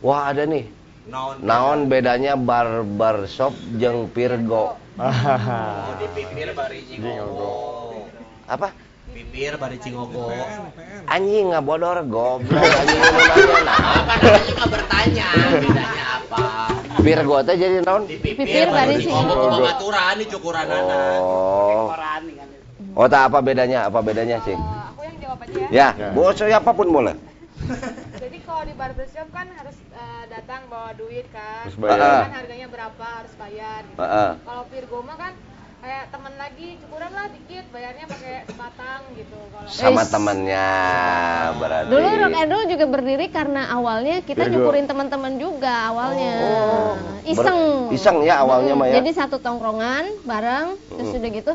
Wah, 0.00 0.28
ada 0.28 0.44
nih. 0.44 0.68
Naon. 1.04 1.36
Naon 1.44 1.78
bedanya 1.92 2.32
barber 2.32 3.28
shop 3.28 3.52
jeung 3.76 4.08
Virgo? 4.08 4.80
Oh, 4.96 5.92
di 6.00 6.06
pipir 6.16 6.56
bari 6.56 6.80
cingogo. 6.88 7.52
Apa? 8.48 8.72
Pipir 9.12 9.60
bari 9.60 9.76
cingogo. 9.84 10.32
Anjing 11.04 11.52
ngabodor 11.52 12.08
goblok 12.08 12.56
anjing 12.56 13.00
nu 13.04 13.20
nanya 13.20 13.60
nah. 13.68 13.76
Apa 14.00 14.14
namanya 14.16 14.42
juga 14.48 14.64
bertanya 14.64 15.28
bedanya 15.60 16.04
apa? 16.24 16.42
Virgo 17.04 17.36
teh 17.44 17.54
jadi 17.60 17.76
naon? 17.84 18.02
Di 18.08 18.16
Pipir 18.16 18.48
pipir 18.48 18.72
bari 18.72 18.96
cingogo 19.04 19.60
pematuran 19.60 20.14
di 20.16 20.24
cukuran 20.24 20.64
anak. 20.72 21.20
Oh. 21.20 21.92
Kan. 21.92 22.24
Oh, 22.96 23.06
tak 23.12 23.28
apa 23.28 23.44
bedanya? 23.44 23.92
Apa 23.92 24.00
bedanya 24.00 24.40
sih? 24.40 24.56
Aku 24.56 25.04
yang 25.04 25.20
jawab 25.20 25.44
aja 25.44 25.68
ya. 25.68 25.88
Ya, 25.92 26.08
boleh 26.16 26.32
siapa 26.32 26.70
pun 26.72 26.88
boleh. 26.88 27.12
Jadi 28.22 28.36
kalau 28.40 28.62
di 28.62 28.74
barbershop 28.74 29.28
kan 29.30 29.46
harus 29.50 29.76
eh, 29.90 30.24
datang 30.28 30.66
bawa 30.66 30.92
duit 30.94 31.26
kan. 31.28 31.64
Terus 31.66 31.76
bayar. 31.76 32.28
Kan 32.28 32.34
harganya 32.36 32.66
berapa 32.68 33.04
harus 33.04 33.34
bayar 33.34 33.80
gitu. 33.84 33.98
Heeh. 33.98 34.30
Kalau 34.38 34.62
Virgo 34.68 34.98
mah 35.00 35.16
kan 35.16 35.32
kayak 35.78 36.08
temen 36.08 36.32
lagi 36.34 36.80
cukuran 36.80 37.12
lah 37.12 37.26
dikit 37.28 37.64
bayarnya 37.68 38.04
pakai 38.06 38.34
sebatang 38.46 39.00
gitu. 39.14 39.36
Kalau 39.50 39.68
sama 39.68 40.00
Wis. 40.00 40.08
temannya 40.08 40.68
berarti. 41.54 41.90
Dulu 41.90 42.08
rock 42.16 42.34
and 42.34 42.50
roll 42.50 42.64
juga 42.66 42.86
berdiri 42.88 43.26
karena 43.28 43.62
awalnya 43.68 44.16
kita 44.20 44.42
Virgo. 44.42 44.52
nyukurin 44.58 44.86
teman-teman 44.86 45.32
juga 45.36 45.74
awalnya. 45.88 46.34
Oh. 46.40 46.92
Iseng. 47.24 47.60
Ber- 47.88 47.92
iseng 47.92 48.16
ya 48.22 48.40
awalnya 48.40 48.72
mah 48.72 48.86
ya? 48.86 49.00
Jadi 49.00 49.10
satu 49.12 49.36
tongkrongan 49.38 50.24
bareng 50.24 50.76
terus 50.90 51.08
Mm. 51.10 51.18
udah 51.18 51.30
gitu 51.32 51.52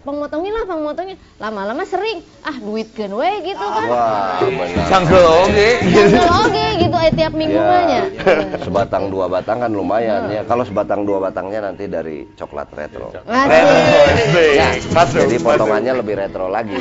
pemotongin 0.00 0.52
lah 0.56 0.64
pemotongin 0.64 1.16
lama-lama 1.36 1.84
sering 1.84 2.24
ah 2.40 2.56
duit 2.56 2.88
kan 2.96 3.12
we 3.12 3.30
gitu 3.44 3.60
kan 3.60 3.84
Wah, 3.84 4.40
benar. 4.40 4.86
Sanggel 4.88 5.24
oge. 5.44 5.70
Sambil 5.84 6.28
oge 6.40 6.66
gitu 6.80 6.96
eh, 6.96 7.12
tiap 7.12 7.32
minggu 7.36 7.60
nya. 7.60 7.84
Ya, 7.84 8.02
sebatang 8.64 9.12
dua 9.12 9.28
batang 9.28 9.60
kan 9.60 9.68
lumayan 9.68 10.32
ya. 10.32 10.42
Kalau 10.48 10.64
sebatang 10.64 11.04
dua 11.04 11.20
batangnya 11.20 11.68
nanti 11.68 11.84
dari 11.84 12.24
coklat 12.32 12.72
retro. 12.72 13.12
Asik. 13.28 14.56
Ya, 14.56 14.68
Masuk, 14.90 15.28
jadi 15.28 15.36
potongannya 15.44 15.92
lebih 16.00 16.16
retro 16.16 16.48
lagi. 16.48 16.80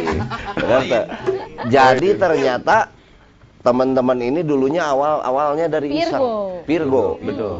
Jadi 1.67 2.09
ternyata 2.15 2.88
teman-teman 3.59 4.15
ini 4.24 4.39
dulunya 4.47 4.88
awal 4.88 5.20
awalnya 5.20 5.67
dari 5.67 5.91
Virgo. 5.91 6.07
iseng. 6.07 6.24
Virgo. 6.63 7.05
Betul. 7.20 7.55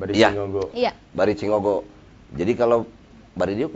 Bari 0.00 0.12
Iya. 0.18 0.28
Cingogo. 0.34 0.62
Iya. 0.74 0.92
Bari 1.14 1.32
Cingogo. 1.38 1.76
Jadi 2.34 2.52
kalau 2.58 2.82
Bari 3.38 3.54
dia 3.54 3.70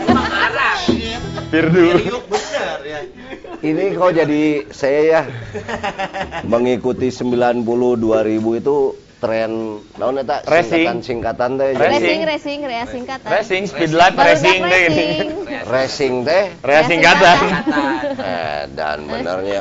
kumaha? 0.00 0.68
Pirdu. 1.50 1.84
Yuk 2.06 2.24
bener 2.30 2.78
ya. 2.82 3.00
Ini 3.60 3.92
kok 3.92 4.10
jadi 4.14 4.42
saya 4.70 5.00
ya 5.02 5.22
mengikuti 6.44 7.10
90 7.10 7.66
2000 7.66 8.00
itu 8.56 8.76
tren 9.20 9.52
naon 10.00 10.16
eta 10.16 10.40
Racing. 10.48 10.80
singkatan 10.80 10.98
singkatan 11.04 11.50
teh 11.60 11.76
Racing, 11.76 12.20
racing, 12.24 12.58
rea 12.64 12.84
singkatan. 12.88 13.28
Racing, 13.28 13.62
speed 13.68 13.92
light, 13.92 14.16
Barudak 14.16 14.40
racing 14.40 14.56
ini. 14.56 14.70
racing. 14.70 15.26
racing 15.68 16.14
teh 16.24 16.44
Rea 16.64 16.82
singkatan. 16.88 17.36
eh 18.16 18.60
dan 18.72 19.04
benernya 19.04 19.60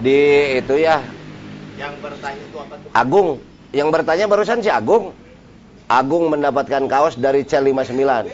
di 0.00 0.18
itu 0.56 0.74
ya 0.80 1.04
Yang 1.76 1.94
bertanya 2.00 2.40
itu 2.40 2.56
apa 2.56 2.74
tuh? 2.78 2.88
Agung 2.94 3.28
yang 3.70 3.88
bertanya 3.92 4.24
barusan 4.26 4.64
si 4.64 4.72
Agung 4.72 5.12
Agung 5.90 6.30
mendapatkan 6.30 6.86
kaos 6.86 7.18
dari 7.18 7.42
C59 7.42 8.30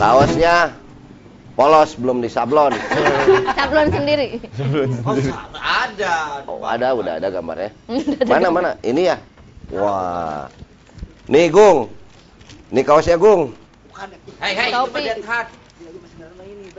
kaosnya 0.00 0.72
polos 1.52 1.92
belum 2.00 2.24
disablon 2.24 2.72
Sablon 3.52 3.88
sendiri. 3.92 4.40
Oh, 5.04 5.12
ada. 5.60 6.14
Oh, 6.48 6.64
ada, 6.64 6.96
udah 6.96 7.12
ada 7.20 7.28
gambarnya. 7.28 7.70
Mana 8.32 8.48
mana? 8.48 8.70
Ini 8.80 9.12
ya. 9.12 9.16
Wah. 9.72 10.48
Nih, 11.28 11.48
Gung. 11.48 11.88
Nih 12.72 12.84
kaosnya, 12.84 13.16
Gung. 13.16 13.56
Hei, 14.40 14.52
hei. 14.56 14.70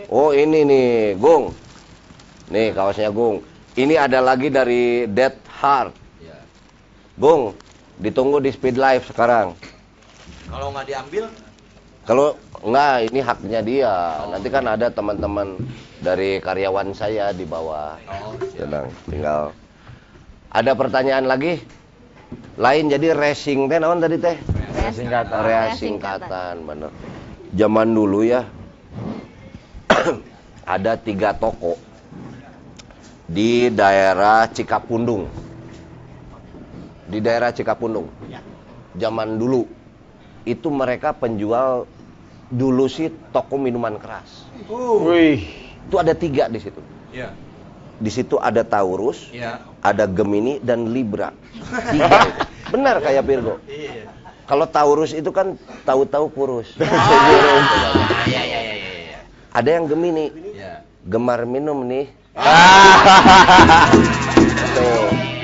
Oh, 0.09 0.29
ini 0.33 0.61
nih, 0.65 1.17
Gung. 1.17 1.53
Nih 2.53 2.73
kaosnya, 2.73 3.09
Gung. 3.09 3.41
Ini 3.73 3.97
ada 3.97 4.21
lagi 4.21 4.53
dari 4.53 5.09
Dead 5.09 5.33
Heart. 5.61 6.04
Gung, 7.15 7.55
ditunggu 8.03 8.43
di 8.43 8.51
Speed 8.51 8.75
Life 8.75 9.15
sekarang. 9.15 9.55
Kalau 10.51 10.67
nggak 10.75 10.85
diambil, 10.87 11.25
Kalau 12.05 12.37
enggak, 12.61 13.09
ini 13.09 13.19
haknya 13.23 13.59
dia. 13.65 13.93
Nanti 14.29 14.51
kan 14.53 14.61
ada 14.69 14.93
teman-teman 14.93 15.57
dari 16.05 16.37
karyawan 16.37 16.93
saya 16.93 17.33
di 17.33 17.49
bawah. 17.49 17.97
Oh, 18.05 18.37
Tenang, 18.53 18.93
tinggal. 19.09 19.55
Ada 20.53 20.77
pertanyaan 20.77 21.25
lagi? 21.25 21.65
Lain 22.61 22.93
jadi 22.93 23.15
racing 23.17 23.71
teh 23.71 23.81
naon 23.81 24.03
tadi 24.03 24.21
teh? 24.21 24.37
Singkatan. 24.93 25.33
Area 25.33 25.71
Area 25.71 25.79
singkatan, 25.79 26.55
bener. 26.61 26.91
Zaman 27.57 27.89
dulu 27.95 28.21
ya, 28.21 28.45
ada 30.77 30.93
tiga 30.99 31.33
toko 31.33 31.79
di 33.25 33.73
daerah 33.73 34.45
Cikapundung. 34.51 35.25
Di 37.05 37.19
daerah 37.21 37.53
Cikapundung. 37.53 38.09
Zaman 38.95 39.37
dulu 39.37 39.67
itu 40.45 40.67
mereka 40.69 41.11
penjual 41.11 41.89
dulu 42.49 42.85
sih 42.85 43.09
toko 43.33 43.57
minuman 43.57 43.97
keras. 43.97 44.45
Wih. 44.69 45.41
Itu 45.89 45.97
ada 46.01 46.13
tiga 46.13 46.49
di 46.49 46.57
situ. 46.61 46.81
Iya. 47.13 47.33
Di 47.95 48.11
situ 48.11 48.35
ada 48.41 48.61
Taurus, 48.65 49.31
Iya. 49.31 49.63
ada 49.79 50.03
Gemini 50.05 50.59
dan 50.59 50.91
Libra. 50.91 51.31
Tiga 51.93 52.07
itu. 52.27 52.41
Benar 52.75 52.99
kayak 52.99 53.23
Virgo. 53.23 53.55
Iya. 53.69 54.09
Kalau 54.45 54.65
Taurus 54.69 55.15
itu 55.15 55.31
kan 55.33 55.57
tahu-tahu 55.87 56.29
kurus. 56.33 56.69
Iya 58.25 58.41
iya 58.41 58.59
iya 58.61 58.75
iya 58.75 58.91
iya. 59.05 59.19
Ada 59.53 59.69
yang 59.79 59.85
Gemini, 59.89 60.33
Iya. 60.53 60.81
gemar 61.07 61.45
minum 61.45 61.85
nih. 61.85 62.09
Tuh. 64.75 65.34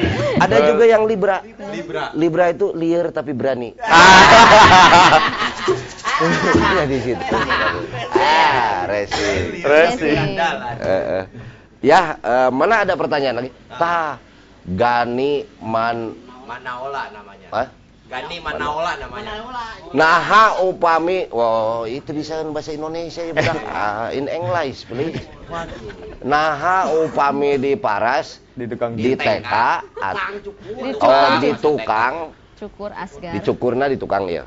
Ada 0.42 0.58
juga 0.74 0.84
yang 0.90 1.04
Libra. 1.06 1.46
Libra. 1.70 2.04
Libra 2.18 2.46
itu 2.50 2.74
liar 2.74 3.14
tapi 3.14 3.32
berani. 3.38 3.78
Ya 6.78 6.84
di 6.86 6.98
situ. 7.02 7.26
Ah, 8.14 8.86
resi. 8.86 9.62
Resi. 9.66 10.12
Eh, 10.14 11.04
eh. 11.22 11.26
Ya, 11.82 12.18
eh, 12.22 12.50
mana 12.54 12.86
ada 12.86 12.94
pertanyaan 12.94 13.42
lagi? 13.42 13.50
Ta, 13.74 14.22
Gani 14.62 15.50
Man, 15.66 16.14
Manaola 16.46 17.10
namanya. 17.10 17.48
Hah? 17.50 17.68
Gani 18.12 18.44
Manaola 18.44 19.00
namanya. 19.00 19.40
Naha 19.96 20.60
upami, 20.68 21.32
wow 21.32 21.88
itu 21.88 22.12
bisa 22.12 22.44
bahasa 22.52 22.76
Indonesia 22.76 23.24
ya 23.24 23.32
budak. 23.32 23.56
Ah, 23.72 24.12
in 24.12 24.28
English 24.28 24.84
please. 24.84 25.24
Naha 26.20 26.92
upami 26.92 27.56
di 27.56 27.80
paras, 27.80 28.44
Di 28.52 28.68
tukang 28.68 29.00
di 29.00 29.16
TK, 29.16 29.48
at- 29.96 30.28
Di 30.36 30.92
oh 30.92 30.92
tukang. 30.92 31.40
di 31.40 31.52
tukang, 31.56 32.14
Cukur 32.60 32.92
asgar. 32.92 33.32
dicukurna 33.32 33.88
di 33.88 33.96
tukang 33.96 34.28
ya. 34.28 34.44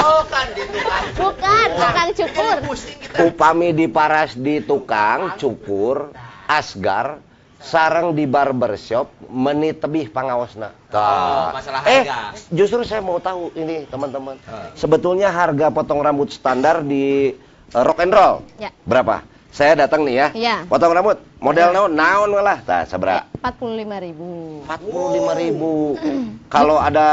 Oh 0.00 0.24
kan 0.24 0.48
di 0.56 0.64
tukang. 0.64 1.04
Bukan, 1.12 1.66
tukang 1.76 2.08
cukur. 2.16 2.56
Kita. 2.72 3.16
Upami 3.28 3.68
di 3.76 3.84
paras 3.84 4.32
di 4.32 4.64
tukang, 4.64 5.36
cukur, 5.36 6.16
asgar, 6.48 7.20
sarang 7.60 8.12
di 8.12 8.24
barbershop, 8.24 9.12
menit 9.26 9.78
tebih 9.78 10.08
pangawasna. 10.08 10.72
Oh, 10.90 11.52
masalah 11.52 11.84
eh, 11.84 12.02
harga. 12.02 12.32
justru 12.50 12.80
saya 12.82 12.98
mau 12.98 13.20
tahu 13.20 13.52
ini 13.54 13.84
teman-teman. 13.86 14.40
Ah. 14.44 14.72
Sebetulnya 14.72 15.28
harga 15.28 15.68
potong 15.68 16.00
rambut 16.00 16.28
standar 16.28 16.80
di 16.80 17.36
eh, 17.70 17.82
rock 17.84 18.00
and 18.00 18.10
roll 18.10 18.40
Ya. 18.56 18.72
berapa? 18.82 19.20
Saya 19.50 19.76
datang 19.76 20.02
nih 20.02 20.14
ya. 20.16 20.26
Iya. 20.32 20.56
Potong 20.64 20.90
rambut, 20.90 21.18
model 21.36 21.68
naon? 21.70 21.90
Naon 21.92 22.30
lah. 22.32 22.58
Tah, 22.60 22.86
sabra? 22.86 23.26
Empat 23.34 23.54
puluh 23.56 23.76
lima 23.76 23.98
ribu. 23.98 24.62
45.000 24.64 25.42
ribu. 25.42 25.72
Kalau 26.54 26.78
ada 26.78 27.08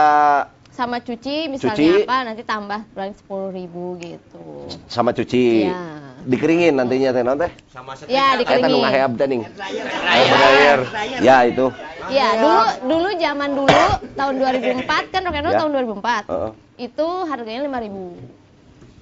Sama 0.69 1.01
cuci 1.01 1.49
misalnya 1.49 1.73
Cuci. 1.73 2.05
apa 2.05 2.17
nanti 2.21 2.43
tambah 2.45 2.85
paling 2.93 3.17
sepuluh 3.17 3.49
ribu 3.49 3.97
gitu. 3.97 4.69
sama 4.85 5.09
cuci, 5.09 5.65
Iya. 5.65 6.06
Dikeringin 6.27 6.73
nantinya 6.75 7.09
teh 7.15 7.23
teh? 7.23 7.51
Sama 7.71 7.91
Ya, 8.05 8.35
dikeringin. 8.35 8.67
Eta 8.67 8.77
ngaheab 8.83 9.11
teh 9.15 9.27
ning. 9.27 9.41
Dryer. 9.47 10.79
Ya 11.23 11.37
itu. 11.47 11.71
Iya, 12.07 12.27
dulu 12.39 12.61
dulu 12.87 13.09
zaman 13.19 13.49
dulu 13.51 13.83
tahun 14.15 14.33
2004 14.39 15.11
kan 15.11 15.21
rock 15.27 15.35
and 15.35 15.45
roll 15.47 15.55
Ya. 15.55 15.59
tahun 15.59 15.71
2004. 15.75 16.23
Heeh. 16.27 16.51
Itu 16.77 17.07
harganya 17.25 17.61
lima 17.67 17.79
ribu. 17.79 18.15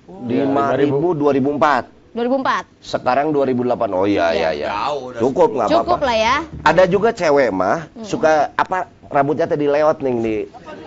5000 0.05 1.17
2004. 1.17 1.85
2004. 2.15 2.63
Sekarang 2.79 3.27
2008. 3.29 3.91
Oh 3.91 4.07
iya 4.07 4.31
iya 4.31 4.49
iya. 4.55 4.69
Udah 4.87 5.19
Cukup 5.19 5.49
nggak 5.51 5.67
apa-apa. 5.67 5.81
Cukup 5.83 5.99
lah 6.05 6.17
ya. 6.17 6.35
Ada 6.63 6.83
juga 6.87 7.09
cewek 7.11 7.49
mah 7.51 7.89
suka 8.01 8.55
apa 8.55 8.87
rambutnya 9.11 9.45
teh 9.45 9.59
dileot 9.59 9.99
ning 9.99 10.23
di 10.23 10.37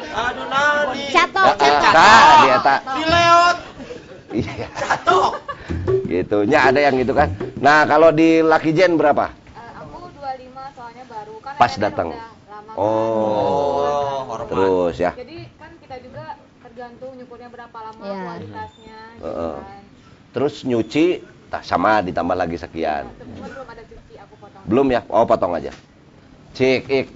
Aduh 0.08 0.46
nani. 0.48 1.12
Catok, 1.12 1.44
Ah, 1.44 1.52
ah, 1.52 1.58
catok. 1.60 1.92
tah, 1.92 2.26
dia 2.40 2.56
tak 2.64 2.78
Dileot. 2.96 3.56
Iya 4.30 4.66
Catok. 4.70 5.40
gitu 6.04 6.44
nya 6.44 6.66
ada 6.66 6.80
yang 6.80 6.96
gitu 6.96 7.12
kan 7.12 7.28
nah 7.56 7.84
kalau 7.84 8.08
di 8.10 8.40
Lucky 8.40 8.72
Gen 8.72 8.94
berapa 8.94 9.32
Eh, 9.48 9.70
aku 9.78 10.08
25 10.12 10.20
soalnya 10.72 11.04
baru 11.04 11.34
kan 11.38 11.54
Pas 11.56 11.72
datang. 11.74 12.08
kan. 12.10 12.36
Oh, 12.74 14.22
hormat. 14.24 14.46
terus 14.46 14.94
ya 14.96 15.10
Jadi 15.12 15.50
kan 15.52 15.70
kita 15.76 15.96
juga 15.98 16.24
tergantung 16.60 17.10
nyukurnya 17.12 17.48
berapa 17.48 17.74
lama 17.76 18.00
Iya. 18.00 18.20
kualitasnya 18.22 18.98
gitu 19.12 19.26
Heeh. 19.26 19.56
kan. 19.58 19.82
terus 20.30 20.54
nyuci 20.62 21.06
tak 21.48 21.62
sama 21.62 21.98
ditambah 22.00 22.36
lagi 22.36 22.54
sekian 22.54 23.08
Cuma 23.10 23.48
belum 23.48 23.66
ada 23.66 23.82
cuci 23.82 24.14
aku 24.16 24.34
potong. 24.36 24.62
belum 24.64 24.86
ya 24.88 25.00
oh 25.06 25.24
potong 25.24 25.52
aja 25.54 25.72
cik 26.54 26.82
ik 26.86 27.06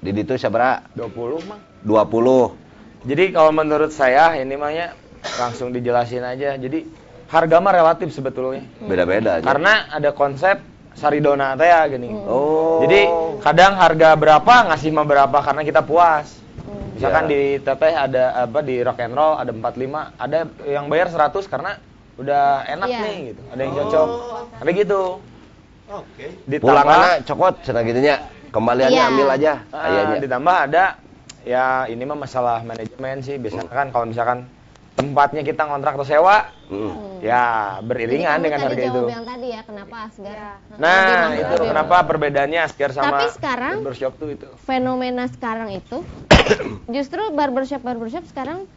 di 0.00 0.10
itu 0.14 0.34
sabra 0.34 0.80
20 0.94 1.12
mang. 1.44 1.60
20 1.84 2.56
Jadi 3.02 3.24
kalau 3.30 3.48
menurut 3.50 3.90
saya 3.90 4.32
ini 4.34 4.54
mahnya 4.54 4.92
langsung 5.38 5.70
dijelasin 5.70 6.22
aja. 6.22 6.56
Jadi 6.56 6.84
harga 7.28 7.56
mah 7.58 7.72
relatif 7.72 8.10
sebetulnya. 8.10 8.64
beda-beda 8.82 9.38
aja. 9.38 9.44
Karena 9.44 9.86
ada 9.88 10.10
konsep 10.10 10.58
saridona 10.92 11.54
teh 11.54 11.68
ya 11.68 11.86
gini. 11.86 12.10
oh 12.10 12.82
Jadi 12.82 13.00
kadang 13.40 13.78
harga 13.78 14.16
berapa 14.16 14.54
ngasih 14.68 14.90
mah 14.90 15.06
berapa 15.06 15.38
karena 15.40 15.62
kita 15.62 15.80
puas. 15.82 16.40
Misalkan 16.94 17.24
Ya. 17.26 17.30
di 17.32 17.40
teteh 17.62 17.94
ada 17.96 18.24
apa 18.44 18.60
di 18.60 18.76
rock 18.84 19.00
and 19.00 19.16
roll 19.16 19.40
ada 19.40 19.48
45, 19.54 20.12
ada 20.20 20.38
yang 20.68 20.84
bayar 20.92 21.08
100 21.08 21.48
karena 21.48 21.80
udah 22.20 22.68
enak 22.68 22.88
Iya. 22.92 23.00
nih 23.00 23.16
gitu. 23.32 23.42
Ada 23.48 23.60
yang 23.64 23.72
cocok. 23.72 24.08
Ada 24.60 24.70
gitu. 24.76 25.02
Oke. 25.90 26.26
Ditambah 26.44 26.60
pulangannya 26.60 27.12
cokot 27.24 27.54
cenah 27.64 27.82
gitunya 27.82 28.14
kembaliannya 28.50 29.00
Iya. 29.00 29.10
ambil 29.10 29.28
aja 29.30 29.52
ayahnya 29.72 30.16
ditambah 30.20 30.56
ada 30.68 30.84
ya 31.42 31.88
ini 31.88 32.02
mah 32.04 32.18
masalah 32.20 32.60
manajemen 32.60 33.24
sih 33.24 33.40
biasanya 33.40 33.70
kan 33.70 33.88
kalau 33.88 34.06
misalkan 34.06 34.44
tempatnya 35.00 35.42
kita 35.42 35.62
ngontrak 35.64 35.92
atau 35.94 36.04
sewa 36.04 36.36
Hmm. 36.66 37.18
ya 37.18 37.42
beriringan 37.80 38.36
Jadi 38.36 38.44
dengan 38.44 38.58
harga 38.62 38.70
tadi 38.72 38.86
itu 38.86 39.00
yang 39.08 39.24
tadi 39.24 39.46
ya 39.48 39.60
kenapa 39.60 39.96
asgar? 40.06 40.30
Iya. 40.30 40.50
Lebih 40.62 40.78
nah 40.78 40.94
mahal, 40.94 41.30
itu 41.34 41.50
lebih 41.52 41.66
kenapa 41.66 41.96
perbedaannya 42.04 42.60
Asker 42.62 42.90
sama 42.92 43.10
Tapi 43.10 43.26
sekarang- 43.32 43.76
barbershop 43.80 44.12
tuh 44.14 44.28
itu 44.30 44.48
fenomena 44.62 45.24
sekarang 45.26 45.68
itu 45.72 45.98
justru 46.94 47.22
barbershop 47.30 47.80
barbershop 47.80 48.22
sekarang 48.24 48.70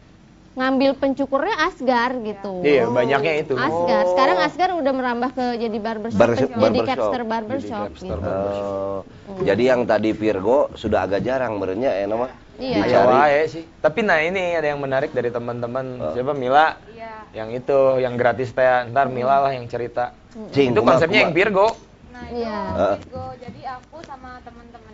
ngambil 0.54 0.94
pencukurnya 0.94 1.54
Asgar 1.60 2.14
gitu. 2.20 2.62
iya 2.62 2.86
banyaknya 2.86 3.34
itu 3.40 3.54
Asgar. 3.54 4.02
Sekarang 4.08 4.36
Asgar 4.40 4.70
udah 4.72 4.92
merambah 4.92 5.30
ke 5.30 5.44
jadi 5.60 5.78
barbershop, 5.78 6.14
Bar- 6.16 6.34
jadi 6.34 6.50
barbershop. 6.50 6.86
capster 6.88 7.20
barbershop 7.24 7.86
Jadi 7.90 7.94
capster 8.06 8.18
gitu. 8.18 8.30
Oh, 8.54 9.00
jadi 9.40 9.62
yang 9.64 9.82
tadi 9.82 10.10
Virgo 10.10 10.70
sudah 10.74 11.06
agak 11.06 11.22
jarang 11.22 11.58
merenya 11.58 11.90
ya 11.92 12.06
nama 12.06 12.26
Iya. 12.54 12.76
Dicari 12.80 13.10
wae 13.10 13.40
sih 13.46 13.64
tapi 13.78 14.00
nah 14.00 14.18
ini 14.18 14.54
ada 14.54 14.68
yang 14.68 14.78
menarik 14.78 15.10
dari 15.10 15.28
teman-teman 15.28 15.84
Oh. 15.96 16.12
siapa 16.12 16.32
Mila 16.32 16.78
Iya. 16.86 17.26
yang 17.34 17.48
itu 17.50 17.78
yang 17.98 18.14
gratis 18.14 18.50
teh 18.50 18.62
ntar 18.88 19.06
Mila 19.08 19.40
lah 19.40 19.50
yang 19.50 19.66
cerita 19.66 20.14
Cing, 20.50 20.70
itu 20.70 20.80
konsepnya 20.80 21.26
yang. 21.26 21.34
Virgo 21.34 21.74
Nah, 22.10 22.30
itu 22.30 22.46
Iya. 22.46 22.58
Virgo. 22.94 23.26
Jadi 23.36 23.60
aku 23.64 23.98
sama 24.02 24.38
teman-temannya 24.40 24.93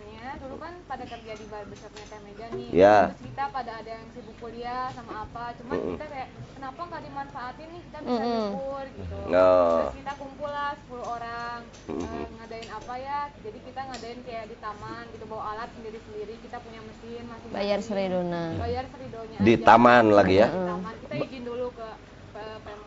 kan 0.71 0.79
pada 0.87 1.03
kerja 1.03 1.33
di 1.35 1.45
barbershopnya 1.51 2.05
Teh 2.07 2.19
Mega 2.23 2.47
nih. 2.55 2.69
Iya. 2.71 2.97
Terus 3.11 3.23
kita 3.27 3.43
pada 3.51 3.71
ada 3.83 3.91
yang 3.91 4.07
sibuk 4.15 4.35
kuliah 4.39 4.87
sama 4.95 5.13
apa. 5.27 5.43
Cuman 5.59 5.75
Mm-mm. 5.75 5.91
kita 5.99 6.05
kayak 6.07 6.29
kenapa 6.55 6.81
nggak 6.87 7.01
dimanfaatin 7.03 7.67
nih 7.67 7.81
kita 7.91 7.97
bisa 7.99 8.21
Mm-mm. 8.23 8.31
nyukur 8.31 8.85
gitu. 8.95 9.17
Oh. 9.35 9.75
Terus 9.75 9.95
kita 9.99 10.11
kumpul 10.15 10.49
lah 10.49 10.71
10 10.87 11.15
orang 11.15 11.59
eh, 11.67 11.91
Mm-mm. 11.91 12.25
ngadain 12.39 12.69
apa 12.71 12.93
ya? 12.95 13.19
Jadi 13.43 13.59
kita 13.67 13.81
ngadain 13.91 14.19
kayak 14.23 14.45
di 14.47 14.57
taman 14.63 15.03
gitu 15.11 15.25
bawa 15.27 15.43
alat 15.55 15.69
sendiri-sendiri. 15.75 16.33
Kita 16.39 16.57
punya 16.63 16.79
mesin 16.87 17.23
masing-masing. 17.27 17.59
Bayar 17.59 17.79
seridona. 17.83 18.45
Bayar 18.55 18.85
seridonya. 18.87 19.37
Di 19.43 19.53
aja. 19.59 19.65
taman 19.67 20.03
lagi 20.15 20.35
ya? 20.39 20.47
Di 20.47 20.63
taman. 20.71 20.93
Kita 21.03 21.15
izin 21.19 21.43
dulu 21.43 21.67
ke, 21.75 21.87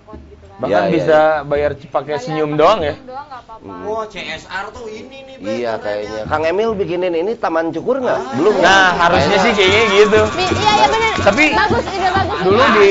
Pemkot 0.05 0.21
gitu 0.27 0.45
kan. 0.45 0.59
bahkan 0.61 0.71
Ya, 0.71 0.81
ya, 0.81 0.93
bisa 0.93 1.19
bayar 1.45 1.73
pakai 1.75 2.15
senyum 2.19 2.55
doang 2.55 2.81
ya 2.81 2.95
Senyum 2.95 3.09
doang 3.09 3.27
apa-apa. 3.27 3.83
Wah, 3.83 4.05
CSR 4.05 4.67
tuh 4.71 4.87
ini 4.87 5.19
nih, 5.25 5.37
Be, 5.37 5.51
Iya 5.57 5.73
kayaknya. 5.77 6.23
Kang 6.27 6.45
Emil 6.45 6.71
bikinin 6.75 7.11
ini 7.13 7.33
taman 7.35 7.69
cukur 7.71 7.99
nggak? 7.99 8.21
Belum. 8.35 8.55
ya? 8.55 8.63
nah 8.63 8.87
harusnya 9.01 9.39
sih 9.41 9.53
kayaknya 9.53 9.83
gitu 9.91 10.21
Iya 10.31 10.51
iya 10.71 10.87
benar. 10.87 11.13
Tapi- 11.17 11.55
bagus 11.55 11.85
ide 11.89 12.09
bagus. 12.11 12.39
dulu 12.45 12.63
di 12.77 12.89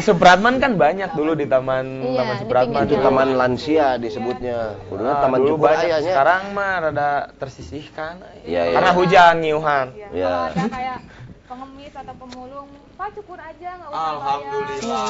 Supratman 0.00 0.54
kan 0.56 0.72
banyak 0.74 1.10
dulu 1.12 1.32
di 1.32 1.46
taman 1.46 1.86
Iya, 2.02 2.18
taman 2.18 2.34
di 2.34 2.40
Supratman 2.40 2.82
Itu 2.82 2.94
taman 2.98 3.28
lansia 3.32 3.88
disebutnya. 3.96 4.58
Dulu 4.84 4.98
Nah, 5.00 5.16
taman 5.18 5.38
dulu 5.38 5.54
cukur 5.54 5.64
banyak. 5.66 5.86
ayahnya. 5.86 6.06
sekarang 6.08 6.42
mah 6.50 6.72
rada 6.82 7.10
tersisihkan 7.38 8.14
Iya, 8.42 8.62
iya. 8.64 8.74
karena 8.74 8.90
hujan 8.92 9.34
nyiuhan 9.38 9.86
Iya. 9.94 10.06
Iya. 10.10 10.26
Kalau 10.26 10.42
ada 10.44 10.64
kayak 10.68 10.98
pengemis 11.46 11.94
atau 11.94 12.14
pemulung, 12.16 12.68
Pak 12.98 13.14
cukur 13.14 13.38
aja 13.38 13.78
nggak 13.78 13.94
usah 13.94 13.94
bayar. 13.94 14.18
Alhamdulillah. 14.18 15.06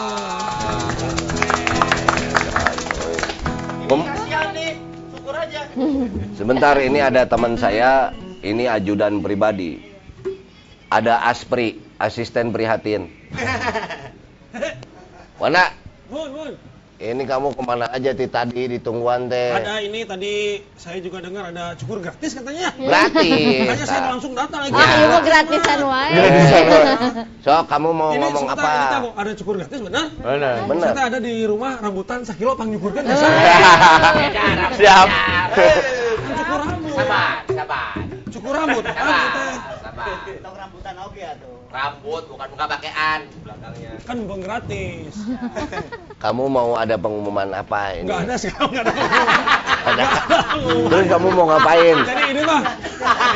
Pem- 3.89 4.05
Kasihan 4.05 4.53
nih, 4.53 4.77
syukur 5.09 5.33
aja. 5.33 5.61
Sebentar 6.39 6.77
ini 6.85 7.01
ada 7.01 7.25
teman 7.25 7.57
saya, 7.57 8.13
ini 8.45 8.69
ajudan 8.69 9.25
pribadi. 9.25 9.81
Ada 10.93 11.33
Aspri, 11.33 11.81
asisten 11.97 12.53
prihatin. 12.53 13.09
Mana? 15.41 15.73
Ini 16.99 17.31
kamu 17.31 17.55
ke 17.55 17.63
mana 17.63 17.87
aja 17.95 18.11
ti 18.11 18.27
tadi 18.27 18.67
ditungguan 18.75 19.31
teh? 19.31 19.55
Ada 19.55 19.87
ini 19.87 20.03
tadi 20.03 20.59
saya 20.75 20.99
juga 20.99 21.23
dengar 21.23 21.55
ada 21.55 21.79
cukur 21.79 22.03
gratis 22.03 22.35
katanya. 22.35 22.75
Gratis. 22.75 23.71
Makanya 23.71 23.87
saya 23.87 24.01
langsung 24.11 24.35
datang 24.35 24.67
lagi. 24.67 24.75
Ah, 24.75 24.91
ieu 24.99 25.07
mah 25.07 25.23
gratisan 25.23 25.79
wae. 25.87 26.19
So, 27.47 27.55
kamu 27.71 27.89
mau 27.95 28.11
ini 28.11 28.19
ngomong 28.19 28.51
sebentar, 28.51 28.67
ini 28.67 28.83
apa? 28.83 28.99
mau 28.99 29.13
ada 29.15 29.31
cukur 29.39 29.55
gratis 29.63 29.79
benar? 29.79 30.07
Benar. 30.19 30.55
Saya 30.67 30.91
teh 30.99 31.05
ada 31.15 31.19
di 31.23 31.35
rumah 31.47 31.79
rambutan 31.79 32.27
sakilo 32.27 32.59
pang 32.59 32.67
nyukurkeun 32.67 33.07
biasa. 33.07 33.27
Siap. 34.83 35.09
Kan 35.55 36.33
cukur 36.35 36.59
rambut. 36.67 36.95
Sabar, 36.99 37.47
sabar. 37.47 38.08
Cukur 38.29 38.53
rambut. 38.53 38.85
Ah, 38.85 38.93
gitu. 38.93 39.43
Sabar. 39.81 40.17
Tong 40.45 40.57
rambutan 40.57 40.95
oke 41.01 41.21
atuh. 41.21 41.57
Rambut 41.69 42.23
bukan 42.29 42.47
muka 42.53 42.65
pakaian 42.69 43.21
belakangnya. 43.45 43.93
Kan 44.05 44.15
mumpung 44.25 44.41
gratis. 44.45 45.15
Kamu 46.25 46.45
mau 46.49 46.77
ada 46.77 46.95
pengumuman 47.01 47.49
apa 47.57 47.97
ini? 47.97 48.09
Enggak 48.09 48.21
ada 48.29 48.35
sekarang 48.37 48.69
enggak 48.75 48.85
ada. 48.85 48.95
Ada. 49.89 50.05
Terus 50.91 51.07
kamu 51.09 51.27
mau 51.33 51.47
ngapain? 51.49 51.97
Jadi 52.05 52.25
ini 52.35 52.43
mah 52.45 52.61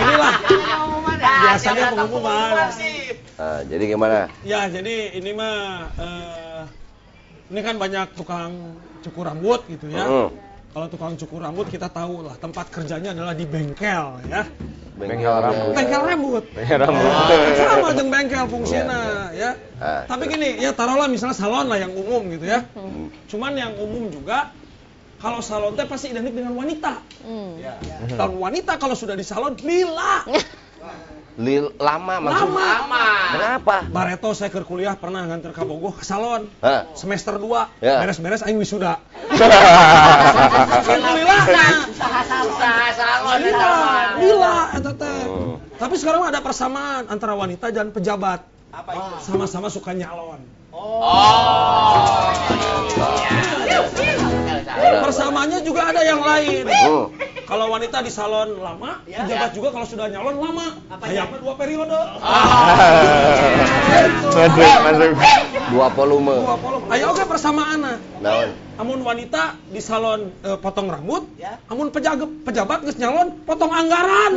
inilah 0.02 0.34
biasanya 1.22 1.84
pengumuman. 1.94 2.52
Ah, 3.40 3.60
jadi 3.64 3.84
gimana? 3.86 4.28
Ya, 4.44 4.68
jadi 4.68 5.16
ini 5.16 5.30
mah 5.32 5.88
eh, 5.96 6.62
ini 7.48 7.60
kan 7.62 7.76
banyak 7.80 8.12
tukang 8.18 8.76
cukur 9.00 9.30
rambut 9.30 9.64
gitu 9.70 9.88
ya. 9.88 10.04
Mm. 10.04 10.51
Kalau 10.72 10.88
tukang 10.88 11.12
cukur 11.20 11.44
rambut 11.44 11.68
kita 11.68 11.92
tahu 11.92 12.24
lah 12.24 12.32
tempat 12.40 12.72
kerjanya 12.72 13.12
adalah 13.12 13.36
di 13.36 13.44
bengkel 13.44 14.24
ya. 14.24 14.48
Bengkel 14.96 15.36
rambut. 15.44 15.72
Bengkel 15.76 16.00
rambut. 16.00 16.44
Bengkel 16.56 16.78
rambut. 16.80 17.12
Sama 17.60 17.88
dengan 17.92 18.08
bengkel 18.08 18.44
fungsinya 18.48 19.00
ya. 19.36 19.52
Ah, 19.76 20.08
Tapi 20.08 20.32
gini, 20.32 20.56
ya 20.64 20.72
taruhlah 20.72 21.12
misalnya 21.12 21.36
salon 21.36 21.68
lah 21.68 21.76
yang 21.76 21.92
umum 21.92 22.24
gitu 22.32 22.48
ya. 22.48 22.64
Cuman 23.28 23.52
yang 23.52 23.76
umum 23.76 24.08
juga 24.08 24.48
kalau 25.20 25.44
salon 25.44 25.76
teh 25.76 25.84
pasti 25.84 26.08
identik 26.08 26.32
dengan 26.32 26.56
wanita. 26.56 27.04
Hmm. 27.20 27.60
Dan 28.08 28.32
wanita 28.40 28.80
kalau 28.80 28.96
sudah 28.96 29.12
di 29.12 29.24
salon 29.28 29.52
lila. 29.60 30.24
Lil, 31.40 31.72
lama 31.80 32.20
maksudnya? 32.20 32.60
Lama. 32.60 33.04
Kenapa? 33.32 33.88
Bareto 33.88 34.36
saya 34.36 34.52
ke 34.52 34.60
kuliah 34.68 34.92
pernah 35.00 35.24
nganter 35.24 35.56
ke 35.56 35.64
Bogoh 35.64 35.96
ke 35.96 36.04
salon. 36.04 36.44
Hah? 36.60 36.92
Semester 36.92 37.40
2, 37.40 37.72
Ya. 37.80 38.04
beres-beres 38.04 38.44
aing 38.44 38.60
wisuda. 38.60 39.00
Alhamdulillah. 39.32 41.40
Usaha 42.52 42.84
salon 42.92 43.36
di 43.40 43.48
Lila, 43.48 43.64
salon. 43.64 44.08
lila 44.20 44.56
eta 44.76 44.92
teh. 44.92 45.20
Hmm. 45.24 45.56
Tapi 45.80 45.94
sekarang 45.96 46.28
ada 46.28 46.44
persamaan 46.44 47.08
antara 47.08 47.32
wanita 47.32 47.72
dan 47.72 47.96
pejabat. 47.96 48.44
Apa 48.68 48.92
itu? 48.92 49.24
Sama-sama 49.24 49.72
suka 49.72 49.96
nyalon. 49.96 50.44
Oh. 50.68 52.28
Benar, 54.72 55.04
Persamaannya 55.04 55.60
juga 55.64 55.88
ada 55.88 56.02
yang 56.04 56.20
lain. 56.20 56.64
Hmm. 56.68 57.08
Kalau 57.52 57.68
wanita 57.68 58.00
di 58.00 58.08
salon 58.08 58.64
lama, 58.64 59.04
Ya. 59.04 59.28
pejabat 59.28 59.52
juga 59.52 59.68
kalau 59.76 59.84
sudah 59.84 60.08
nyalon 60.08 60.40
lama. 60.40 60.72
Apa 60.88 61.04
dua 61.36 61.52
periode? 61.52 62.00
Masuk, 64.32 64.56
masuk. 64.80 65.12
Dua 65.68 65.88
volume. 65.92 66.32
Dua 66.32 66.56
volume. 66.56 66.88
Ayo 66.88 67.12
oke 67.12 67.28
persamaan. 67.28 68.00
Naon? 68.24 68.56
Amun 68.80 69.04
wanita 69.04 69.60
di 69.68 69.84
salon 69.84 70.32
eh, 70.40 70.56
potong 70.56 70.88
rambut, 70.88 71.28
Ya. 71.36 71.60
amun 71.68 71.92
pejabat 71.92 72.24
pejabat 72.40 72.88
geus 72.88 72.96
nyalon 72.96 73.44
potong 73.44 73.68
anggaran. 73.68 74.32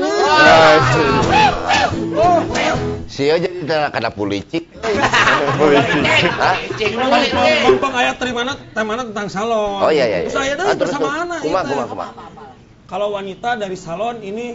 Oh, 2.19 2.43
Sia 3.07 3.39
jadi 3.39 3.63
teh 3.63 3.79
kada 3.95 4.11
pulicik. 4.17 4.67
Hah? 6.35 6.55
Bang 7.79 7.95
ayat 7.95 8.19
dari 8.19 8.35
mana? 8.35 8.59
Teh 8.59 8.83
mana 8.83 9.07
tentang 9.07 9.31
salon. 9.31 9.87
Oh 9.87 9.87
iya 9.87 10.03
iya. 10.03 10.17
iya. 10.19 10.27
Terus 10.27 10.35
aya 10.35 10.51
Ah, 10.51 10.57
deui 10.59 10.67
terus, 10.75 10.91
persamaan. 10.91 11.25
terus. 11.31 11.43
Kuma 11.47 11.59
kuma 11.63 11.83
kuma. 11.87 12.05
Kalau 12.85 13.17
wanita 13.17 13.57
dari 13.57 13.73
salon 13.73 14.21
ini 14.21 14.53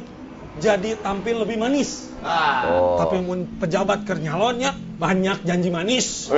jadi 0.63 0.95
tampil 1.03 1.43
lebih 1.43 1.59
manis. 1.59 2.15
Oh. 2.23 2.95
Tapi 3.03 3.19
mun 3.27 3.59
pejabat 3.59 4.07
keur 4.07 4.23
nyalonnya 4.23 4.71
banyak 5.03 5.43
janji 5.43 5.67
manis. 5.75 6.31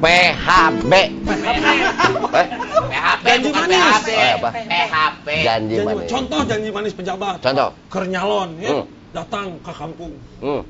PHB. 0.00 0.92
Eh? 0.96 2.46
PHP 2.88 3.24
Janji 3.28 3.48
bukan 3.52 3.68
manis. 3.68 3.84
PHP. 3.84 4.08
Oh, 4.16 4.32
apa? 4.40 4.48
PHP. 4.56 5.26
Janji 5.44 5.74
Janji- 5.76 5.84
manis. 5.84 6.08
Contoh 6.08 6.40
janji 6.48 6.70
manis 6.72 6.92
pejabat. 6.96 7.36
Contoh. 7.44 7.76
Keur 7.92 8.04
nyalon 8.08 8.48
ya. 8.64 8.70
Hmm. 8.80 8.84
Datang 9.12 9.60
ke 9.60 9.72
kampung. 9.76 10.16
Hmm. 10.40 10.64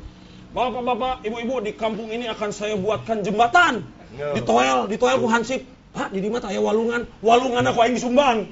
Bapak-bapak, 0.51 1.23
ibu-ibu 1.23 1.63
di 1.63 1.79
kampung 1.79 2.11
ini 2.11 2.27
akan 2.27 2.51
saya 2.51 2.75
buatkan 2.75 3.23
jembatan. 3.23 3.87
Di 4.11 4.43
toel, 4.43 4.91
di 4.91 4.99
toel 4.99 5.23
ku 5.23 5.31
hansip. 5.31 5.63
Pak, 5.91 6.15
di 6.15 6.31
mata 6.31 6.47
aya 6.55 6.63
walungan. 6.63 7.03
Walungan 7.19 7.67
aku 7.67 7.79
aing 7.83 7.99
disumbang. 7.99 8.47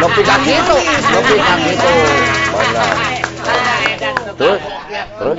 Nepi 0.00 0.22
ka 0.24 0.36
kitu, 0.40 0.76
nepi 1.12 1.34
ka 1.36 1.54
kitu. 1.60 1.92
Benar. 2.56 2.94
Terus, 4.36 4.60
terus. 4.92 5.38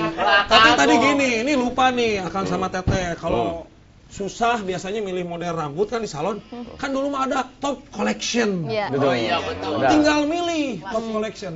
Tapi 0.49 0.69
tadi 0.77 0.95
gini, 1.01 1.29
ini 1.41 1.53
lupa 1.57 1.89
nih 1.89 2.21
akan 2.25 2.43
sama 2.45 2.69
Teteh. 2.69 3.17
Kalau 3.17 3.65
susah 4.09 4.61
biasanya 4.63 5.01
milih 5.03 5.25
model 5.25 5.53
rambut 5.53 5.89
kan 5.89 6.01
di 6.01 6.09
salon. 6.09 6.41
Kan 6.77 6.93
dulu 6.93 7.13
mah 7.13 7.29
ada 7.29 7.45
top 7.61 7.85
collection. 7.93 8.65
Iya. 8.69 8.93
Oh 8.93 9.13
iya 9.13 9.37
betul. 9.41 9.81
Tinggal 9.85 10.25
milih 10.25 10.81
top 10.85 11.05
collection. 11.09 11.53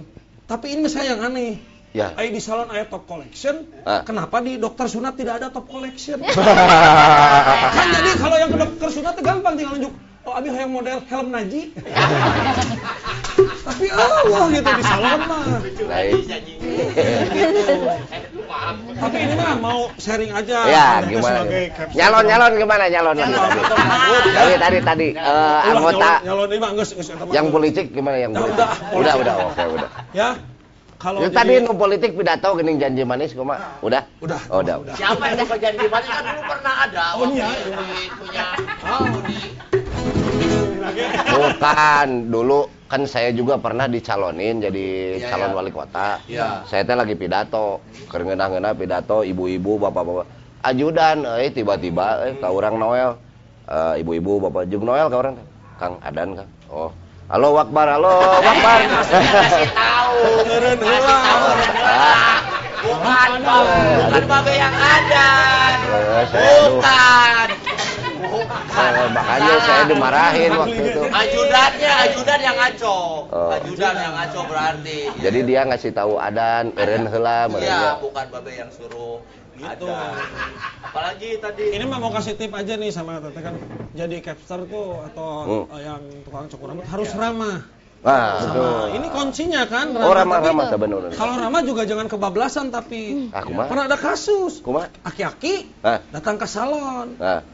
Tapi 0.49 0.77
ini 0.77 0.89
saya 0.89 1.15
yang 1.17 1.21
aneh. 1.25 1.70
Ya. 1.91 2.15
Ay 2.15 2.31
di 2.31 2.39
salon 2.39 2.71
ada 2.71 2.87
top 2.87 3.03
collection. 3.03 3.67
Ah. 3.83 4.07
Kenapa 4.07 4.39
di 4.39 4.55
dokter 4.55 4.87
sunat 4.87 5.19
tidak 5.19 5.43
ada 5.43 5.47
top 5.51 5.67
collection? 5.67 6.23
kan 7.75 7.87
jadi 7.91 8.11
kalau 8.15 8.39
yang 8.39 8.47
ke 8.47 8.57
dokter 8.63 8.87
sunat 8.87 9.19
gampang 9.19 9.59
tinggal 9.59 9.75
nunjuk. 9.75 9.93
Oh, 10.21 10.37
abi 10.37 10.53
yang 10.53 10.69
model 10.69 11.01
helm 11.09 11.33
Naji. 11.33 11.73
Tapi 13.61 13.85
Allah 13.89 14.43
gitu 14.53 14.69
di 14.69 14.83
salon 14.85 15.21
mah. 15.25 15.45
Baik. 15.65 16.13
Tapi 19.01 19.17
ini 19.17 19.33
mah 19.33 19.51
mau 19.57 19.89
sharing 19.97 20.29
aja. 20.29 20.57
Ya, 20.69 20.87
gimana? 21.01 21.41
sebagai 21.41 21.63
caption. 21.73 21.97
Nyalon 21.97 22.23
nyalon 22.29 22.51
gimana 22.53 22.83
nyalon 22.85 23.15
tadi? 23.17 24.53
Tadi 24.61 24.77
tadi 24.85 25.07
eh, 25.17 25.59
anggota 25.73 26.21
nyalon, 26.21 26.47
nyalon 26.53 27.33
yang 27.33 27.47
politik 27.49 27.89
gimana 27.89 28.17
yang 28.21 28.31
Ya, 28.31 28.39
politik? 28.45 28.65
udah, 28.93 29.13
udah, 29.17 29.35
oke, 29.49 29.63
udah. 29.73 29.89
Ya. 30.13 30.29
Kalau 31.01 31.17
Yang 31.25 31.33
jadi- 31.33 31.57
tadi 31.57 31.65
nu 31.65 31.73
politik 31.73 32.11
pidato 32.13 32.47
geuning 32.53 32.77
janji 32.77 33.01
manis 33.01 33.33
kumaha? 33.33 33.81
Udah? 33.81 34.05
udah. 34.21 34.37
Oh, 34.53 34.61
udah. 34.61 34.77
Siapa 34.93 35.33
yang 35.33 35.41
suka 35.41 35.57
janji 35.57 35.85
manis 35.89 36.09
kan 36.13 36.21
dulu 36.21 36.41
pernah 36.45 36.73
ada. 36.85 37.05
Oh, 37.17 37.25
iya. 37.25 37.47
waktu 37.49 38.13
Punya. 38.21 38.45
Lagi. 40.81 41.03
Bukan, 41.25 42.07
dulu 42.29 42.59
kan 42.85 43.01
saya 43.05 43.33
juga 43.33 43.57
pernah 43.57 43.85
dicalonin 43.85 44.61
jadi 44.61 44.85
Iya, 45.17 45.27
calon 45.29 45.49
iya. 45.49 45.57
wali 45.57 45.71
kota. 45.73 46.09
Iya. 46.29 46.47
Saya 46.69 46.85
teh 46.85 46.93
lagi 46.93 47.17
pidato, 47.17 47.81
keur 48.05 48.21
ngeunah-ngeunah 48.21 48.73
pidato 48.77 49.25
ibu-ibu, 49.25 49.81
bapak-bapak. 49.81 50.25
Ajudan, 50.61 51.25
eh 51.41 51.49
tiba-tiba 51.49 52.29
eh 52.29 52.37
ka 52.37 52.53
urang 52.53 52.77
Noel. 52.77 53.17
Eh, 53.65 54.05
ibu-ibu, 54.05 54.37
bapak 54.37 54.69
jeung 54.69 54.85
Noel 54.85 55.09
ka 55.09 55.17
urang. 55.17 55.35
Kang 55.81 55.97
Adan 56.05 56.37
Kang. 56.37 56.49
Oh. 56.69 56.93
Halo 57.31 57.55
Wakbar, 57.55 57.87
halo 57.95 58.11
Wakbar. 58.43 58.79
Kasih 58.91 59.71
tahu. 59.71 60.15
Heula. 60.51 61.15
Ah. 61.79 62.37
Bukan 62.83 63.31
babe, 63.39 63.75
bukan 64.03 64.23
babe 64.27 64.53
yang 64.59 64.75
ada. 64.75 65.29
Eh. 66.27 66.67
Bukan. 66.75 67.47
Bukan. 68.35 68.91
Eh, 68.99 69.07
makanya 69.15 69.53
saya 69.63 69.83
dimarahin 69.87 70.51
waktu 70.59 70.83
itu. 70.91 71.01
Ajudannya, 71.07 71.91
ajudan 72.11 72.39
yang 72.43 72.55
ngaco. 72.59 72.99
Oh. 73.31 73.55
Ajudan 73.55 73.95
yang 73.95 74.11
ngaco 74.11 74.39
berarti. 74.51 74.99
Jadi 75.23 75.39
dia 75.47 75.61
ngasih 75.63 75.91
tahu 75.95 76.19
Adan, 76.19 76.75
eureun 76.75 77.07
heula 77.07 77.47
Iya, 77.47 77.95
bukan 78.03 78.27
babe 78.27 78.51
yang 78.59 78.67
suruh. 78.75 79.23
Gitu. 79.61 79.85
Ada. 79.85 79.97
Apalagi 80.83 81.29
tadi. 81.37 81.65
Ini 81.71 81.85
mah 81.85 81.97
mau 81.97 82.09
kasih 82.09 82.33
tip 82.33 82.51
aja 82.51 82.73
nih 82.73 82.89
sama 82.89 83.21
Teteh 83.21 83.41
kan. 83.41 83.55
Jadi 83.93 84.15
capster 84.19 84.59
tuh 84.65 85.05
atau 85.05 85.29
Hmm. 85.67 85.77
yang 85.77 86.01
tukang 86.23 86.45
cukur 86.47 86.67
rambut 86.69 86.85
harus 86.85 87.09
ramah. 87.13 87.61
Nah, 88.01 88.41
Sama 88.41 88.57
aduh. 88.57 88.97
ini 88.97 89.07
kuncinya 89.07 89.61
kan 89.63 89.93
Oh, 89.93 90.09
ramah 90.09 90.41
tapi 90.41 90.49
ramah 90.49 90.65
teh 90.67 90.79
bener. 90.79 91.13
Kalau 91.13 91.37
ramah 91.37 91.61
juga 91.61 91.85
jangan 91.85 92.09
kebablasan 92.09 92.73
tapi 92.73 93.29
Ah, 93.29 93.45
kumaha? 93.45 93.69
pernah 93.69 93.85
ada 93.85 93.93
kasus 93.95 94.57
Kumaha? 94.59 94.89
aki-aki 95.05 95.69
Hah? 95.79 96.01
datang 96.09 96.33
ke 96.35 96.49
salon 96.49 97.13
Nah, 97.15 97.45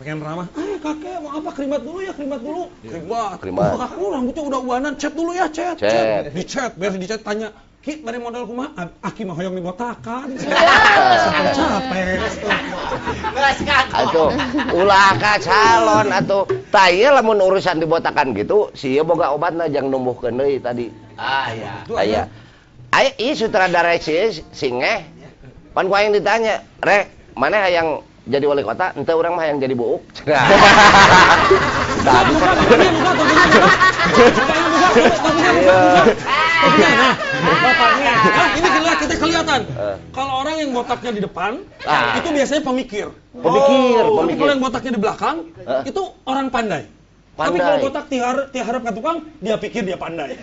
pengen 0.00 0.24
ramah, 0.24 0.48
eh 0.56 0.80
kakek 0.80 1.20
mau 1.20 1.36
apa 1.36 1.50
keribat 1.52 1.84
dulu 1.84 2.00
ya 2.00 2.10
keribat 2.10 2.40
dulu, 2.40 2.72
keribat, 2.80 3.36
Keribat. 3.38 3.68
Oh, 3.68 3.78
kakak 3.78 3.98
lu 4.00 4.08
rambutnya 4.10 4.42
udah 4.42 4.60
uanan, 4.64 4.92
cat 4.96 5.12
dulu 5.12 5.30
ya 5.30 5.46
cat, 5.46 5.76
Cet. 5.76 6.32
di 6.32 6.42
cat, 6.42 6.72
biar 6.72 6.92
di 6.96 7.06
cat 7.06 7.20
tanya, 7.20 7.48
Ki, 7.82 7.98
bari 7.98 8.14
model 8.22 8.46
kumaha? 8.46 8.94
Aki 9.02 9.26
mah 9.26 9.34
hoyong 9.34 9.58
dibotakan. 9.58 10.38
Ya. 10.38 11.50
Capek. 11.50 12.22
Geus 13.34 13.58
atuh 13.90 14.30
ulah 14.70 15.18
ka 15.18 15.42
calon 15.42 16.06
atuh 16.14 16.46
tah 16.70 16.94
ieu 16.94 17.10
lamun 17.10 17.42
urusan 17.42 17.82
dibotakan 17.82 18.38
gitu 18.38 18.70
si 18.78 18.94
ieu 18.94 19.02
boga 19.02 19.34
obatna 19.34 19.66
jang 19.66 19.90
numbuhkeun 19.90 20.38
deui 20.38 20.62
tadi. 20.62 20.94
Ah 21.18 21.50
iya. 21.50 21.82
Aya. 21.90 22.22
Aya 22.94 23.10
ieu 23.18 23.34
sutradara 23.34 23.98
si 23.98 24.14
ieu, 24.14 24.30
si 24.30 24.70
ngeh. 24.70 25.02
Pan 25.74 25.90
ku 25.90 25.94
aing 25.98 26.14
ditanya, 26.14 26.62
"Rek, 26.86 27.34
mana 27.34 27.66
yang 27.66 27.98
jadi 28.30 28.46
wali 28.46 28.62
kota, 28.62 28.94
ente 28.94 29.10
orang 29.10 29.34
mah 29.34 29.50
yang 29.50 29.58
jadi 29.58 29.74
buuk. 29.74 30.06
Nah, 32.02 32.22
buka, 32.30 32.50
bapaknya. 36.62 37.10
Nah, 37.42 37.56
bapaknya. 37.58 38.12
Nah, 38.22 38.48
ini 38.54 38.68
kelihatan, 38.70 38.98
kita 39.02 39.14
kelihatan. 39.18 39.60
Eh. 39.66 39.96
Kalau 40.14 40.32
orang 40.40 40.54
yang 40.58 40.70
botaknya 40.70 41.10
di 41.12 41.22
depan, 41.22 41.52
Ah. 41.82 42.14
itu 42.18 42.28
biasanya 42.30 42.62
pemikir. 42.62 43.06
Pemikir, 43.32 44.02
Tapi 44.02 44.18
pemikir. 44.18 44.38
kalau 44.38 44.52
yang 44.54 44.62
botaknya 44.62 44.92
di 44.94 45.00
belakang, 45.00 45.36
Eh. 45.58 45.82
itu 45.90 46.02
orang 46.24 46.46
pandai. 46.48 46.82
Tapi 47.32 47.56
Pandai. 47.56 47.64
kalau 47.64 47.78
botak 47.88 48.04
tiharap, 48.12 48.46
tiharap 48.52 48.80
ke 48.84 48.92
tukang, 48.92 49.18
dia 49.40 49.56
pikir 49.56 49.82
dia 49.88 49.96
pandai. 49.96 50.36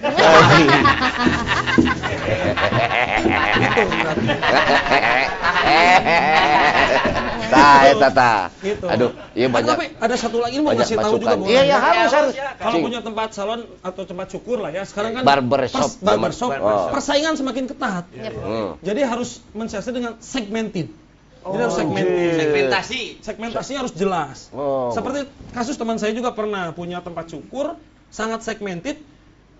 Tah, 7.50 7.80
eta 7.90 8.10
tah. 8.14 8.40
Gitu. 8.62 8.86
Aduh, 8.86 9.10
iya 9.34 9.48
banyak. 9.50 9.74
Tapi 9.74 9.86
ada 9.98 10.16
satu 10.16 10.38
lagi 10.38 10.62
mau 10.62 10.74
ngasih 10.74 10.98
tahu 10.98 11.18
juga. 11.18 11.36
Iya, 11.50 11.62
iya, 11.66 11.78
harus, 11.82 12.12
harus. 12.14 12.34
Kalau 12.62 12.78
punya 12.82 13.02
tempat 13.02 13.30
salon 13.34 13.66
atau 13.82 14.04
tempat 14.06 14.28
cukur 14.30 14.62
lah 14.62 14.70
ya, 14.70 14.86
sekarang 14.86 15.18
kan 15.18 15.24
Barbershop. 15.26 15.82
pers- 15.82 15.98
barbershop, 16.00 16.52
Oh. 16.62 16.94
persaingan 16.94 17.34
semakin 17.36 17.66
ketat. 17.66 18.06
Hmm. 18.14 18.78
Jadi 18.86 19.02
harus 19.02 19.42
mensiasati 19.58 19.96
dengan 19.98 20.14
segmented. 20.22 20.94
Jadi 21.40 21.62
harus. 21.64 21.78
Segmentasi. 21.80 23.02
Segmentasinya 23.24 23.80
harus 23.88 23.94
jelas. 23.96 24.38
Oh. 24.52 24.92
Seperti 24.92 25.26
kasus 25.56 25.80
teman 25.80 25.96
saya 25.96 26.12
juga 26.12 26.36
pernah 26.36 26.76
punya 26.76 27.00
tempat 27.00 27.32
cukur 27.32 27.80
sangat 28.12 28.44
segmented 28.44 29.00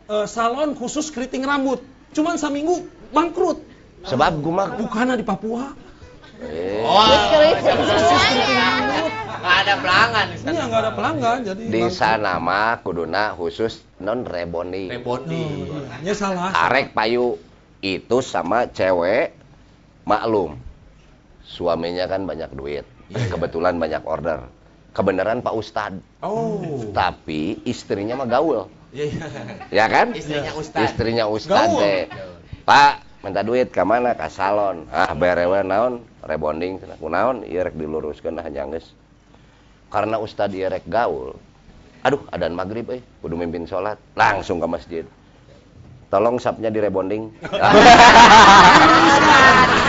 eh, 0.10 0.28
salon 0.28 0.76
khusus 0.76 1.08
keriting 1.10 1.46
rambut. 1.48 1.80
Cuman 2.12 2.36
seminggu 2.36 2.84
bangkrut. 3.16 3.62
Sebab 4.04 4.40
gua 4.40 4.54
mah 4.56 4.68
Bukan 4.80 5.16
di 5.16 5.26
Papua. 5.28 5.76
eh, 6.44 6.84
Khusus 6.84 7.22
keriting 7.32 8.60
rambut. 8.60 9.12
Nggak 9.40 9.56
ada 9.64 9.74
pelanggan 9.80 10.26
di 10.28 10.38
sana. 10.38 10.52
Iya 10.52 10.64
nggak 10.68 10.82
ada 10.84 10.92
pelanggan 10.92 11.38
jadi. 11.48 11.64
di 11.72 11.84
sana 11.96 12.32
mah 12.44 12.84
kuduna 12.84 13.32
khusus 13.40 13.80
non 14.04 14.28
rebonding. 14.28 14.92
Rebonding. 14.92 15.52
Oh, 15.64 15.80
iya. 16.04 16.12
Ya 16.12 16.14
salah. 16.16 16.52
Arek 16.68 16.92
payu 16.92 17.40
itu 17.80 18.18
sama 18.20 18.68
cewek 18.68 19.32
maklum. 20.04 20.60
Suaminya 21.50 22.06
kan 22.06 22.30
banyak 22.30 22.54
duit. 22.54 22.86
Kebetulan 23.10 23.82
banyak 23.82 24.06
order. 24.06 24.46
Kebenaran 24.94 25.42
Pak 25.42 25.56
Ustad. 25.58 25.98
Oh. 26.22 26.62
Tapi 26.94 27.58
istrinya 27.66 28.14
mah 28.14 28.30
gaul. 28.30 28.70
Iya, 28.94 29.06
iya. 29.10 29.26
Ya 29.74 29.86
kan? 29.90 30.14
Istrinya 30.14 30.54
Ustad. 30.54 30.86
Istrinya 30.86 31.26
Ustad 31.26 31.74
Gaul. 31.74 31.82
teh. 31.82 32.06
Pak, 32.70 33.02
minta 33.26 33.42
duit 33.42 33.74
ke 33.74 33.82
mana? 33.82 34.14
Ke 34.14 34.30
salon. 34.30 34.86
Ah, 34.94 35.18
berewe 35.18 35.66
naon? 35.66 36.06
Rebonding. 36.22 36.78
Kunaon? 37.02 37.42
Ieu 37.50 37.66
rek 37.66 37.74
diluruskeun 37.74 38.38
nah 38.38 38.46
geus. 38.46 38.94
Karena 39.90 40.22
Ustad 40.22 40.54
ieu 40.54 40.70
rek 40.70 40.86
gaul. 40.86 41.34
Aduh, 42.06 42.22
adan 42.32 42.56
maghrib 42.56 42.88
euy, 42.94 43.02
kudu 43.26 43.36
mimpin 43.36 43.66
sholat. 43.66 43.98
Langsung 44.14 44.62
ke 44.62 44.68
masjid. 44.70 45.06
Tolong 46.10 46.42
sapnya 46.42 46.74
di 46.74 46.82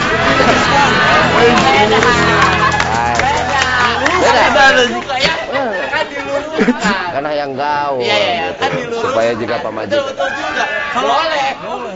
Karena 7.11 7.31
yang 7.37 7.53
gaul. 7.53 8.01
Iya, 8.01 8.17
iya, 8.17 8.31
iya. 8.33 8.47
gitu. 8.49 8.61
Kan 8.61 8.71
diluruskan. 8.73 9.11
Supaya 9.13 9.33
juga 9.37 9.55
pamaji. 9.61 9.93
Betul, 9.93 10.05
betul 10.09 10.29
juga. 10.33 10.65
Boleh. 10.97 11.49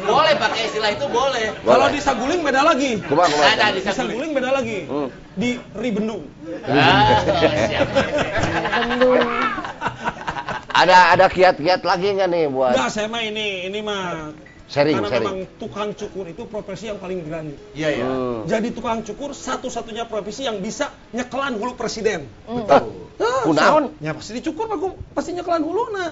Boleh 0.05 0.35
pakai 0.37 0.61
istilah 0.69 0.91
itu 0.93 1.07
boleh. 1.09 1.47
Kalau 1.65 1.87
di 1.89 2.01
Saguling 2.03 2.41
beda 2.45 2.61
lagi. 2.61 2.93
Kumaha 3.09 3.29
kumaha. 3.33 3.49
Ada 3.57 3.67
di 3.73 3.81
Saguling 3.81 4.33
beda 4.37 4.51
lagi. 4.53 4.79
Hmm. 4.85 5.09
Di 5.35 5.51
Ribendung. 5.73 6.29
Ah, 6.69 7.25
siap. 7.73 7.89
Ada 10.75 11.15
ada 11.15 11.27
kiat-kiat 11.31 11.87
lagi 11.87 12.19
nggak 12.19 12.29
nih 12.35 12.45
buat 12.51 12.75
Enggak, 12.75 12.91
saya 12.91 13.07
mah 13.07 13.23
ini, 13.23 13.71
ini 13.71 13.79
mah 13.79 14.35
sharing 14.65 14.97
karena 14.97 15.09
sharing? 15.13 15.27
memang 15.29 15.39
tukang 15.61 15.89
cukur 15.93 16.25
itu 16.25 16.43
profesi 16.45 16.89
yang 16.89 16.97
paling 16.97 17.21
berani. 17.23 17.55
Iya, 17.73 17.89
iya. 17.93 18.07
Hmm. 18.07 18.39
Jadi 18.49 18.69
tukang 18.73 19.05
cukur 19.05 19.31
satu-satunya 19.31 20.09
profesi 20.09 20.45
yang 20.45 20.59
bisa 20.59 20.89
nyekelan 21.13 21.57
hulu 21.57 21.77
presiden. 21.77 22.25
Betul. 22.49 23.13
Ah, 23.15 23.47
Kunaon? 23.47 23.95
so, 23.95 24.03
Ya 24.03 24.11
pasti 24.11 24.33
dicukur 24.35 24.67
aku 24.67 24.99
pasti 25.13 25.33
nyekelan 25.33 25.63
hulu 25.63 25.93
nah. 25.93 26.11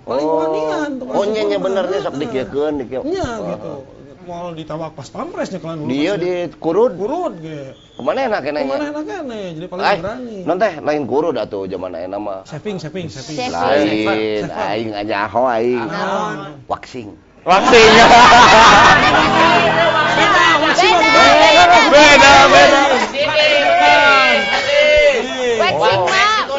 Paling 0.00 0.24
Oh, 0.24 0.40
wanian 0.40 0.90
oh 1.02 1.24
nya 1.28 1.42
nya 1.44 1.56
cukur 1.60 1.66
bener 1.68 1.84
mah. 1.84 1.92
nya 1.92 1.98
sok 2.00 2.14
Ah, 2.14 2.18
dikiekeun 2.18 2.74
dikieu. 2.80 3.02
Nya 3.04 3.28
gitu. 3.52 3.72
Mau 4.20 4.52
ditawak 4.54 4.94
pas 4.94 5.08
pampres 5.10 5.50
nyekelan 5.50 5.78
hulu. 5.82 5.88
Dia 5.90 6.12
di 6.14 6.32
kurud. 6.56 6.92
kurut 6.94 7.34
ge. 7.42 7.74
Ke 7.74 8.00
mana 8.00 8.20
enak 8.30 8.40
kena 8.40 8.58
Ke 8.62 8.68
mana 8.68 8.84
enak 8.94 9.04
kene, 9.04 9.40
jadi 9.60 9.66
paling 9.68 9.84
Ay, 9.84 9.96
berani. 10.00 10.36
non 10.48 10.56
teh 10.56 10.72
lain 10.80 11.02
kurud 11.04 11.36
atuh 11.36 11.68
zaman 11.68 11.92
ayeuna 11.92 12.16
mah. 12.16 12.40
Saving, 12.48 12.80
saving, 12.80 13.12
saving. 13.12 13.36
Saving. 13.36 13.52
Lain, 13.52 14.44
aing 14.48 14.90
anyaho 14.96 15.42
aing. 15.50 15.84
Naon? 15.84 16.36
Waxing. 16.64 17.12
Waxing. 17.40 17.94
Beda, 21.90 22.34
Beda, 22.52 22.82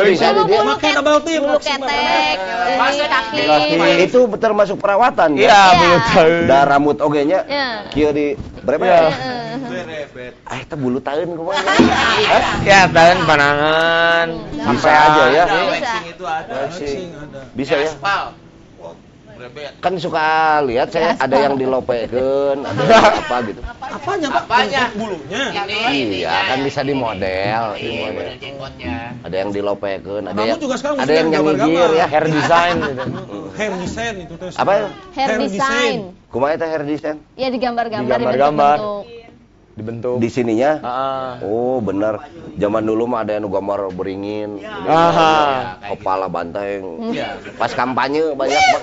bisa 0.01 0.33
di 0.33 0.41
dia. 0.49 0.61
Bulu 0.65 1.57
ketek, 1.61 2.37
kaki. 3.05 3.39
Itu 4.09 4.25
termasuk 4.41 4.81
perawatan 4.81 5.37
Iya, 5.37 5.61
Iya. 5.77 5.97
Da 6.49 6.59
rambut 6.65 6.97
oge 6.99 7.21
nya. 7.29 7.45
Iya. 7.45 7.67
Kieu 7.93 8.09
di 8.09 8.33
berapa 8.65 8.81
Iya. 8.81 8.97
ya? 8.97 9.11
Ah 10.49 10.57
itu 10.59 10.75
bulu 10.75 10.99
taeun 10.99 11.37
kumaha? 11.37 11.61
Ya, 12.65 12.89
dan 12.89 13.23
panangan. 13.29 14.27
Bisa 14.73 14.89
aja 14.89 15.23
ya. 15.29 15.45
Bisa 17.53 17.75
ya. 17.77 17.91
Kan 19.81 19.93
suka 19.97 20.25
lihat 20.65 20.93
saya 20.93 21.17
ada 21.17 21.33
yang 21.33 21.57
dilopekeun, 21.57 22.61
ada 22.61 22.81
yang 22.85 23.05
apa 23.25 23.35
gitu. 23.49 23.61
Apanya, 23.81 24.27
Pak? 24.29 24.43
Apanya? 24.45 24.83
Bulunya. 24.93 25.43
Ini, 25.89 26.21
Iya, 26.21 26.35
kan 26.53 26.57
bisa 26.61 26.81
di 26.85 26.93
model, 26.93 27.63
di 27.77 27.89
Iya. 28.77 29.17
Ada 29.25 29.35
yang 29.35 29.49
dilopekeun, 29.49 30.23
ada 30.29 30.41
yang 30.41 30.59
juga 30.61 30.75
sekarang 30.77 30.97
ada 31.01 31.13
yang 31.13 31.29
gambar-gambar. 31.33 31.89
ya. 31.97 32.05
Hair 32.05 32.25
design 32.37 32.75
gitu. 32.81 33.37
Hair 33.57 33.73
design 33.81 34.13
itu 34.25 34.33
terus. 34.37 34.53
Apa 34.57 34.71
ya? 34.73 34.85
Hair 35.17 35.29
design. 35.47 35.99
Kumaha 36.31 36.55
eta 36.55 36.65
hair 36.69 36.83
design? 36.87 37.17
Ya 37.35 37.51
digambar-gambar 37.51 38.07
Digambar-gambar. 38.07 38.77
Dibentuk. 39.71 40.19
Di 40.19 40.27
sininya? 40.27 40.83
Ah. 40.83 41.39
Oh, 41.39 41.79
bener. 41.79 42.19
Zaman 42.59 42.83
dulu 42.83 43.07
mah 43.07 43.23
ada 43.23 43.39
yang 43.39 43.47
gambar 43.47 43.95
beringin, 43.95 44.59
ini 44.59 44.91
Aha. 44.91 45.79
kepala 45.95 46.27
banteng. 46.27 47.15
Iya. 47.15 47.39
Pas 47.55 47.71
kampanye 47.71 48.35
banyak 48.35 48.59
Pak. 48.59 48.81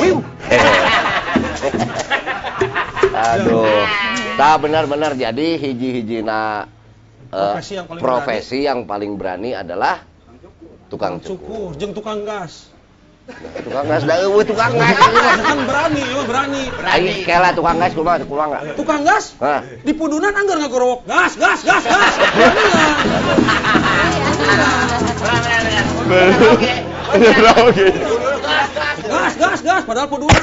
Gitu. 0.00 0.16
Aduh. 3.36 3.84
Nah, 4.36 4.54
benar-benar 4.60 5.16
jadi 5.16 5.56
hiji-hijina 5.56 6.68
eh, 7.32 7.32
Profesi 7.32 7.72
yang 7.76 7.86
paling 7.88 8.00
profesi 8.00 8.58
yang 8.64 8.80
paling 8.84 9.12
berani 9.16 9.56
adalah 9.56 10.04
tukang 10.92 11.20
cukur, 11.20 11.72
cukur. 11.72 11.80
jeung 11.80 11.92
tukang 11.96 12.24
gas. 12.24 12.68
Tukang 13.26 13.86
gas 13.90 14.06
da 14.06 14.14
eueuh 14.22 14.46
tukang 14.46 14.70
gas. 14.78 14.94
kan 15.42 15.58
berani, 15.66 15.98
emang 15.98 16.26
berani. 16.30 16.62
Aing 16.94 17.26
kela 17.26 17.50
tukang 17.58 17.82
gas 17.82 17.90
kumaha 17.90 18.22
kumaha 18.22 18.46
enggak? 18.54 18.62
Tukang 18.78 19.02
gas 19.02 19.34
Hah. 19.42 19.66
di 19.82 19.92
pudunan 19.98 20.30
anggar 20.30 20.62
ngagorowok 20.62 21.10
gas, 21.10 21.34
gas, 21.34 21.60
gas, 21.66 21.82
gas. 21.82 22.14
Oke. 26.54 26.74
Oke. 27.66 27.86
gas, 29.10 29.34
gas, 29.34 29.58
gas, 29.58 29.82
padahal 29.82 30.06
pudunan. 30.06 30.38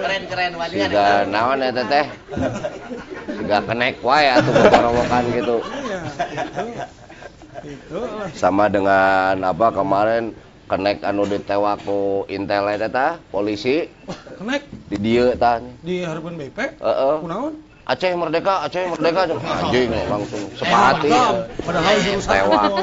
Keren 0.00 0.22
keren 0.32 0.52
wadiah. 0.56 0.88
Siga 0.88 1.28
naon 1.28 1.60
eta 1.60 1.84
teh? 1.84 2.06
Siga 3.36 3.58
kenek 3.68 4.00
wae 4.00 4.32
atuh 4.32 4.52
gorowokan 4.64 5.24
gitu. 5.36 5.56
Iya. 5.60 6.00
Sama 8.32 8.72
dengan 8.72 9.36
apa 9.44 9.76
kemarin 9.76 10.32
kenek 10.70 11.02
anu 11.02 11.26
ditewak 11.26 11.82
ku 11.82 12.22
Intel 12.30 12.70
eta 12.70 13.18
polisi 13.28 13.90
Kenek 14.38 14.62
di 14.86 14.96
dieu 14.96 15.34
tah. 15.34 15.58
di 15.82 16.06
harapan 16.06 16.38
BP. 16.38 16.58
Heeh. 16.78 17.14
Kunaon? 17.20 17.54
Aceh 17.90 18.14
merdeka, 18.14 18.62
Aceh 18.62 18.86
merdeka 18.86 19.26
anjing 19.58 19.90
langsung 20.06 20.46
sepati. 20.54 21.10
Mantap. 21.10 21.34
Padahal 21.66 21.94
jurusan 21.98 22.30
Tewak. 22.30 22.62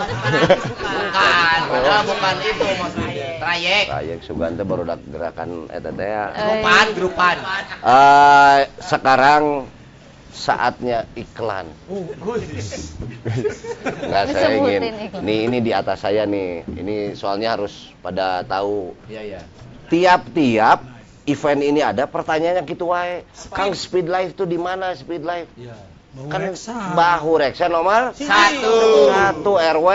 Bukan, 0.87 1.59
padahal 1.67 2.03
bukan 2.07 2.35
itu 2.43 2.65
maksudnya. 2.75 3.27
Trayek. 3.39 3.85
Kayak 3.87 4.19
Sugante 4.23 4.63
baru 4.63 4.83
dak 4.83 4.99
gerakan 5.07 5.49
eta 5.67 5.89
teh. 5.91 6.07
ya. 6.07 6.25
Grupan, 6.35 6.85
grupan. 6.95 7.35
Eh, 7.83 8.59
sekarang 8.83 9.43
saatnya 10.37 11.09
iklan. 11.17 11.65
Uh, 11.89 12.05
Enggak 14.05 14.23
saya 14.29 14.53
ingin. 14.53 14.81
Nih 15.25 15.39
ini 15.49 15.57
di 15.59 15.73
atas 15.73 16.05
saya 16.05 16.29
nih. 16.29 16.61
Ini 16.69 17.17
soalnya 17.17 17.57
harus 17.57 17.89
pada 17.99 18.45
tahu 18.45 18.93
Iya, 19.09 19.21
iya. 19.25 19.41
tiap-tiap 19.89 20.85
event 21.25 21.61
ini 21.65 21.81
ada 21.81 22.05
pertanyaannya 22.05 22.61
gitu 22.69 22.93
wae. 22.93 23.25
Kang 23.49 23.73
Speed 23.73 24.05
Life 24.05 24.37
tuh 24.37 24.45
di 24.45 24.61
mana 24.61 24.93
Speed 24.93 25.25
Life? 25.25 25.49
Iya. 25.57 25.73
Bahu 26.17 26.33
kan 26.33 26.41
reksa. 26.49 26.73
bahu 26.97 27.31
reksa 27.37 27.65
nomor 27.69 28.09
Satu. 28.17 28.73
satu 29.13 29.53
RW 29.53 29.89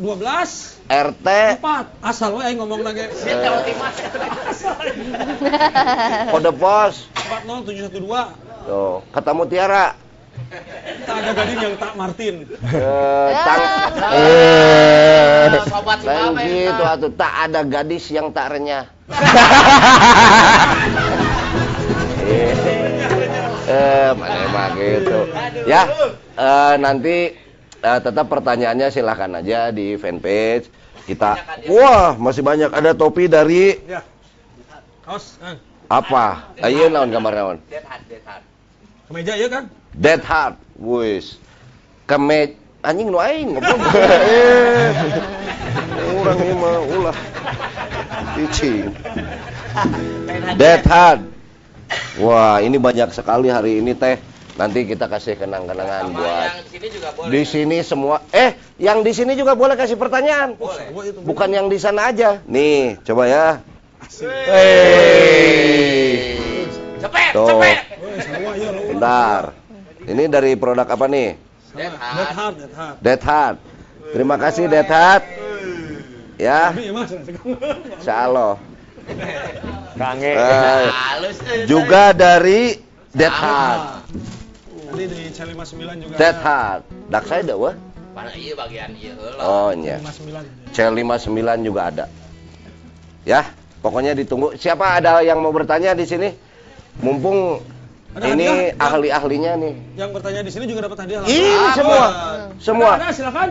12 0.00 0.88
RT 0.88 1.26
4 1.60 2.00
asal 2.00 2.32
we 2.32 2.48
aing 2.48 2.56
ngomong 2.56 2.80
lagi. 2.80 3.04
kode 6.32 6.52
pos 6.56 6.94
40712 7.28 8.45
tuh 8.66 9.00
ketemu 9.14 9.42
Tiara 9.46 9.86
tak 11.06 11.16
ada 11.22 11.30
gading 11.32 11.58
yang 11.64 11.74
tak 11.80 11.92
Martin. 11.96 12.34
Eh, 12.44 13.30
eh 14.14 15.48
si 15.64 15.70
lain 15.72 16.04
Mama 16.04 16.04
yang 16.12 16.34
gitu 16.44 16.82
tak. 16.84 16.94
atuh 16.98 17.12
tak 17.16 17.32
ada 17.48 17.60
gadis 17.64 18.04
yang 18.12 18.28
tak 18.30 18.46
renyah. 18.52 18.84
Eh 23.66 24.14
mana 24.14 24.46
mah 24.54 24.78
gitu 24.78 25.26
ya 25.66 25.90
eh, 26.38 26.74
nanti 26.78 27.34
eh, 27.82 27.98
tetap 27.98 28.30
pertanyaannya 28.30 28.94
silahkan 28.94 29.42
aja 29.42 29.74
di 29.74 29.98
fanpage 29.98 30.70
kita. 31.06 31.34
Wah 31.70 32.14
masih 32.14 32.46
banyak. 32.46 32.70
Ada 32.70 32.94
topi 32.94 33.26
dari 33.26 33.78
Ya. 33.86 34.06
Kaos, 35.02 35.38
apa? 35.86 36.50
Ayo 36.62 36.90
naon 36.90 37.14
gambar 37.14 37.32
naon 37.34 37.58
Kemeja 39.06 39.38
ya 39.38 39.46
kan? 39.46 39.70
Dead 39.94 40.18
Heart, 40.18 40.58
wis. 40.82 41.38
Keme 42.10 42.58
anjing 42.82 43.06
nu 43.06 43.22
aing 43.22 43.54
goblok. 43.54 43.78
Eh. 44.26 44.90
Urang 46.18 46.38
ieu 46.42 46.58
mah 46.58 46.82
ulah. 46.82 47.16
Cicing. 48.34 48.90
Dead 50.60 50.82
Heart. 50.82 51.22
Wah, 52.18 52.58
ini 52.58 52.82
banyak 52.82 53.14
sekali 53.14 53.46
hari 53.46 53.78
ini 53.78 53.94
teh. 53.94 54.18
Nanti 54.56 54.88
kita 54.88 55.06
kasih 55.06 55.36
kenang-kenangan 55.36 56.16
buat 56.16 56.48
yang 56.48 56.64
sini 56.72 56.88
juga 56.88 57.12
boleh. 57.12 57.28
di 57.28 57.42
sini 57.44 57.84
semua. 57.84 58.24
Eh, 58.32 58.56
yang 58.80 59.04
di 59.04 59.12
sini 59.12 59.36
juga 59.36 59.52
boleh 59.52 59.76
kasih 59.76 60.00
pertanyaan. 60.00 60.56
Boleh. 60.56 61.12
Bukan 61.22 61.52
yang 61.52 61.68
di 61.68 61.76
sana 61.76 62.08
aja. 62.08 62.40
Nih, 62.48 62.96
coba 63.04 63.28
ya. 63.28 63.60
Hey. 64.48 66.40
Cepet, 66.96 67.32
cepet. 67.36 67.76
Woi, 68.00 68.16
semua 68.24 68.52
ya 68.56 68.72
lu. 68.72 68.85
Bentar. 68.96 69.52
Ini 70.08 70.24
dari 70.32 70.56
produk 70.56 70.88
apa 70.88 71.04
nih? 71.04 71.36
Dead 71.76 71.92
hard, 71.92 72.56
dead 73.04 73.20
Heart. 73.20 73.56
Terima 74.16 74.40
kasih 74.40 74.64
Dead 74.72 74.88
Heart. 74.88 75.24
Ya, 76.40 76.72
ya 76.72 76.92
Mas. 76.96 77.12
Insyaallah. 78.00 78.56
Kange. 80.00 80.32
Eh, 80.32 80.88
Halus. 80.88 81.36
eh, 81.44 81.68
juga 81.68 82.16
dari 82.16 82.80
Dead 83.12 83.28
Heart. 83.28 84.08
Tadi 84.88 85.04
di 85.12 85.20
C59 85.28 85.84
juga. 86.00 86.14
Dead 86.16 86.36
Heart. 86.40 86.82
Dak 87.12 87.24
saya 87.28 87.40
ada 87.44 87.54
wah. 87.60 87.76
Mana 88.16 88.32
iya 88.32 88.56
bagian 88.56 88.96
iya 88.96 89.12
heula. 89.12 89.44
Oh. 89.44 89.68
59. 89.76 90.72
C59 90.72 91.48
juga 91.60 91.80
ada. 91.92 92.04
Ya, 93.28 93.52
pokoknya 93.84 94.16
ditunggu. 94.16 94.56
Siapa 94.56 94.96
ada 94.96 95.20
yang 95.20 95.44
mau 95.44 95.52
bertanya 95.52 95.92
di 95.92 96.08
sini? 96.08 96.32
Mumpung 97.04 97.60
Ada 98.16 98.26
ini 98.32 98.46
hadiah? 98.48 98.80
ahli-ahlinya 98.80 99.52
nih. 99.60 99.74
Yang 99.94 100.10
bertanya 100.16 100.40
di 100.40 100.50
sini 100.50 100.64
juga 100.64 100.80
dapat 100.88 100.98
hadiah 101.04 101.20
lah. 101.20 101.28
Ini 101.28 101.50
Ah, 101.52 101.72
semua. 101.76 102.00
Ada, 102.00 102.12
Semua. 102.56 102.90
Ada, 102.96 103.08
silakan. 103.12 103.48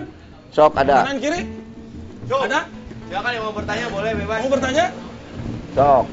Sok 0.49 0.73
ada. 0.73 0.95
Kanan 1.05 1.17
kiri. 1.21 1.41
Ada? 2.25 2.59
Silakan 3.05 3.31
yang 3.31 3.43
mau 3.45 3.53
bertanya 3.53 3.85
boleh 3.93 4.11
bebas. 4.17 4.39
Mau 4.41 4.49
bertanya? 4.49 4.85
Sok. 5.77 6.05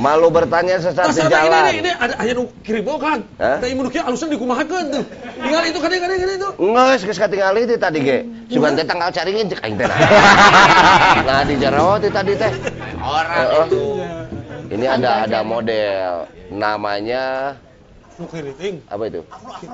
Malu 0.00 0.30
bertanya 0.30 0.78
sesat 0.78 1.12
di 1.12 1.18
Terserah 1.18 1.28
ini, 1.28 1.34
jalan. 1.34 1.62
ini, 1.66 1.80
ini 1.82 1.92
ada 1.92 2.14
aya 2.16 2.32
nu 2.32 2.46
kiribo 2.62 2.94
kan. 2.96 3.20
Hah? 3.36 3.58
Ada 3.58 3.66
imun 3.68 3.90
kieu 3.90 4.00
alusan 4.00 4.30
dikumahakeun 4.30 4.86
tuh. 4.88 5.04
Tinggal 5.36 5.62
itu 5.66 5.76
kadang 5.76 6.00
kadang 6.00 6.18
kadang 6.22 6.36
itu. 6.38 6.50
Nges, 6.56 7.00
geus 7.04 7.18
katingali 7.18 7.60
teh 7.66 7.76
tadi 7.76 7.98
ge. 8.00 8.18
Sugan 8.48 8.78
teh 8.78 8.86
tanggal 8.86 9.10
caringin 9.10 9.50
cek 9.50 9.60
aing 9.60 9.76
teh. 9.76 9.84
nah. 9.84 9.98
Nah, 11.26 11.40
di 11.42 11.54
jero 11.58 11.98
teh 11.98 12.08
tadi 12.08 12.32
teh. 12.32 12.52
Orang 12.96 13.66
itu. 13.66 13.84
Ini 14.70 14.86
ada 14.88 15.26
ada 15.26 15.38
model 15.42 16.30
namanya 16.48 17.58
nu 18.20 18.28
keriting. 18.28 18.84
apa 18.84 19.02
itu? 19.08 19.20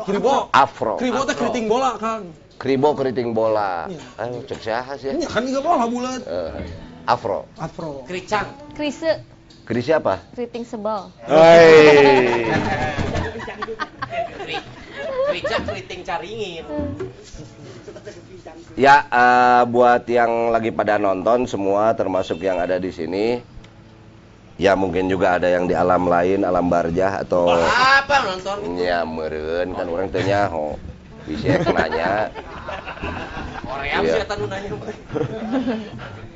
Kiribo. 0.06 0.46
Afro. 0.54 0.94
Kiribo 1.02 1.26
teh 1.26 1.34
keriting 1.34 1.66
bola, 1.66 1.98
Kang. 1.98 2.30
Kribo 2.56 2.94
keriting 2.94 3.34
bola. 3.34 3.90
Iya. 3.90 4.00
Ayo 4.22 4.38
cek 4.46 4.60
sehat 4.62 5.02
ya. 5.02 5.12
Ini 5.18 5.26
kan 5.26 5.42
juga 5.42 5.60
bola 5.66 5.84
bulat. 5.90 6.22
Eh, 6.22 6.62
Afro. 7.10 7.50
Afro. 7.58 8.06
Kericang. 8.06 8.46
Krise, 8.78 9.26
Kris 9.66 9.82
siapa? 9.82 10.22
keriting 10.38 10.62
sebal. 10.62 11.10
Hei. 11.26 12.46
Kericang 15.26 15.62
keriting 15.66 16.00
caringin. 16.06 16.64
Ya, 18.78 19.08
eh, 19.08 19.62
buat 19.66 20.06
yang 20.06 20.54
lagi 20.54 20.70
pada 20.70 21.00
nonton 21.02 21.50
semua 21.50 21.96
termasuk 21.98 22.38
yang 22.40 22.62
ada 22.62 22.78
di 22.78 22.94
sini. 22.94 23.55
Ya 24.56 24.72
mungkin 24.72 25.12
juga 25.12 25.36
ada 25.36 25.52
yang 25.52 25.68
di 25.68 25.76
alam 25.76 26.08
lain, 26.08 26.40
alam 26.40 26.72
barjah 26.72 27.20
atau 27.20 27.52
Apa 27.52 28.24
nonton? 28.24 28.80
ya 28.80 29.04
meureun 29.04 29.76
kan 29.76 29.84
orang 29.84 30.08
teh 30.08 30.24
nyaho. 30.24 30.80
Bisa 31.28 31.60
nanya. 31.76 32.32
Korea 33.60 34.00
Iya. 34.00 34.24
sih 34.24 34.46
nanya. 34.48 34.70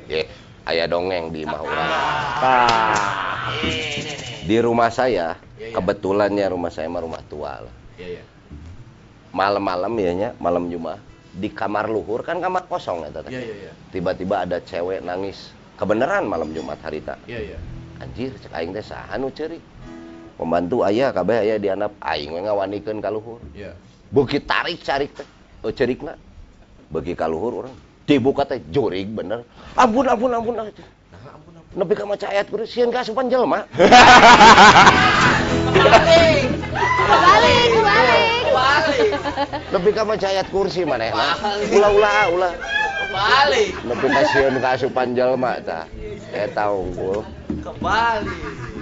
Ya, 0.05 0.21
aya 0.69 0.85
dongeng 0.85 1.33
di 1.33 1.41
mah 1.49 1.65
urang. 1.65 1.89
Tah. 2.37 3.57
Ini 3.57 3.73
nih. 4.05 4.45
Di 4.45 4.57
rumah 4.61 4.93
saya, 4.93 5.33
Iya, 5.57 5.71
iya. 5.71 5.73
kebetulannya 5.73 6.45
rumah 6.45 6.69
saya 6.69 6.85
mah 6.93 7.01
rumah 7.01 7.23
tua 7.25 7.57
lah. 7.65 7.75
Iya, 7.97 8.21
iya. 8.21 8.23
Malam-malam 9.33 9.93
ya 9.97 10.11
nya, 10.13 10.29
malam 10.37 10.69
Jumat 10.69 11.01
di 11.31 11.47
kamar 11.49 11.87
luhur 11.87 12.21
kan 12.21 12.37
kamar 12.37 12.67
kosong. 12.69 13.01
Iya, 13.07 13.23
iya, 13.31 13.39
iya. 13.41 13.71
Tiba-tiba 13.89 14.45
ada 14.45 14.61
cewek 14.61 15.01
nangis. 15.01 15.55
Kebenaran 15.79 16.29
malam 16.29 16.53
Jumat 16.53 16.77
harita. 16.85 17.17
Iya, 17.25 17.55
iya. 17.55 17.59
Anjir, 18.01 18.33
cek 18.41 18.49
aing 18.49 18.73
teh 18.73 18.81
saha 18.81 19.13
nu 19.21 19.29
ceurik. 19.29 19.61
Pembantu 20.33 20.81
ayah 20.89 21.13
kabeh 21.13 21.37
aya 21.45 21.61
di 21.61 21.69
handap 21.69 21.93
aing 22.01 22.33
we 22.33 22.41
ngawanikeun 22.41 22.97
ka 22.97 23.13
luhur. 23.13 23.37
Iya. 23.53 23.77
Beuki 24.09 24.41
tarik 24.41 24.81
carik 24.81 25.13
teh. 25.13 25.27
Oh 25.61 25.69
cerikna. 25.69 26.17
Beuki 26.89 27.13
ka 27.13 27.29
luhur 27.29 27.61
urang. 27.61 27.77
Dibuka 28.09 28.41
teh 28.49 28.57
jurig 28.73 29.05
bener. 29.05 29.45
Ampun 29.77 30.09
ampun 30.09 30.33
ampun. 30.33 30.53
Nah, 30.57 30.65
ampun 31.29 31.53
ampun. 31.61 31.77
Nepi 31.77 31.93
ka 31.93 32.09
maca 32.09 32.25
ayat 32.33 32.49
kudu 32.49 32.65
sieun 32.65 32.89
ka 32.89 33.05
asupan 33.05 33.29
jelema. 33.29 33.69
Balik. 35.71 36.49
Balik, 37.05 37.71
balik. 38.49 39.11
Nepi 39.69 39.89
ka 39.93 40.01
maca 40.09 40.25
ayat 40.25 40.47
kursi 40.49 40.81
manehna. 40.89 41.37
Ulah 41.69 41.91
ulah 41.93 42.25
ulah. 42.33 42.53
Balik. 43.11 43.69
Nepi 43.83 44.07
ka 44.07 44.21
sieun 44.31 44.55
ka 44.63 44.79
asupan 44.79 45.13
jelema 45.13 45.59
tah. 45.59 45.85
Eta 46.31 46.71
unggul. 46.71 47.27
Kembali. 47.61 48.35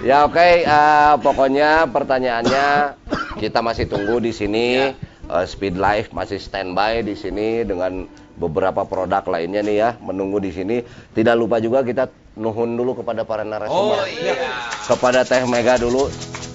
Ya 0.06 0.24
oke, 0.24 0.64
eh, 0.64 1.14
pokoknya 1.20 1.90
pertanyaannya 1.90 2.96
kita 3.42 3.60
masih 3.60 3.90
tunggu 3.90 4.22
di 4.22 4.30
sini. 4.30 4.94
Eh, 5.30 5.44
Speed 5.46 5.76
Life 5.76 6.14
masih 6.14 6.38
standby 6.38 7.02
di 7.02 7.18
sini 7.18 7.66
dengan 7.66 8.06
beberapa 8.40 8.86
produk 8.88 9.26
lainnya 9.28 9.60
nih 9.60 9.76
ya, 9.76 9.90
menunggu 10.00 10.40
di 10.40 10.54
sini. 10.54 10.80
Tidak 11.12 11.34
lupa 11.36 11.60
juga 11.60 11.84
kita 11.84 12.08
nuhun 12.38 12.78
dulu 12.78 13.02
kepada 13.02 13.26
para 13.26 13.44
narasumber. 13.44 14.00
Oh 14.00 14.06
iya. 14.08 14.48
Kepada 14.86 15.26
Teh 15.26 15.44
Mega 15.44 15.76
dulu. 15.76 16.08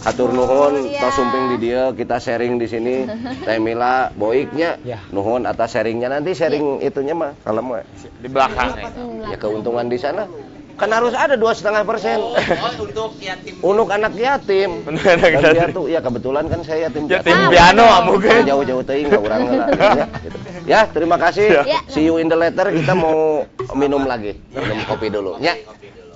Atur 0.05 0.29
nuhun, 0.29 0.85
Iya. 0.85 1.01
tos 1.01 1.17
sumping 1.17 1.45
di 1.51 1.67
dia, 1.67 1.89
kita 1.89 2.21
sharing 2.21 2.55
di 2.55 2.69
sini. 2.69 3.09
Teh 3.45 3.57
Mila, 3.57 4.13
Boiknya, 4.13 4.77
Ya. 4.81 5.01
nuhun 5.09 5.43
atas 5.43 5.73
sharingnya 5.73 6.07
nanti 6.07 6.31
sharing 6.31 6.77
itunya 6.79 7.11
mah, 7.11 7.33
kalau 7.41 7.61
mau 7.61 7.81
Di 8.21 8.29
belakang. 8.29 8.77
ya 9.25 9.35
keuntungan 9.35 9.89
di 9.89 9.97
sana 9.97 10.29
kan 10.75 10.91
harus 10.91 11.15
ada 11.15 11.33
dua 11.33 11.55
setengah 11.55 11.87
persen. 11.87 12.19
Oh, 12.19 12.35
oh, 12.35 12.71
untuk 12.83 13.15
yatim. 13.17 13.53
Untuk 13.63 13.87
anak 13.87 14.11
yatim. 14.11 14.83
Anak 14.91 15.55
yatim. 15.55 15.87
ya 15.87 16.03
kebetulan 16.03 16.45
kan 16.45 16.59
saya 16.61 16.91
yatim 16.91 17.07
Yatim 17.07 17.31
piatu. 17.31 17.47
piano 17.49 17.85
amu 17.87 18.13
ge. 18.19 18.43
Jauh-jauh 18.43 18.83
teuing 18.83 19.07
ka 19.07 19.17
urang 19.17 19.41
heula. 19.47 19.65
Ya, 19.95 20.05
gitu. 20.19 20.37
Ya, 20.67 20.79
terima 20.85 21.15
kasih. 21.15 21.63
Ya. 21.63 21.79
See 21.87 22.03
you 22.03 22.19
in 22.19 22.27
the 22.27 22.35
later. 22.35 22.67
Kita 22.67 22.91
mau 22.91 23.47
minum 23.71 24.03
lagi. 24.03 24.35
Minum 24.51 24.83
kopi 24.83 25.07
dulu. 25.07 25.39
Ya. 25.39 25.55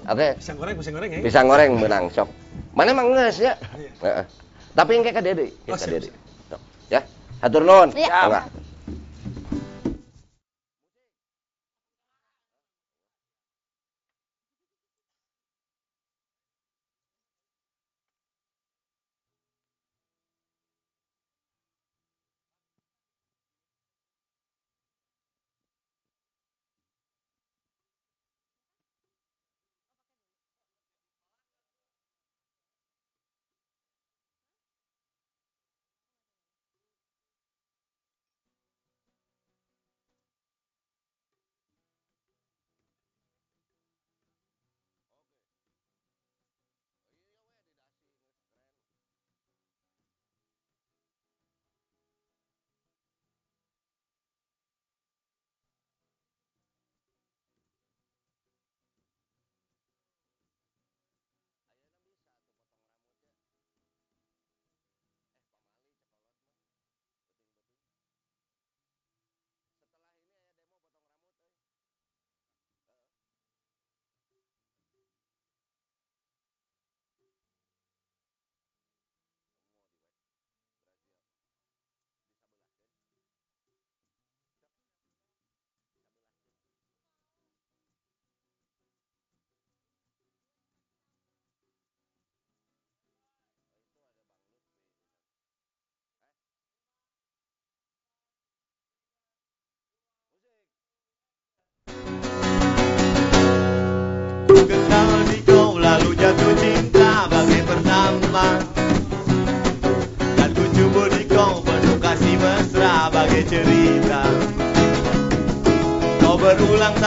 Oke. 0.04 0.36
Pisang 0.36 0.60
goreng, 0.60 0.76
pisang 0.76 0.94
goreng 0.94 1.10
ya. 1.10 1.20
Pisang 1.24 1.46
goreng 1.48 1.72
menang 1.80 2.04
sok. 2.12 2.28
Mana 2.74 2.94
emang 2.94 3.12
geus 3.14 3.38
ya? 3.42 3.58
Heeh. 4.04 4.26
Tapi 4.78 4.90
yang 4.96 5.04
kayak 5.04 5.18
ka 5.18 5.24
Dede, 5.26 5.46
kayak 5.66 5.80
ka 5.82 5.88
Dede. 5.90 6.10
Sok. 6.54 6.62
Ya. 6.94 7.02
Hatur 7.42 7.64
nuhun. 7.66 7.90
Ya. 7.98 8.46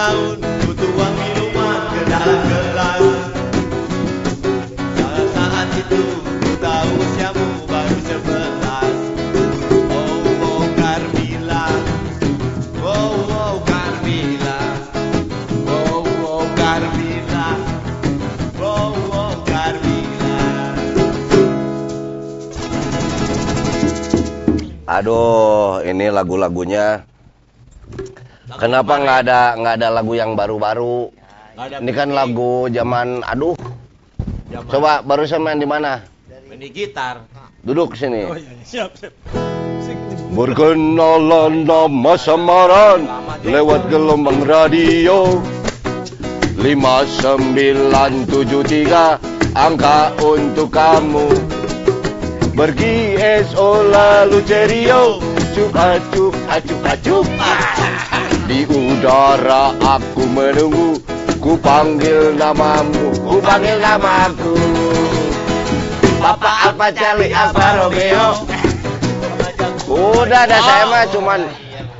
Tahun 0.02 0.36
Ku 0.66 0.70
tuang 0.74 1.14
minuman 1.14 1.78
ke 1.94 2.02
dalam 2.10 2.40
gelas 2.50 3.02
Pada 4.98 5.22
saat 5.30 5.68
itu 5.78 6.02
Ku 6.42 6.52
tahu 6.58 6.90
usiamu 6.98 7.46
baru 7.70 7.98
sebelas 8.02 8.96
Oh, 9.94 10.26
oh, 10.42 10.64
Carmila 10.74 11.66
Oh, 12.82 13.14
oh, 13.30 13.54
Carmila 13.62 14.58
Oh, 15.70 16.02
oh, 16.02 16.44
Carmila 16.58 17.48
Oh, 18.58 18.90
oh, 19.14 19.32
Carmila 19.46 20.38
Aduh, 24.92 25.80
ini 25.88 26.12
lagu-lagunya. 26.12 27.11
Kenapa 28.62 28.94
nggak 28.94 29.26
ada 29.26 29.58
nggak 29.58 29.74
ada 29.74 29.90
lagu 29.90 30.14
yang 30.14 30.38
baru-baru? 30.38 31.10
Ini 31.58 31.90
kan 31.90 32.14
lagu 32.14 32.70
zaman, 32.70 33.18
aduh. 33.26 33.58
Coba 34.70 35.02
barusan 35.02 35.42
main 35.42 35.58
di 35.58 35.66
mana? 35.66 35.98
Ini 36.46 36.70
gitar. 36.70 37.26
Duduk 37.66 37.98
sini. 37.98 38.22
Oh 38.22 38.38
iya, 38.38 38.54
siap, 38.62 38.94
siap. 38.94 39.10
Berkenalan 40.30 41.66
nama 41.66 42.14
samaran 42.14 43.02
lewat 43.42 43.90
gelombang 43.90 44.46
radio 44.46 45.42
5973 46.62 49.58
angka 49.58 50.14
untuk 50.22 50.70
kamu 50.70 51.34
Pergi 52.54 53.18
SO 53.44 53.84
lalu 53.90 54.38
cerio 54.46 55.18
Cup 55.52 55.76
acup 55.76 56.32
acup 56.48 56.80
acup 56.88 57.28
Di 58.46 58.66
udara 58.66 59.74
aku 59.78 60.22
menunggu 60.26 60.98
Ku 61.42 61.58
panggil 61.58 62.38
namamu 62.38 63.14
Ku 63.26 63.38
panggil 63.42 63.78
namaku 63.78 64.54
Papa 66.22 66.70
Alfa 66.70 66.88
Charlie 66.94 67.34
Alfa 67.34 67.66
Romeo 67.82 68.28
Udah 69.92 70.48
dah 70.48 70.60
saya 70.62 70.84
mah 70.88 71.04
cuman 71.12 71.40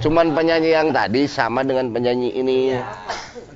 cuman 0.03 0.35
penyanyi 0.35 0.75
yang 0.75 0.91
tadi 0.91 1.31
sama 1.31 1.63
dengan 1.63 1.95
penyanyi 1.95 2.35
ini. 2.35 2.75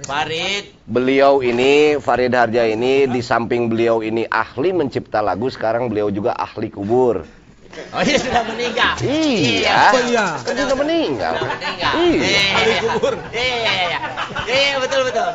Farid. 0.06 0.70
Beliau 0.86 1.42
ini 1.42 1.98
Farid 1.98 2.30
Harja 2.30 2.62
ini 2.62 3.10
di 3.10 3.18
samping 3.18 3.66
beliau 3.66 4.06
ini 4.06 4.22
ahli 4.30 4.70
mencipta 4.70 5.18
lagu, 5.18 5.50
sekarang 5.50 5.90
beliau 5.90 6.14
juga 6.14 6.38
ahli 6.38 6.70
kubur. 6.70 7.26
Oh 7.92 8.00
iya 8.00 8.16
sudah 8.16 8.42
meninggal. 8.48 8.92
Iya. 9.04 9.78
Oh 9.92 10.02
iya. 10.08 10.26
Kan 10.40 10.54
sudah 10.56 10.76
meninggal. 10.80 11.32
Sudah 11.36 11.52
meninggal. 11.60 11.92
Iya. 11.96 12.22
Iya, 12.24 12.42
iya, 12.42 12.64
iya. 12.64 12.80
Iya, 13.32 13.56
iya, 13.56 13.72
iya. 13.76 13.98
Iya, 14.48 14.74
betul, 14.80 15.00
betul. 15.04 15.28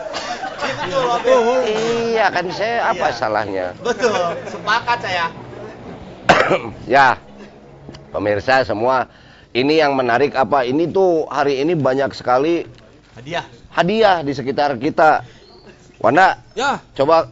Iya, 0.61 0.73
betul, 0.73 1.01
betul. 1.05 1.39
Iya 2.11 2.25
kan 2.33 2.45
saya 2.49 2.75
apa 2.89 3.07
salahnya? 3.13 3.65
Betul. 3.81 4.21
Sepakat 4.49 4.97
saya. 5.05 5.25
ya, 6.97 7.19
pemirsa 8.09 8.65
semua, 8.65 9.05
ini 9.53 9.77
yang 9.77 9.93
menarik 9.93 10.33
apa? 10.33 10.65
Ini 10.65 10.89
tuh 10.89 11.27
hari 11.29 11.61
ini 11.61 11.77
banyak 11.77 12.09
sekali 12.15 12.65
Hadiah. 13.13 13.45
hadiah 13.69 14.17
di 14.25 14.33
sekitar 14.33 14.79
kita. 14.81 15.21
Wanda, 16.01 16.41
Ya, 16.57 16.81
coba 16.97 17.29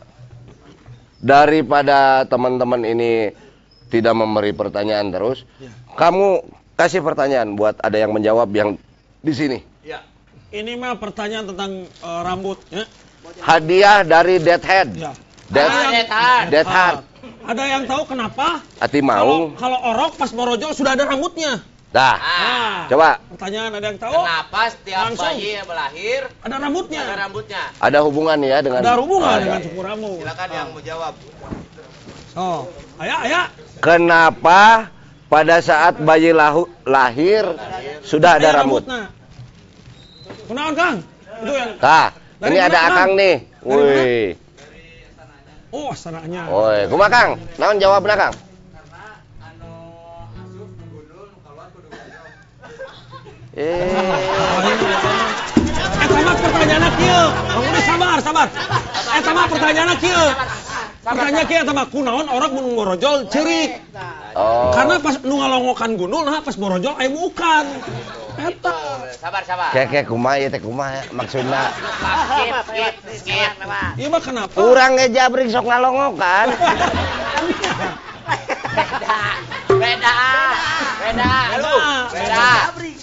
daripada 1.20 2.24
teman-teman 2.30 2.86
ini 2.86 3.34
tidak 3.90 4.14
memberi 4.14 4.52
pertanyaan 4.52 5.10
terus, 5.10 5.44
Ya. 5.58 5.74
kamu 5.94 6.46
kasih 6.74 7.02
pertanyaan 7.02 7.54
buat 7.54 7.76
ada 7.78 7.98
yang 7.98 8.10
menjawab 8.10 8.48
yang 8.50 8.78
di 9.20 9.34
sini. 9.34 9.60
Ya. 9.82 10.00
ini 10.50 10.74
mah 10.74 10.96
pertanyaan 10.96 11.46
tentang 11.46 11.72
eh, 11.86 12.22
rambut. 12.24 12.58
Ya. 12.70 12.86
Hadiah 13.40 14.02
dari 14.02 14.38
Deadhead. 14.38 14.96
Ya. 14.96 15.12
Dead, 15.46 15.66
Ah, 15.66 15.90
Dead 15.90 16.08
Heart. 16.08 16.46
Dead 16.50 16.68
Heart. 16.68 16.98
Ada 17.44 17.64
yang 17.68 17.84
tahu 17.84 18.06
kenapa? 18.08 18.62
Hati 18.78 19.00
Kalau 19.00 19.10
mau. 19.10 19.34
kalau 19.56 19.80
orok 19.84 20.14
pas 20.16 20.30
borojol 20.30 20.72
sudah 20.72 20.94
ada 20.94 21.04
rambutnya. 21.04 21.66
Dah. 21.90 22.14
Ah, 22.14 22.22
Nah, 22.22 22.78
Coba 22.88 23.10
pertanyaan 23.34 23.72
ada 23.74 23.88
yang 23.88 23.98
tahu? 23.98 24.14
kenapa 24.16 24.62
setiap 24.70 25.02
Langsung. 25.10 25.26
bayi 25.28 25.50
yang 25.52 25.66
melahir 25.66 26.22
Ada 26.40 26.56
rambutnya. 26.60 27.02
ada 27.02 27.16
rambutnya? 27.20 27.64
ada 27.76 28.00
hubungan 28.00 28.38
ya 28.40 28.58
dengan 28.62 28.80
Ada 28.80 28.94
hubungan 28.96 29.26
Oh, 29.28 29.42
dengan 29.42 29.58
ya. 29.58 29.66
cukur 29.66 29.84
rambut. 29.84 30.18
Silakan 30.22 30.50
yang 30.52 30.68
mau 30.70 30.82
jawab. 30.84 31.14
Oh, 32.36 32.60
ayah, 33.00 33.18
ayah. 33.26 33.46
Kenapa 33.80 34.92
pada 35.28 35.64
saat 35.64 36.00
bayi 36.00 36.32
lahu- 36.32 36.68
lahir 36.84 37.48
sudah 38.04 38.36
ada 38.36 38.60
rambut? 38.60 38.84
Kunaon, 40.48 40.74
Kang? 40.74 40.96
Itu 41.40 41.52
yang 41.54 41.72
Tah, 41.80 42.12
Dari 42.42 42.50
ini 42.50 42.58
ada 42.60 42.76
Kang? 42.78 42.90
Akang 42.92 43.12
nih. 43.16 43.36
Wih. 43.62 44.28
Oh, 45.70 45.94
asalnya. 45.94 46.50
Woi, 46.50 46.90
kumaha 46.90 47.10
Kang? 47.10 47.30
Naon 47.56 47.78
jawabna 47.78 48.16
Kang? 48.18 48.34
Eh, 53.52 53.90
Eh, 56.00 56.08
sama 56.08 56.32
pertanyaan 56.34 56.92
kieu. 56.96 57.24
Kamu 57.50 57.80
sabar, 57.84 58.18
sabar. 58.22 58.48
Eh, 59.10 59.22
sama 59.22 59.42
pertanyaan 59.48 59.94
kieu. 60.00 60.26
Pertanyaan 61.10 61.46
kieu 61.50 61.64
sama 61.66 61.84
kunaon 61.90 62.28
orang 62.30 62.52
mun 62.54 62.78
borojol 62.78 63.26
cerik. 63.34 63.82
oh. 64.38 64.70
Karena 64.78 65.02
pas 65.02 65.18
nu 65.26 65.42
ngalongokan 65.42 65.98
gundul 65.98 66.22
nah 66.22 66.38
pas 66.46 66.54
borojol 66.54 66.94
aya 67.02 67.10
mukan. 67.10 67.66
Eta. 68.40 68.78
Sabar, 69.20 69.44
sabar. 69.44 69.74
Kayak 69.74 69.88
kayak 69.90 70.06
kumaha 70.08 70.36
ya 70.38 70.48
teh 70.54 70.62
kumaha 70.62 71.02
maksudna. 71.12 71.74
Skip. 73.20 73.54
Iya 73.98 74.08
mah 74.08 74.22
kenapa? 74.22 74.56
Urang 74.62 74.96
ngejabrik 74.96 75.50
sok 75.50 75.66
ngalongokan. 75.66 76.48
Beda. 79.68 80.22
Beda. 81.02 81.32
Beda. 81.58 81.90
Beda. 82.14 82.46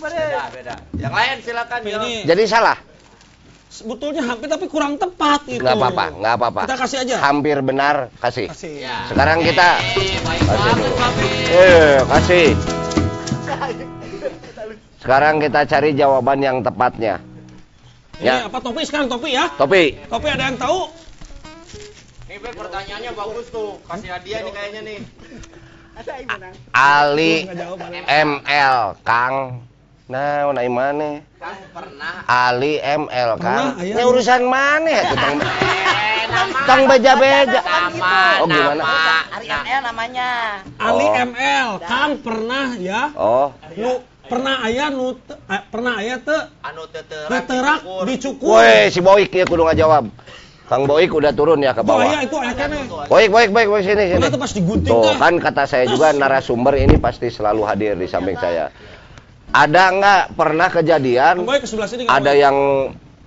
Beda, 0.07 0.43
beda. 0.55 0.75
Yang 0.95 1.13
lain 1.13 1.37
silakan. 1.43 1.79
Ini. 1.83 2.13
Jadi 2.25 2.43
salah. 2.47 2.79
Sebetulnya 3.77 4.25
hampir 4.25 4.49
tapi 4.49 4.65
kurang 4.67 4.97
tepat 4.97 5.45
gitu. 5.45 5.61
Nggak 5.61 5.77
apa-apa, 5.77 6.05
nggak 6.17 6.33
apa-apa. 6.35 6.61
Kita 6.65 6.77
kasih 6.81 6.99
aja. 7.05 7.15
Hampir 7.21 7.61
benar, 7.61 8.09
kasih. 8.17 8.49
Kasih. 8.49 8.81
Ya. 8.81 9.05
Sekarang 9.13 9.45
kita 9.45 9.69
Eh, 9.77 10.17
baik 10.25 10.41
kasih 10.41 10.57
banget, 10.57 10.77
dulu. 10.81 10.97
Eh, 11.53 11.95
kasih. 12.09 12.47
Sekarang 14.97 15.35
kita 15.39 15.61
cari 15.63 15.91
jawaban 15.93 16.39
yang 16.41 16.57
tepatnya. 16.61 17.21
Ini 18.17 18.25
Ya. 18.25 18.49
apa 18.49 18.59
topi 18.59 18.81
sekarang 18.83 19.13
topi 19.13 19.37
ya? 19.37 19.45
Topi. 19.55 19.93
Topi 20.09 20.29
ada 20.33 20.49
yang 20.49 20.57
tahu? 20.57 20.89
Nih, 22.27 22.41
Beb, 22.41 22.57
pertanyaannya 22.57 23.13
bagus 23.13 23.47
tuh. 23.53 23.77
Kasih 23.85 24.09
hadiah 24.09 24.41
nih 24.41 24.53
kayaknya 24.53 24.81
nih. 24.83 24.99
Ali. 26.73 27.49
ML 28.05 28.77
Kang. 29.01 29.63
Nah, 30.07 30.55
nah 30.55 30.63
mana? 30.71 31.19
Kang 31.35 31.59
pernah 31.75 32.23
Ali 32.31 32.79
ML. 32.79 33.29
Pernah, 33.37 33.75
aya. 33.75 33.91
Ini 33.91 34.03
urusan 34.07 34.43
mana 34.47 34.87
ya? 34.87 35.03
Tentang 35.03 36.81
beja-beja. 36.87 37.59
Nama, 37.59 38.15
Oh, 38.39 38.47
gimana? 38.47 38.79
nama. 38.79 39.19
Ari 39.35 39.47
ML 39.51 39.81
namanya. 39.83 40.31
Ali 40.79 41.07
Oh. 41.07 41.27
ML, 41.27 41.69
Kang 41.83 42.13
pernah 42.23 42.67
ya? 42.79 43.03
Oh, 43.19 43.51
Nu 43.75 43.99
pernah 44.27 44.63
aya 44.63 44.91
nu 44.91 45.15
te- 45.17 45.39
eh, 45.39 45.63
pernah 45.71 45.99
aya 45.99 46.19
teu 46.19 46.39
Anu 46.61 46.83
teterak. 46.87 47.31
teterak 47.31 47.79
dicukur. 47.83 48.03
dicukur. 48.07 48.59
woi 48.59 48.91
si 48.91 48.99
Boik 48.99 49.31
ya 49.31 49.43
kudu 49.43 49.63
ngajawab. 49.63 50.07
Kang 50.67 50.83
Boik 50.83 51.15
udah 51.15 51.31
turun 51.31 51.63
ya 51.63 51.71
ke 51.71 51.83
Oh 51.83 51.87
bawah. 51.87 52.11
iya 52.11 52.27
itu 52.27 52.35
aya 52.35 52.55
kene. 52.55 52.91
Boik, 53.07 53.31
Boik, 53.31 53.51
Boik, 53.51 53.69
Boik 53.71 53.83
sini, 53.83 54.03
sini. 54.09 54.23
Tuh 54.23 54.35
pas 54.35 54.51
digunting 54.51 54.91
Tuh, 54.91 55.15
kan 55.15 55.35
kata 55.39 55.63
saya 55.67 55.87
juga 55.87 56.11
narasumber 56.11 56.75
ini 56.75 56.95
pasti 56.97 57.27
selalu 57.27 57.63
hadir 57.63 57.95
di 57.95 58.07
samping 58.07 58.35
saya. 58.35 58.71
Ada 59.55 59.83
nggak 59.95 60.23
pernah 60.35 60.69
kejadian 60.69 61.35
Kembali 61.47 61.59
ke 61.63 61.69
sebelah 61.69 61.89
sini. 61.89 62.05
Ada 62.11 62.33
yang 62.35 62.57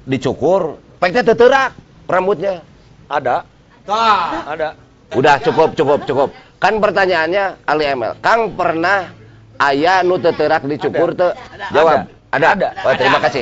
dicukur, 0.03 0.77
peknya 0.99 1.23
teterak 1.23 1.77
rambutnya? 2.09 2.65
Ada, 3.09 3.47
Tah. 3.87 4.45
ada. 4.45 4.69
Udah 5.17 5.41
cukup, 5.41 5.73
cukup, 5.73 6.05
cukup. 6.05 6.29
Kan 6.61 6.77
pertanyaannya 6.77 7.65
Ali 7.65 7.89
ML. 7.89 8.21
Kang 8.21 8.53
pernah 8.53 9.09
ayah 9.57 10.05
nu 10.05 10.21
teterak 10.21 10.67
dicukur 10.69 11.17
teu? 11.17 11.33
Jawab. 11.73 12.05
Ada. 12.29 12.47
Ada. 12.53 12.69
Oh, 12.85 12.93
terima 12.93 13.17
kasih. 13.25 13.41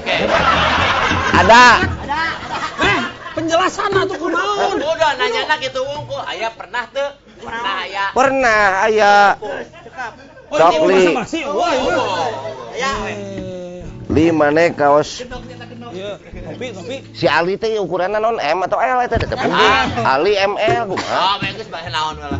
Ada. 1.35 1.63
Eh, 2.79 2.99
penjelasan 3.35 3.91
atuh 3.91 4.15
kunaon? 4.15 4.79
Udah 4.79 5.11
nanya 5.19 5.43
nak 5.43 5.59
itu 5.59 5.81
wungku. 5.83 6.15
Ayah 6.23 6.55
pernah 6.55 6.87
tuh? 6.95 7.09
Pernah 7.43 7.73
ayah. 7.83 8.07
Pernah 8.15 8.61
ayah 8.87 9.35
Cokli. 10.47 11.03
Eh, 12.77 13.83
lima 14.07 14.47
nih 14.53 14.71
kaos 14.73 15.23
Iya, 15.87 16.19
topi, 16.19 16.67
topi. 16.75 16.95
si 17.15 17.25
Ali 17.25 17.55
teh 17.57 17.79
ukurannya 17.79 18.19
non 18.21 18.37
M 18.37 18.59
atau 18.67 18.77
L 18.77 19.01
itu 19.01 19.17
teh 19.17 19.33
punggung. 19.33 19.73
Ali 20.03 20.35
ML 20.35 20.83
kumaha. 20.93 21.39
Oh. 21.39 22.37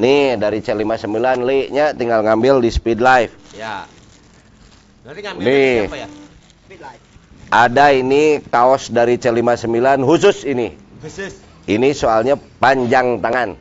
Nih 0.00 0.34
dari 0.40 0.58
C59 0.64 1.14
Li 1.44 1.68
nya 1.70 1.92
tinggal 1.94 2.24
ngambil 2.26 2.58
di 2.64 2.70
Speed 2.72 2.98
Life. 2.98 3.30
Ya. 3.54 3.84
Nanti 5.04 5.20
ngambil 5.20 5.44
Nih. 5.46 5.76
siapa 5.84 5.98
ya? 6.00 6.08
Ada 7.48 7.86
ini 7.96 8.42
kaos 8.48 8.90
dari 8.90 9.20
C59 9.20 10.02
khusus 10.02 10.42
ini. 10.42 10.74
Khusus. 11.04 11.38
Ini 11.68 11.92
soalnya 11.92 12.34
panjang 12.58 13.20
tangan. 13.20 13.54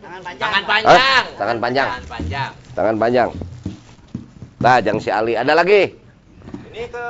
Tangan 0.00 0.20
panjang. 0.22 0.48
Hah? 0.86 1.22
Tangan 1.34 1.56
panjang. 1.58 1.88
Tangan 1.92 2.06
panjang. 2.08 2.50
Tangan 2.78 2.94
panjang. 2.94 3.34
Nah, 4.62 4.78
jang 4.78 5.02
si 5.02 5.10
Ali. 5.10 5.34
Ada 5.34 5.50
lagi? 5.50 5.98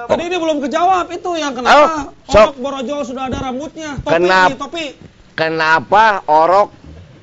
Tadi 0.09 0.23
ini 0.25 0.37
belum 0.41 0.65
kejawab 0.65 1.13
itu 1.13 1.31
yang 1.37 1.53
Oh, 1.53 1.57
kenapa 1.61 2.09
sok. 2.25 2.41
Orok 2.41 2.57
Borojol 2.57 3.01
sudah 3.05 3.29
ada 3.29 3.37
rambutnya. 3.45 4.01
Topi 4.01 4.13
Kenapa? 4.17 4.57
topi. 4.57 4.87
Kenapa 5.37 6.05
orok 6.25 6.73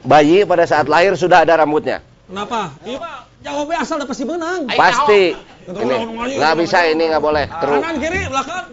bayi 0.06 0.46
pada 0.46 0.70
saat 0.70 0.86
lahir 0.86 1.18
sudah 1.18 1.42
ada 1.42 1.58
rambutnya? 1.58 2.06
Kenapa? 2.30 2.70
Iya 2.86 3.02
Pak, 3.02 3.18
jawabnya 3.42 3.78
asal 3.82 3.98
udah 3.98 4.10
pasti 4.14 4.24
menang. 4.30 4.62
Pasti. 4.78 5.24
Ini 5.66 5.96
nggak 6.38 6.54
bisa 6.62 6.78
ini 6.86 7.04
nggak 7.10 7.24
boleh. 7.26 7.46
Terus. 7.50 7.82
Kanan 7.82 7.98
kiri 7.98 8.22
belakang. 8.30 8.66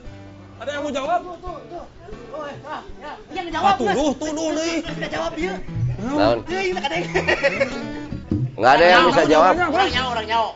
Ada 0.60 0.68
yang 0.68 0.82
mau 0.84 0.92
jawab? 0.92 1.20
Yang 3.32 3.46
Ah, 3.56 3.74
tuduh, 3.80 4.12
tuduh 4.20 4.48
nih. 4.52 4.84
Kita 4.84 5.08
jawab 5.08 5.32
dia. 5.32 5.54
Naon? 5.96 6.38
Iya, 6.44 6.60
kita 6.60 6.80
kadang. 6.84 7.02
Nggak 8.62 8.78
ada 8.78 8.86
yang 8.86 9.02
bisa 9.10 9.22
jawab. 9.26 9.52
Orang 9.59 9.90
nyawa, 9.90 10.09
orang 10.14 10.26
nyawa. 10.30 10.51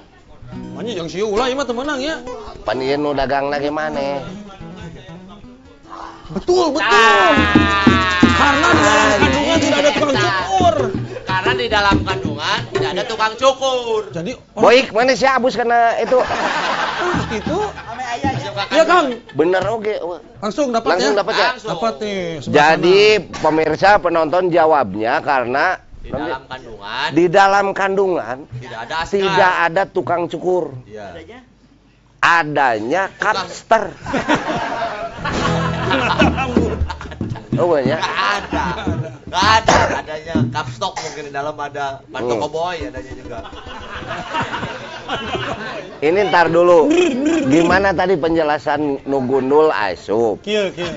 Makanya 0.79 0.93
yang 0.95 1.09
si 1.11 1.19
ulah 1.27 1.51
ieu 1.51 1.59
mah 1.59 1.67
teu 1.67 1.75
meunang 1.75 1.99
ya. 1.99 2.23
Pan 2.63 2.79
ieu 2.79 2.95
nu 2.95 3.11
dagang 3.19 3.51
lagi 3.51 3.67
mana? 3.67 4.23
Betul, 6.31 6.71
betul. 6.71 7.33
Karena 8.37 8.69
di 8.71 8.87
dalam 8.87 9.19
kandungan 9.19 9.59
tidak 9.59 9.79
ada 9.83 9.91
tukang 9.91 10.15
cukur. 10.23 10.77
Karena 11.27 11.53
di 11.59 11.67
dalam 11.67 11.97
kandungan 12.07 12.61
tidak 12.71 12.91
ada 12.95 13.05
tukang 13.11 13.35
cukur. 13.35 14.03
Jadi 14.15 14.33
Boik 14.55 14.87
mana 14.95 15.13
sih 15.19 15.27
abus 15.27 15.59
karena 15.59 15.99
itu? 15.99 16.19
itu. 17.35 17.59
Iya 18.71 18.85
Kang, 18.87 19.19
Bener 19.35 19.63
oke. 19.67 19.95
langsung 20.39 20.71
dapat 20.71 20.95
Langsung 20.95 21.15
ya? 21.15 21.21
dapat 21.27 21.35
ya? 21.35 21.47
Langsung. 21.59 21.71
Dapat 21.75 21.95
nih. 22.07 22.23
Jadi 22.55 23.01
pemirsa 23.43 23.91
penonton 23.99 24.47
jawabnya 24.55 25.19
karena 25.27 25.86
Di 26.07 26.15
dalam 26.15 26.43
kandungan 26.47 27.09
di 27.11 27.25
dalam 27.27 27.67
kandungan 27.75 28.39
tidak 28.63 28.79
ada 28.87 28.95
askar. 29.03 29.19
tidak 29.19 29.55
ada 29.67 29.83
tukang 29.91 30.23
cukur. 30.31 30.65
Iya. 30.87 31.07
Adanya. 31.19 31.39
Adanya 32.23 33.03
kapster. 33.19 33.85
Oh 37.57 37.67
banyak. 37.67 37.97
Nggak 37.97 38.17
ada. 38.37 38.65
Nggak 39.25 39.47
ada. 39.57 39.77
Adanya 39.97 40.35
kapstok 40.51 40.93
mungkin 40.97 41.23
di 41.25 41.33
dalam 41.33 41.57
ada 41.57 42.05
panto 42.05 42.33
Hmm. 42.33 42.43
koboi 42.43 42.79
adanya 42.83 43.13
juga. 43.13 43.39
Ini 45.99 46.21
ntar 46.29 46.47
dulu. 46.49 46.93
Gimana 47.47 47.91
tadi 47.91 48.15
penjelasan 48.15 49.05
Nugundul 49.05 49.71
Asup? 49.71 50.43
Kieu, 50.43 50.69
kieu. 50.71 50.89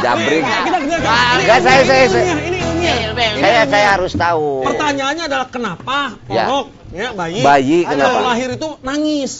Jabrik. 0.00 0.42
Kita, 0.42 0.58
kita, 0.60 0.78
kita. 0.80 0.98
Ini 1.08 1.40
Enggak, 1.40 1.58
saya- 1.60 1.84
saya- 1.84 2.04
ini 2.04 2.12
saya- 2.12 2.26
Ini 2.38 2.58
ilmiah. 2.60 2.96
Ini 2.98 3.12
Saya 3.14 3.32
ilmiah. 3.32 3.66
saya 3.66 3.86
harus 3.90 4.12
tahu. 4.14 4.48
Pertanyaannya 4.64 5.24
adalah 5.24 5.48
kenapa 5.48 5.98
Ya. 6.28 6.44
orok 6.46 6.66
ya 6.88 7.08
bayi 7.12 7.40
Bayi, 7.40 7.78
ada 7.84 7.92
kenapa? 7.94 8.20
lahir 8.26 8.48
itu 8.50 8.68
nangis 8.80 9.32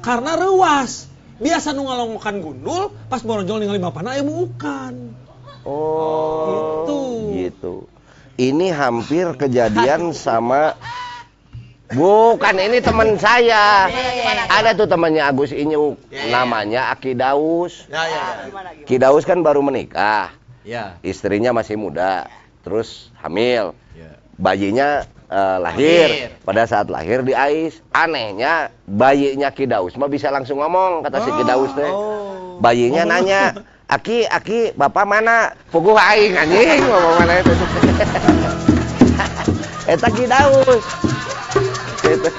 karena 0.00 0.32
rewas 0.34 1.08
biasa 1.38 1.72
nu 1.72 1.82
ngalongokan 1.82 2.38
gundul 2.38 2.82
pas 3.08 3.18
borojol 3.18 3.58
ningali 3.58 3.78
bapana 3.78 4.12
aya 4.12 4.22
bukan 4.22 5.16
Oh, 5.62 6.86
Gitu. 6.86 6.98
gitu. 7.32 7.74
Ini 8.40 8.72
hampir 8.72 9.28
kejadian 9.36 10.10
sama 10.10 10.74
Bukan, 11.92 12.56
ini 12.56 12.80
teman 12.80 13.20
saya. 13.20 13.84
Ada 14.48 14.72
tuh 14.72 14.88
temannya 14.88 15.28
Agus 15.28 15.52
Inyuk, 15.52 16.00
namanya 16.32 16.88
Aki 16.96 17.12
Daus. 17.12 17.84
Ya, 17.84 18.00
ya, 18.00 18.08
ya. 18.08 18.24
Gimana 18.48 18.70
gitu? 18.72 18.86
Ki 18.88 18.96
Daus 18.96 19.28
kan 19.28 19.44
baru 19.44 19.60
menikah, 19.60 20.32
Ya. 20.64 20.96
istrinya 21.04 21.52
masih 21.52 21.76
muda, 21.76 22.32
terus 22.64 23.12
hamil. 23.20 23.76
Ya. 23.92 24.16
Bayinya 24.40 25.04
eh, 25.28 25.58
lahir. 25.60 26.08
Lahir. 26.08 26.40
Pada 26.40 26.64
saat 26.64 26.88
lahir 26.88 27.20
di 27.28 27.36
Ais. 27.36 27.84
Anehnya 27.92 28.72
bayinya 28.88 29.52
Ki 29.52 29.68
Daus 29.68 29.92
mah 30.00 30.08
bisa 30.08 30.32
langsung 30.32 30.64
ngomong 30.64 31.04
kata 31.04 31.20
si 31.20 31.28
Ki 31.28 31.44
Daus 31.44 31.76
teh. 31.76 31.92
Bayinya 32.64 33.04
nanya, 33.04 33.52
"Aki, 33.92 34.24
Aki, 34.24 34.60
Bapak 34.72 35.04
mana?" 35.04 35.52
Puguh 35.68 35.96
aing 35.96 36.32
anjing 36.32 36.80
ngomong 36.88 37.14
mana 37.20 37.44
itu. 37.44 37.52
Eta 39.92 40.08
Ki 40.08 40.24
Daus. 40.24 40.84
Gitu. 42.00 42.30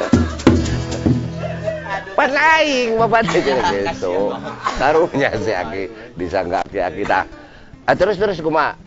Pan 2.14 2.32
aing 2.34 2.98
Bapak 2.98 3.22
teh 3.30 3.42
jeung 3.42 3.62
gitu. 3.70 4.34
Karunya 4.82 5.30
si 5.38 5.52
Aki 5.54 5.84
disangka 6.18 6.66
Aki 6.66 6.80
Aki 6.82 7.04
tah. 7.06 7.26
Ah, 7.84 7.94
terus 7.94 8.16
terus 8.16 8.40
ya 8.40 8.80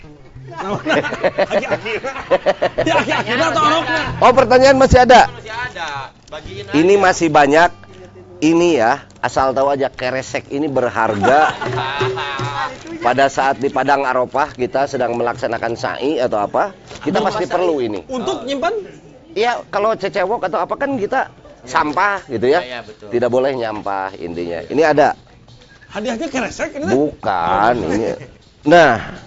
oroknya 0.62 1.02
Oh 4.24 4.32
pertanyaan 4.32 4.78
masih 4.78 5.02
ada. 5.02 5.26
Masih 5.28 5.52
ada. 5.52 5.88
Bagiin 6.30 6.64
Ini 6.70 6.94
aja. 6.96 7.02
masih 7.02 7.28
banyak. 7.28 7.70
Ini 8.46 8.78
ya 8.78 9.02
asal 9.18 9.50
tahu 9.50 9.74
aja 9.74 9.90
keresek 9.90 10.54
ini 10.54 10.70
berharga. 10.70 11.50
Pada 13.06 13.26
saat 13.26 13.58
di 13.58 13.66
Padang 13.74 14.06
Arafah 14.06 14.54
kita 14.54 14.86
sedang 14.86 15.18
melaksanakan 15.18 15.74
sa'i 15.74 16.22
atau 16.22 16.38
apa, 16.38 16.70
kita 17.02 17.18
pasti 17.22 17.50
perlu 17.50 17.82
ini. 17.82 18.06
untuk 18.06 18.46
nyimpan 18.46 18.74
Iya 19.36 19.66
kalau 19.68 19.92
cecewok 19.98 20.48
atau 20.48 20.62
apa 20.62 20.74
kan 20.78 20.94
kita 20.94 21.28
sampah 21.66 22.22
gitu 22.30 22.46
ya. 22.46 22.62
Iya, 22.62 22.70
iya, 22.70 22.80
betul. 22.86 23.08
Tidak 23.10 23.28
boleh 23.28 23.52
nyampah 23.58 24.14
intinya. 24.16 24.62
Ini 24.70 24.82
ada. 24.86 25.18
hadiahnya 25.90 26.28
keresek 26.30 26.78
ini. 26.78 26.86
Bukan 26.86 27.74
ini. 27.90 28.14
Nah, 28.62 29.18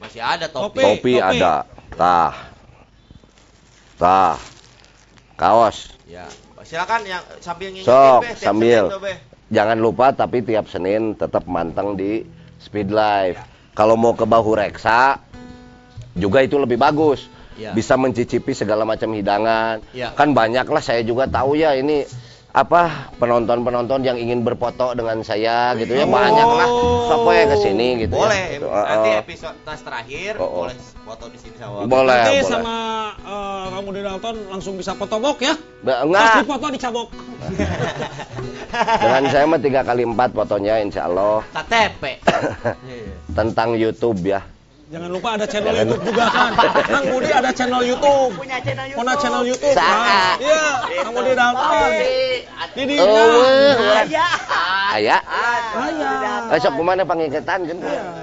Masih 0.00 0.22
ada 0.24 0.46
topi. 0.48 0.80
Topi. 0.80 1.12
topi 1.12 1.12
ada. 1.20 1.68
Tah. 1.94 2.34
Tah. 4.00 4.36
Kaos. 5.36 5.92
Ya. 6.08 6.24
Silakan 6.66 7.00
yang 7.06 7.22
sambil 7.38 7.70
ngingetin 7.70 7.94
Sok, 7.94 8.20
Be, 8.20 8.28
tiap 8.34 8.46
sambil. 8.50 8.82
Senin 8.90 8.94
tuh, 8.98 9.02
Be. 9.06 9.14
Jangan 9.46 9.78
lupa 9.78 10.06
tapi 10.10 10.42
tiap 10.42 10.66
Senin 10.66 11.14
tetap 11.14 11.46
manteng 11.46 11.94
di 11.94 12.26
Speed 12.58 12.90
Live. 12.90 13.38
Kalau 13.78 13.94
mau 13.94 14.18
ke 14.18 14.26
Bahu 14.26 14.58
Reksa 14.58 15.22
juga 16.18 16.42
itu 16.42 16.58
lebih 16.58 16.74
bagus. 16.74 17.30
Iya. 17.56 17.72
Bisa 17.72 17.94
mencicipi 17.94 18.52
segala 18.52 18.82
macam 18.82 19.14
hidangan. 19.14 19.80
Iya. 19.94 20.12
Kan 20.18 20.34
banyak 20.34 20.66
lah 20.66 20.82
saya 20.82 21.06
juga 21.06 21.30
tahu 21.30 21.54
ya 21.54 21.78
ini 21.78 22.02
apa 22.56 23.12
penonton-penonton 23.20 24.00
yang 24.00 24.16
ingin 24.16 24.40
berfoto 24.40 24.96
dengan 24.96 25.20
saya 25.20 25.76
gitu 25.76 25.92
ya 25.92 26.08
banyak 26.08 26.48
lah. 26.48 26.68
Siapa 27.04 27.30
yang 27.30 27.48
ke 27.52 27.58
sini 27.60 27.88
gitu 28.00 28.16
Boleh. 28.16 28.32
ya. 28.32 28.52
Gitu. 28.56 28.66
Nanti 28.66 28.96
Uh, 29.06 29.12
uh. 29.12 29.20
episode 29.20 29.56
tas 29.60 29.80
terakhir 29.80 30.32
Oh, 30.36 30.42
oh. 30.42 30.50
boleh 30.64 30.76
foto 31.04 31.24
di 31.28 31.36
sini 31.36 31.52
sama. 31.54 31.84
Boleh, 31.84 32.16
nanti 32.16 32.36
boleh. 32.40 32.48
sama 32.48 32.76
eh, 33.14 33.64
kamu 33.70 33.88
di 33.92 34.00
Dalton 34.00 34.36
langsung 34.48 34.74
bisa 34.74 34.96
foto 34.96 35.20
bok 35.20 35.38
ya 35.38 35.52
Ba- 35.78 36.00
pas 36.00 36.02
enggak. 36.02 36.32
dipoto 36.42 36.66
dicabok 36.72 37.08
Dengan 38.98 39.22
saya 39.28 39.44
mah 39.44 39.60
tiga 39.60 39.80
kali 39.80 40.02
empat 40.02 40.30
fotonya 40.32 40.80
insya 40.80 41.04
Allah 41.04 41.44
KTP. 41.52 42.02
tentang 43.38 43.76
YouTube 43.76 44.20
ya. 44.26 44.40
Jangan 44.86 45.10
lupa 45.10 45.34
ada 45.34 45.46
channel 45.50 45.74
YouTube 45.82 46.02
juga 46.06 46.24
kan 46.30 46.50
Kang 46.86 47.04
Budi 47.10 47.30
ada 47.34 47.50
channel 47.50 47.82
YouTube 47.82 48.38
Punya 48.38 48.58
channel 48.62 48.86
YouTube. 48.86 49.02
Punya 49.02 49.14
channel 49.18 49.42
YouTube 49.42 49.74
kan? 49.74 50.38
iya 50.38 50.62
Kang 51.02 51.12
Budi 51.14 51.32
Dalton 51.34 51.90
di 52.76 52.82
dia 52.84 53.00
Oh, 53.00 53.08
weh. 53.08 54.04
Ayah. 54.04 54.36
Aya. 54.92 55.16
Ayah. 55.72 56.44
Besok 56.52 56.76
ke 56.76 56.82
mana 56.84 57.02
pengiketan 57.02 57.64
kan? 57.64 57.78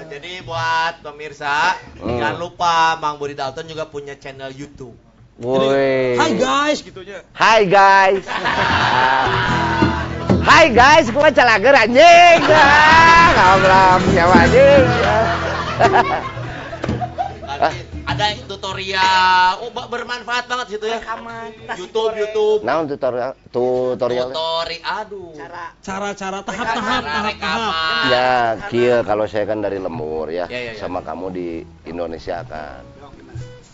Jadi 0.06 0.46
buat 0.46 1.02
pemirsa, 1.02 1.74
Hmm. 1.98 2.22
jangan 2.22 2.36
lupa 2.38 2.94
Mang 3.02 3.18
Budi 3.18 3.34
Dalton 3.34 3.66
juga 3.66 3.90
punya 3.90 4.14
channel 4.14 4.54
YouTube. 4.54 4.94
Woi. 5.42 6.14
Hai 6.14 6.38
guys 6.38 6.78
gitu 6.86 7.02
aja 7.02 7.26
Hai 7.34 7.66
guys. 7.66 8.22
Hai 10.48 10.66
guys, 10.70 11.10
gua 11.10 11.34
calager 11.34 11.74
anjing. 11.74 12.40
Ah, 12.46 13.26
Ngobrol 13.34 13.98
nyawa 14.14 14.34
anjing. 14.46 14.86
Nanti 17.54 17.78
ada 18.04 18.24
tutorial, 18.50 19.50
oh 19.62 19.70
bermanfaat 19.70 20.44
banget 20.50 20.66
situ 20.76 20.86
ya. 20.90 20.98
YouTube, 21.78 22.12
YouTube. 22.18 22.60
Naon 22.66 22.90
tutorial 22.90 23.32
tutorial? 23.54 24.28
Tutori, 24.34 24.78
aduh. 24.82 25.32
cara-cara 25.80 26.38
tahap-tahap 26.42 26.42
Cara 26.44 26.72
tahap-tahap 26.74 27.24
rekaman. 27.30 28.04
Ya, 28.10 28.34
kieu 28.68 28.98
kalau 29.06 29.24
saya 29.30 29.44
kan 29.46 29.62
dari 29.62 29.78
Lemur 29.78 30.28
ya, 30.28 30.50
Ya, 30.50 30.58
ya, 30.58 30.72
ya. 30.74 30.80
sama 30.82 31.00
kamu 31.00 31.26
di 31.30 31.48
Indonesia 31.86 32.42
kan. 32.44 32.82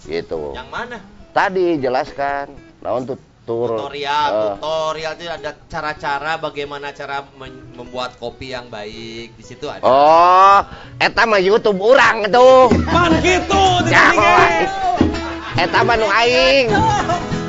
Gitu. 0.04 0.56
Yang 0.56 0.68
mana? 0.68 0.96
Tadi 1.32 1.66
jelaskan. 1.80 2.46
Naon 2.80 3.04
tuh 3.04 3.16
tur 3.50 3.68
Tutorial, 3.74 4.28
eh, 4.30 4.38
tutorial 4.54 5.12
itu 5.18 5.24
ada 5.26 5.50
cara-cara 5.66 6.32
bagaimana 6.38 6.94
cara 6.94 7.26
men- 7.34 7.74
membuat 7.74 8.14
kopi 8.16 8.54
yang 8.54 8.70
baik. 8.70 9.34
Di 9.34 9.42
situ 9.42 9.66
ada. 9.66 9.82
Oh, 9.82 10.58
eta 10.96 11.26
mah 11.26 11.42
YouTube 11.42 11.82
urang 11.82 12.30
tuh. 12.30 12.70
pan 12.86 13.10
gitu 13.18 13.62
Ya, 13.90 14.14
tidak 14.14 14.70
Eta 15.58 15.82
mah 15.82 15.98
nu 15.98 16.06
aing. 16.06 16.70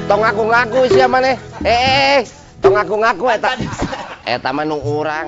Tong 0.10 0.20
ngaku-ngaku 0.20 0.90
sia 0.90 1.06
maneh. 1.06 1.38
Eh, 1.62 1.70
eh, 1.70 2.20
tong 2.58 2.74
ngaku-ngaku 2.74 3.26
eta. 3.30 3.54
eta 4.24 4.50
mah 4.50 4.66
nu 4.66 4.82
urang 4.82 5.28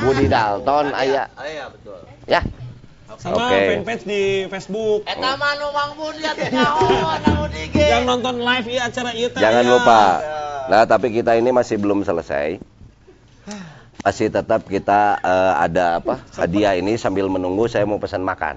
Budi 0.00 0.26
Dalton 0.26 0.90
aya 0.90 1.28
Iya, 1.38 1.66
betul. 1.68 1.98
ya 2.24 2.40
Sama 3.20 3.52
Oke. 3.52 3.84
fanpage 3.84 4.04
di 4.08 4.48
Facebook. 4.48 5.04
Eta 5.04 5.36
mah 5.36 5.52
nu 5.60 5.68
Mang 5.76 5.92
Budi 5.92 6.24
atuh 6.24 6.48
nyaho, 6.48 6.88
IG. 7.52 7.76
Yang 7.76 8.04
nonton 8.08 8.40
live 8.40 8.66
iya 8.72 8.88
acara 8.88 9.12
ieu 9.12 9.28
teh 9.28 9.40
Jangan 9.44 9.60
aya. 9.60 9.72
lupa. 9.76 10.02
Nah, 10.72 10.82
tapi 10.88 11.12
kita 11.12 11.36
ini 11.36 11.52
masih 11.52 11.76
belum 11.76 12.00
selesai. 12.00 12.56
Masih 14.00 14.32
tetap 14.32 14.64
kita 14.64 15.20
eh, 15.20 15.52
ada 15.68 16.00
apa? 16.00 16.24
Hadiah 16.32 16.80
ini 16.80 16.96
sambil 16.96 17.28
menunggu 17.28 17.68
saya 17.68 17.84
mau 17.84 18.00
pesan 18.00 18.24
makan. 18.24 18.56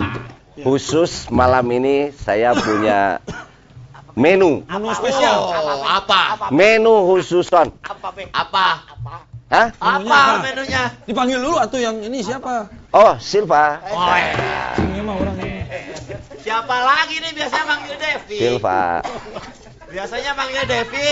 Khusus 0.66 1.32
malam 1.32 1.64
ini 1.72 2.12
saya 2.12 2.52
punya 2.52 3.24
menu. 4.12 4.60
Anu 4.68 4.92
spesial. 4.92 5.40
Oh, 5.40 5.84
apa? 5.84 6.52
Menu 6.52 7.12
khususan. 7.12 7.72
Apa, 7.84 8.08
Be? 8.12 8.28
Apa? 8.32 8.84
Hah? 9.46 9.70
Apa 9.78 10.42
menunya? 10.42 10.90
Dipanggil 11.06 11.38
dulu 11.38 11.54
atuh 11.62 11.78
yang 11.78 12.02
ini 12.02 12.18
siapa? 12.18 12.66
Oh, 12.90 13.14
Silva. 13.22 13.78
Oh, 13.94 14.10
Ini 14.82 15.00
mah 15.06 15.14
orang 15.22 15.36
ini. 15.38 15.62
Siapa 16.42 16.76
lagi 16.82 17.22
nih 17.22 17.30
biasanya 17.30 17.64
manggil 17.64 17.94
Devi? 17.94 18.38
Silva. 18.42 19.06
Biasanya 19.86 20.30
manggil 20.34 20.62
Devi. 20.66 21.10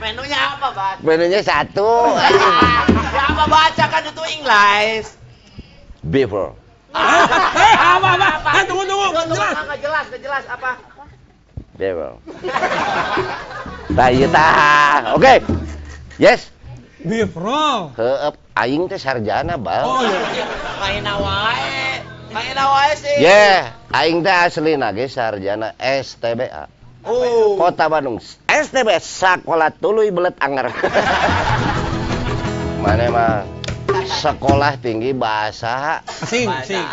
Menunya 0.00 0.38
apa, 0.56 0.68
Bang? 0.72 0.96
Menunya 1.04 1.40
satu. 1.44 2.16
Ya 3.10 3.22
apa 3.28 3.44
baca 3.44 3.84
kan 3.84 4.02
itu 4.06 4.22
English. 4.32 5.08
Beaver. 6.00 6.56
Eh, 6.90 7.74
apa 7.76 8.08
apa? 8.16 8.50
Eh, 8.56 8.64
tunggu 8.64 8.82
tunggu. 8.88 9.06
Tunggu, 9.12 9.22
tunggu, 9.28 9.36
Jelas. 9.36 9.54
nggak 9.62 9.80
jelas, 9.84 10.04
nggak 10.08 10.22
jelas 10.24 10.44
apa? 10.48 10.70
Tah 13.96 14.08
ieu 14.12 14.28
tah. 14.30 15.16
Oke. 15.16 15.40
Yes. 16.20 16.52
Beef 17.00 17.32
roll. 17.32 17.96
Heup 17.96 18.36
aing 18.52 18.84
teh 18.92 19.00
sarjana, 19.00 19.56
Bal. 19.56 19.88
Oh 19.88 20.04
iya. 20.04 20.44
Main 20.76 21.08
wae. 21.08 22.04
Main 22.28 22.58
wae 22.60 22.92
sih. 23.00 23.16
Yeah, 23.24 23.72
aing 23.96 24.20
teh 24.20 24.30
aslina 24.30 24.92
ge 24.92 25.08
sarjana 25.08 25.72
STBA. 25.80 26.68
Oh. 27.08 27.56
Kota 27.56 27.88
Bandung. 27.88 28.20
STB 28.44 29.00
Sakola 29.00 29.72
Tuluy 29.72 30.12
Belet 30.12 30.36
Anger. 30.36 30.68
Mana 32.84 33.08
mah 33.08 33.60
sekolah 34.20 34.76
tinggi 34.80 35.12
bahasa 35.16 36.04
Sing, 36.08 36.48
sing. 36.64 36.84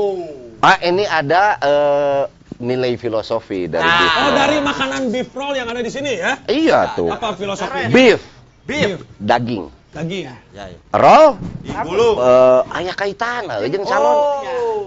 Tuh. 0.53 0.59
Ah 0.59 0.77
ini 0.81 1.03
ada 1.03 1.43
eh, 1.57 2.23
nilai 2.57 2.95
filosofi 2.95 3.65
dari 3.65 3.85
beef 3.85 4.11
Oh, 4.11 4.21
roll. 4.23 4.33
dari 4.33 4.57
makanan 4.59 5.01
beef 5.09 5.29
roll 5.31 5.53
yang 5.53 5.67
ada 5.67 5.79
di 5.79 5.89
sini 5.89 6.17
ya? 6.17 6.41
Iya 6.45 6.93
tuh. 6.93 7.09
Apa 7.09 7.33
filosofi? 7.33 7.87
Beef, 7.87 8.21
Beef. 8.63 8.99
daging. 9.17 9.69
Daging. 9.89 10.25
Ya, 10.51 10.65
ya. 10.67 10.77
Roll 10.91 11.37
Digulung. 11.61 12.15
eh 12.17 12.61
aya 12.73 12.93
kaitan 12.93 13.47
jeung 13.67 13.85
salon. 13.85 14.15
Oh. 14.15 14.23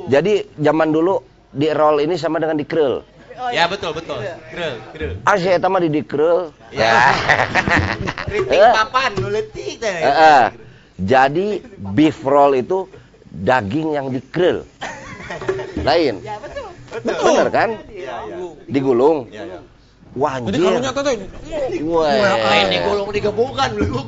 Jadi 0.06 0.44
zaman 0.56 0.90
dulu 0.90 1.22
di 1.50 1.66
roll 1.70 1.98
ini 1.98 2.14
sama 2.14 2.38
dengan 2.38 2.54
di 2.54 2.66
krel. 2.66 3.02
Ya, 3.50 3.64
betul, 3.64 3.96
betul. 3.96 4.20
Krel, 4.52 4.74
krel. 4.92 5.12
Ah, 5.24 5.40
saya 5.40 5.56
eta 5.56 5.66
mah 5.66 5.80
di 5.80 5.88
di 5.88 6.04
krel. 6.04 6.52
Ya. 6.68 6.92
Kritik 8.28 8.52
Eh, 8.52 8.72
papan, 8.76 9.16
nu 9.16 9.32
leutik 9.32 9.80
teh. 9.80 9.88
eh, 9.88 10.04
eh. 10.04 10.44
Jadi 11.00 11.64
beef 11.80 12.20
roll 12.20 12.60
itu 12.60 12.84
daging 13.30 13.88
yang 13.94 14.06
di 14.10 14.20
krel. 14.20 14.66
Lain. 15.80 16.18
Bener 17.06 17.48
kan? 17.48 17.70
Iya, 17.86 18.14
iya. 18.26 18.36
Digulung. 18.66 19.30
Ya, 19.30 19.46
ya. 19.46 19.58
Wah, 20.18 20.42
Jadi 20.42 20.58
anjir. 20.58 20.66
kalau 20.66 20.80
nyata 20.82 21.00
tuh 21.06 21.14
Wah. 21.86 22.34
Lain 22.50 22.66
digulung 22.66 23.08
digebukan 23.14 23.68
belum. 23.78 24.06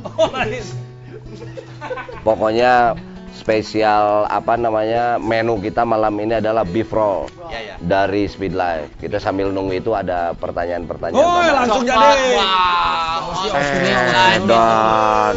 Pokoknya 2.27 2.99
spesial 3.32 4.27
apa 4.27 4.55
namanya 4.55 5.16
menu 5.19 5.59
kita 5.59 5.82
malam 5.82 6.15
ini 6.20 6.39
adalah 6.39 6.62
beef 6.62 6.90
roll 6.90 7.27
Ya, 7.51 7.59
ya. 7.59 7.74
dari 7.78 8.27
Speed 8.27 8.55
Life. 8.55 8.99
Kita 8.99 9.19
sambil 9.19 9.51
nunggu 9.51 9.78
itu 9.78 9.94
ada 9.94 10.35
pertanyaan-pertanyaan. 10.35 11.23
Oh, 11.23 11.39
langsung 11.55 11.82
jadi. 11.86 12.19
Wah. 12.35 13.19
Eh, 13.55 14.39
dan 14.47 15.35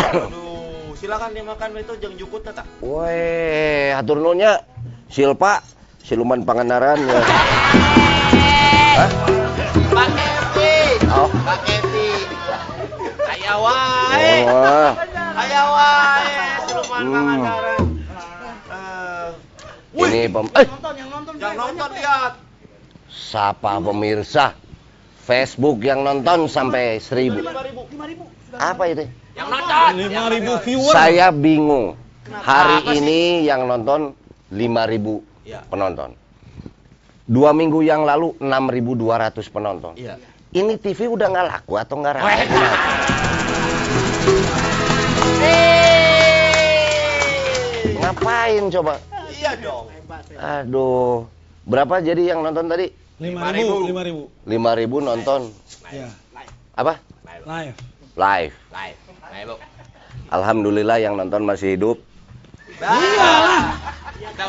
Aduh, 0.00 0.39
silakan 1.10 1.34
dimakan 1.34 1.74
itu 1.74 1.94
jeung 1.98 2.14
jukut 2.14 2.46
tak? 2.46 2.62
Weh, 2.86 3.90
atur 3.90 4.22
nuhunnya 4.22 4.62
Silpa, 5.10 5.58
siluman 6.06 6.46
pangandaran 6.46 7.02
ya. 7.02 7.18
Hah? 8.94 9.10
Pak 9.90 10.06
Kevi. 10.14 10.74
Oh. 11.10 11.26
Pak 11.26 11.58
Kevi. 11.66 12.10
Aya 13.26 13.54
wae. 13.58 14.34
Wah. 14.46 14.92
Aya 15.34 15.62
wae 15.66 16.30
siluman 16.70 17.02
Hmm. 17.02 17.10
pangandaran. 17.10 17.82
Eh, 18.70 19.28
Ini 19.90 20.30
pem 20.30 20.46
eh 20.54 20.66
yang 20.94 21.10
nonton 21.58 21.90
lihat. 21.90 22.38
sapa 23.10 23.82
pemirsa 23.82 24.54
Facebook 25.26 25.82
yang 25.82 26.06
nonton 26.06 26.46
sampai 26.46 27.02
seribu. 27.02 27.42
5000. 27.42 28.30
Apa 28.54 28.86
itu? 28.86 29.10
Yang 29.40 29.48
nonton. 29.48 29.90
5000 29.96 30.64
viewer. 30.68 30.92
Saya 30.92 31.26
bingung. 31.32 31.86
Hari 32.30 32.78
Apa 32.84 32.92
sih? 32.92 33.00
ini 33.00 33.20
yang 33.48 33.64
nonton 33.64 34.12
5000 34.52 35.24
Ya. 35.42 35.64
penonton. 35.66 36.12
Dua 37.24 37.50
minggu 37.56 37.80
yang 37.80 38.04
lalu 38.04 38.36
6200 38.38 39.48
penonton. 39.48 39.96
Iya. 39.96 40.20
Ini 40.50 40.76
TV 40.76 41.08
udah 41.08 41.26
nggak 41.30 41.46
laku 41.46 41.74
atau 41.78 41.94
nggak 41.98 42.14
rame? 42.20 42.34
Ngapain 47.96 48.64
coba? 48.70 48.94
Iya 49.30 49.52
dong. 49.60 49.84
Aduh, 50.36 51.28
berapa 51.64 52.00
jadi 52.00 52.34
yang 52.34 52.40
nonton 52.42 52.66
tadi? 52.66 52.90
5000, 53.20 53.92
5000. 53.92 54.48
5000 54.48 55.08
nonton. 55.08 55.40
Ya, 55.92 56.08
Apa? 56.72 56.96
live. 57.44 57.76
Live. 58.16 58.54
Live. 58.72 58.99
Alhamdulillah 60.30 60.98
yang 61.02 61.14
nonton 61.18 61.42
masih 61.42 61.74
hidup. 61.74 61.96
Iyalah. 62.80 63.76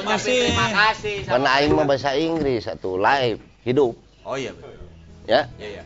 Masih. 0.03 0.51
terima 0.51 0.67
kasih 0.71 1.15
Karena 1.27 1.49
aing 1.59 1.71
mah 1.75 1.83
bahasa 1.87 2.15
Inggris 2.15 2.63
satu 2.63 2.95
live 2.99 3.39
hidup 3.63 3.95
Oh 4.21 4.37
iya, 4.37 4.53
betul. 4.53 4.77
ya. 5.25 5.41
Ya, 5.57 5.67
ya. 5.81 5.83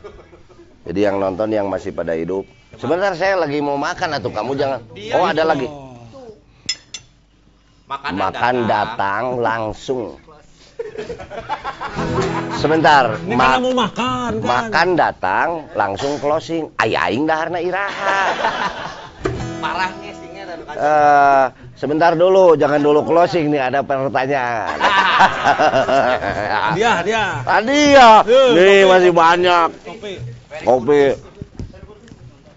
Jadi 0.86 1.00
yang 1.00 1.18
nonton 1.18 1.50
yang 1.50 1.72
masih 1.72 1.96
pada 1.96 2.14
hidup. 2.14 2.44
Sebentar 2.76 3.16
saya 3.16 3.40
lagi 3.40 3.64
mau 3.64 3.80
makan 3.80 4.20
atau 4.20 4.28
kamu 4.30 4.52
jangan. 4.60 4.80
Dia 4.92 5.16
Oh 5.16 5.24
ada 5.24 5.44
lagi. 5.48 5.66
Makanan, 7.88 8.18
Makan 8.20 8.56
datang 8.68 9.24
langsung. 9.40 10.20
Sebentar, 12.56 13.20
Ini 13.20 13.36
ma- 13.36 13.46
karena 13.52 13.62
mau 13.62 13.74
makan 13.78 14.32
kan. 14.34 14.48
makan 14.48 14.88
datang 14.96 15.48
langsung 15.74 16.18
closing. 16.18 16.72
Ayah 16.78 17.08
aing 17.08 17.24
daharna 17.24 17.60
iraha. 17.60 18.18
parah 19.64 19.92
ngesingnya 19.96 20.44
dan 20.46 20.58
Eh, 20.68 21.46
sebentar 21.76 22.12
dulu, 22.14 22.56
jangan 22.56 22.80
dulu 22.80 23.04
closing 23.04 23.50
nih 23.50 23.62
ada 23.62 23.80
pertanyaan. 23.82 24.78
Dia, 26.74 26.92
dia. 27.02 27.24
Tadi 27.42 27.80
ya, 27.94 28.12
nih 28.26 28.76
kopi. 28.82 28.90
masih 28.90 29.12
banyak. 29.14 29.68
Kopi. 29.84 30.14
Kopi. 30.62 31.02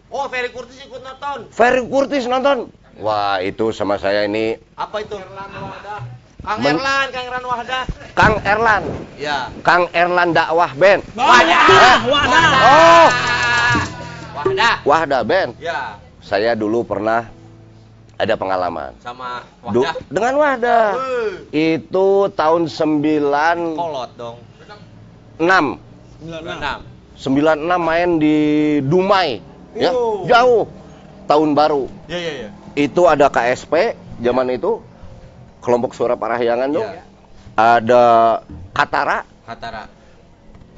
Oh, 0.08 0.24
Ferry 0.26 0.48
Kurtis 0.48 0.78
ikut 0.80 1.04
nonton. 1.04 1.38
Ferry 1.50 1.82
Kurtis 1.84 2.24
nonton. 2.24 2.58
Wah, 2.98 3.38
itu 3.38 3.70
sama 3.70 3.94
saya 3.94 4.24
ini 4.24 4.58
Apa 4.74 4.98
itu? 4.98 5.14
Kang 6.48 6.64
Men- 6.64 6.80
Erlan, 6.80 7.06
Kang 7.12 7.24
Erlan 7.28 7.44
Wahdah. 7.44 7.84
Kang 8.16 8.34
Erlan. 8.40 8.82
Ya. 9.20 9.52
Kang 9.60 9.84
Erlan 9.92 10.32
dakwah 10.32 10.72
band. 10.72 11.04
Wadah, 11.12 11.98
wadah. 12.08 12.48
Oh, 12.56 13.08
Wahdah. 14.32 14.74
Wahda 14.80 15.18
band. 15.28 15.60
Ya. 15.60 16.00
Saya 16.24 16.56
dulu 16.56 16.88
pernah 16.88 17.28
ada 18.16 18.32
pengalaman. 18.40 18.96
Sama 19.04 19.44
Du- 19.68 19.84
Wahdah. 19.84 20.00
dengan 20.08 20.34
Wahda. 20.40 20.78
Itu 21.52 22.32
tahun 22.32 22.72
96 22.72 23.76
Kolot 23.76 24.10
dong. 24.16 24.40
96. 25.36 26.80
96 27.12 27.76
main 27.76 28.08
di 28.16 28.36
Dumai. 28.88 29.44
Ya, 29.76 29.92
jauh. 30.24 30.64
Tahun 31.28 31.52
baru. 31.52 31.92
Ya, 32.08 32.16
ya, 32.16 32.32
ya. 32.40 32.50
Itu 32.72 33.04
ada 33.04 33.28
KSP 33.28 33.92
zaman 34.24 34.48
itu. 34.48 34.80
Kelompok 35.58 35.92
Suara 35.92 36.14
Parahyangan 36.14 36.68
tuh. 36.70 36.84
Ya. 36.84 37.02
Ada 37.58 38.04
Katara, 38.70 39.26
Hatara. 39.42 39.90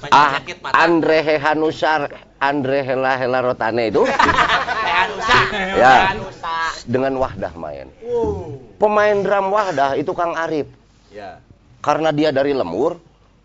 ah. 0.09 0.41
Andre 0.73 1.21
Hehanusar, 1.21 2.09
Andre 2.37 2.81
Hela 2.81 3.21
Hela 3.21 3.39
Rotane 3.43 3.89
itu 3.89 4.01
Hanusa. 4.97 5.39
Ya. 5.77 6.17
Dengan 6.85 7.17
Wahdah 7.17 7.53
main. 7.55 7.93
Pemain 8.77 9.17
drum 9.19 9.53
Wahdah 9.53 9.93
itu 9.95 10.13
Kang 10.13 10.33
Arif. 10.35 10.67
Ya. 11.11 11.43
karena 11.81 12.13
dia 12.13 12.29
dari 12.29 12.53
lemur 12.53 13.01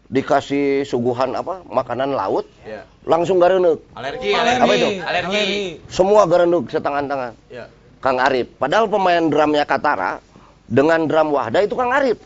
dikasih 0.05 0.83
suguhan 0.83 1.33
apa 1.33 1.63
makanan 1.65 2.11
laut 2.11 2.45
Iya. 2.61 2.83
langsung 3.01 3.39
gareneuk 3.39 3.79
Alergi, 3.91 4.29
Alergi. 4.31 4.61
Apa 4.61 4.73
itu? 4.75 4.87
Alergi. 5.01 5.45
semua 5.87 6.27
gareneuk 6.27 6.67
setangan-tangan 6.67 7.33
Iya. 7.47 7.65
Kang 7.97 8.19
Arif 8.19 8.53
padahal 8.55 8.85
pemain 8.85 9.23
drumnya 9.23 9.63
Katara 9.63 10.19
dengan 10.65 11.05
drum 11.05 11.33
Wahda 11.33 11.61
itu 11.61 11.73
Kang 11.77 11.93
Arif. 11.93 12.17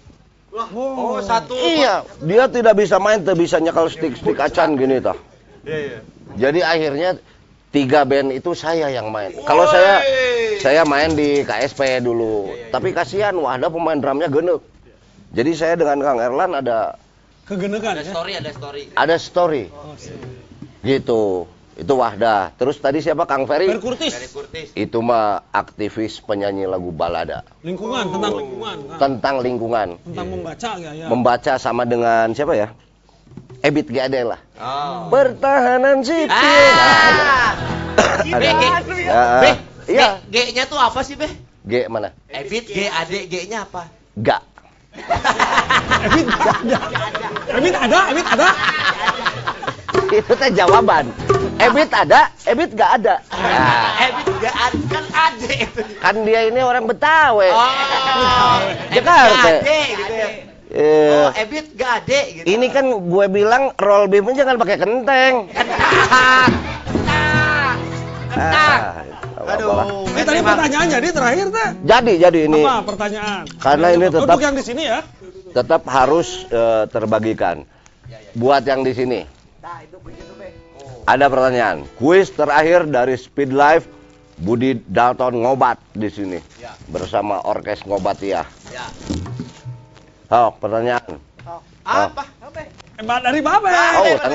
Oh, 0.49 1.22
satu. 1.22 1.53
iya 1.53 2.02
dia 2.26 2.49
tidak 2.49 2.74
bisa 2.74 2.98
main 2.98 3.22
tidak 3.22 3.38
bisa 3.38 3.61
nyekal 3.61 3.86
stick-stick 3.86 4.34
acan 4.34 4.82
gini 4.82 4.98
toh. 4.98 5.14
Iya, 5.61 5.78
iya. 5.78 5.99
jadi 6.34 6.60
akhirnya 6.66 7.10
tiga 7.70 8.02
band 8.02 8.34
itu 8.34 8.57
saya 8.57 8.90
yang 8.90 9.14
main. 9.14 9.30
Kalau 9.45 9.70
saya 9.70 10.02
saya 10.57 10.84
main 10.90 11.14
di 11.14 11.45
KSP 11.45 12.02
dulu. 12.02 12.49
Tapi 12.74 12.91
kasihan 12.98 13.38
Wahda 13.38 13.70
pemain 13.70 14.02
drumnya 14.02 14.26
genuk. 14.28 14.66
Jadi 15.30 15.52
saya 15.53 15.78
dengan 15.78 16.02
Kang 16.02 16.18
Erlan 16.18 16.57
ada 16.57 16.98
Kegenekan 17.49 17.98
Ada 17.98 18.06
ya. 18.06 18.14
story, 18.14 18.32
ada 18.38 18.52
story. 18.53 18.84
ada 18.94 19.16
story. 19.18 19.64
Oh, 19.74 19.98
siap. 19.98 20.22
gitu 20.86 21.49
itu 21.80 21.93
Wahda 21.95 22.51
terus 22.60 22.76
tadi 22.77 22.99
siapa 22.99 23.23
Kang 23.23 23.47
Ferry 23.47 23.72
Per 23.72 23.80
Kurtis. 23.80 24.11
Itu 24.76 24.99
mah 24.99 25.47
aktivis 25.56 26.19
penyanyi 26.19 26.68
lagu 26.68 26.91
balada 26.91 27.47
Lingkungan, 27.64 28.11
tentang 28.11 28.34
lingkungan. 28.35 28.77
Kang. 28.91 28.99
tentang 28.99 29.35
lingkungan 29.39 29.88
Tentang 30.03 30.27
membaca 30.27 30.69
ya, 30.76 30.91
ya. 30.91 31.06
membaca 31.07 31.53
sama 31.56 31.88
dengan 31.88 32.35
siapa 32.35 32.53
ya 32.53 32.68
Ebit 33.64 33.88
Gade 33.88 34.27
lah 34.27 34.39
Oh. 34.60 35.07
pertahanan 35.07 36.03
sipil 36.03 36.27
Ah. 36.27 36.76
Nah. 37.15 37.51
Ya, 38.27 39.22
Be, 39.39 39.51
iya 39.88 40.07
G-nya 40.27 40.68
tuh 40.68 40.76
apa 40.76 40.99
sih, 40.99 41.15
Be? 41.15 41.27
G 41.64 41.88
mana 41.88 42.11
Ebit, 42.27 42.68
G, 42.68 42.88
Ade, 42.88 43.27
G-nya 43.27 43.64
apa? 43.64 43.88
Gak 44.19 44.43
Ebit 46.03 46.27
ada. 46.27 46.80
Ebit 47.56 47.76
ada, 47.76 47.99
Ebit 48.11 48.27
ada. 48.27 48.49
itu 50.10 50.34
teh 50.34 50.49
jawaban 50.51 51.06
Ebit 51.60 51.91
ada? 51.91 52.22
Ebit 52.44 52.72
gak 52.72 52.91
ada? 52.98 53.15
Nah, 53.30 53.91
Ebit 54.02 54.27
gak 54.40 54.56
ada, 54.56 54.80
kan 54.88 55.06
Ade 55.11 55.52
itu. 55.60 55.81
kan 55.99 56.15
dia 56.23 56.41
ini 56.48 56.60
orang 56.61 56.88
Betawi. 56.88 57.52
Oh, 57.52 57.68
Ebit 58.88 58.95
Jakarta. 58.95 59.36
gak 59.44 59.60
Ade 59.60 59.80
gitu 59.91 60.14
ya. 60.14 60.30
Eh, 60.69 61.11
Oh, 61.11 61.30
Ebit 61.36 61.68
gak 61.76 61.91
Ade 61.99 62.19
gitu. 62.34 62.45
ini 62.48 62.68
kan 62.69 62.86
gue 62.88 63.26
bilang 63.27 63.76
roll 63.76 64.07
beefnya 64.07 64.40
jangan 64.40 64.56
pakai 64.56 64.77
kenteng. 64.77 65.34
Ah, 68.31 69.03
Aduh. 69.49 70.07
Eh 70.14 70.23
tadi 70.23 70.40
pertanyaan 70.40 70.88
jadi 70.90 71.07
terakhir 71.10 71.45
teh. 71.49 71.69
jadi 71.81 72.14
jadi 72.22 72.40
ini. 72.45 72.61
Apa 72.61 72.86
pertanyaan? 72.86 73.44
Karena 73.57 73.88
ini 73.90 74.06
tetap- 74.07 74.23
Untuk 74.23 74.40
yang 74.40 74.56
di 74.56 74.64
sini 74.64 74.84
ya. 74.86 74.99
tetap 75.52 75.81
harus 75.90 76.48
eh, 76.48 76.84
terbagikan. 76.88 77.68
Buat 78.31 78.64
yang 78.64 78.86
di 78.86 78.94
sini 78.94 79.19
ada 81.10 81.26
pertanyaan 81.26 81.90
kuis 81.98 82.30
terakhir 82.30 82.86
dari 82.86 83.18
Speed 83.18 83.49
Life 83.49 83.90
Budi 84.38 84.77
Dalton 84.86 85.41
ngobat 85.41 85.81
di 85.91 86.06
sini 86.07 86.38
Ya. 86.61 86.77
bersama 86.88 87.41
orkes 87.41 87.81
ngobat 87.81 88.22
ya 88.22 88.45
Ya. 88.69 88.86
oh 90.30 90.53
pertanyaan 90.53 91.18
Apa? 91.81 92.22
Eh, 92.53 93.02
Mbak 93.02 93.19
dari 93.26 93.40
Babe. 93.41 93.73
oh 93.73 94.06
utang 94.06 94.34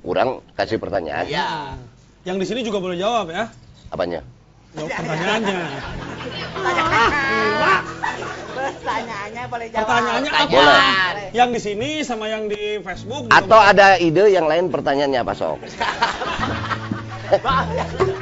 kurang 0.00 0.28
kasih 0.54 0.78
pertanyaan 0.78 1.26
Ya. 1.26 1.74
Yang 2.22 2.36
di 2.40 2.46
sini 2.46 2.60
juga 2.62 2.78
boleh 2.78 2.94
jawab 2.94 3.28
ya. 3.28 3.50
apanya 3.90 4.22
Jawab 4.74 4.90
pertanyaannya. 4.90 5.58
Pertanyaannya 8.54 9.42
boleh 9.46 9.66
jawab. 9.68 9.86
Pertanyaannya 9.86 10.30
apa? 10.30 10.46
Boleh. 10.48 11.28
Yang 11.30 11.48
di 11.50 11.60
sini 11.60 11.88
sama 12.02 12.26
yang 12.26 12.46
di 12.46 12.78
Facebook. 12.80 13.26
juga 13.26 13.34
atau 13.34 13.58
boleh. 13.58 13.70
ada 13.70 13.86
ide 13.98 14.24
yang 14.28 14.46
lain 14.46 14.68
pertanyaannya 14.68 15.20
apa 15.20 15.34
sok 15.34 15.58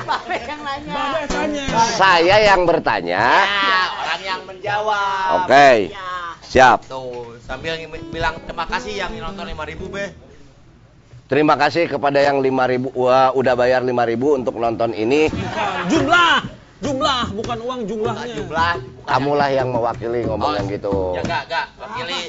Babe 0.02 0.36
yang 0.40 0.60
nanya. 0.62 0.94
Babe 0.94 1.22
tanya. 1.26 1.64
saya 1.92 2.36
yang 2.42 2.62
bertanya 2.64 3.22
Ya, 3.44 3.80
orang 3.92 4.20
yang 4.22 4.40
menjawab. 4.46 5.44
oke 5.44 5.68
siap 6.42 6.78
Tuh, 6.86 7.36
sambil 7.40 7.76
ng- 7.76 8.08
bilang 8.08 8.40
terima 8.42 8.64
kasih 8.64 8.94
yang 8.94 9.12
nonton 9.14 9.44
5000 9.46 9.88
Be. 9.88 10.04
Terima 11.32 11.56
kasih 11.56 11.88
kepada 11.88 12.20
yang 12.20 12.38
5000 12.38 12.92
wah 12.92 13.32
udah 13.32 13.54
bayar 13.54 13.80
5000 13.80 13.96
untuk 14.36 14.54
nonton 14.54 14.92
ini 14.92 15.32
Bukan. 15.32 15.88
Jumlah. 15.88 16.36
Jumlah 16.82 17.30
bukan 17.32 17.58
uang 17.62 17.80
jumlahnya. 17.86 18.34
Jumlah. 18.36 18.74
kamulah 19.04 19.48
yang 19.48 19.70
mewakili 19.70 20.26
ngomong 20.26 20.52
yang 20.52 20.66
gitu 20.68 21.14
Ya 21.14 21.22
enggak, 21.22 21.42
enggak. 21.46 21.66
Wakili. 21.78 22.20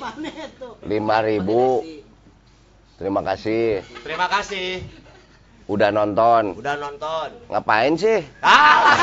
lima 0.85 1.17
ribu 1.19 1.81
terima 2.95 3.21
kasih 3.21 3.81
Terima 3.99 4.29
kasih 4.29 4.85
udah 5.65 5.89
nonton 5.89 6.53
udah 6.55 6.75
nonton. 6.77 7.27
ngapain 7.49 7.97
sih 7.97 8.21
Ah. 8.39 8.93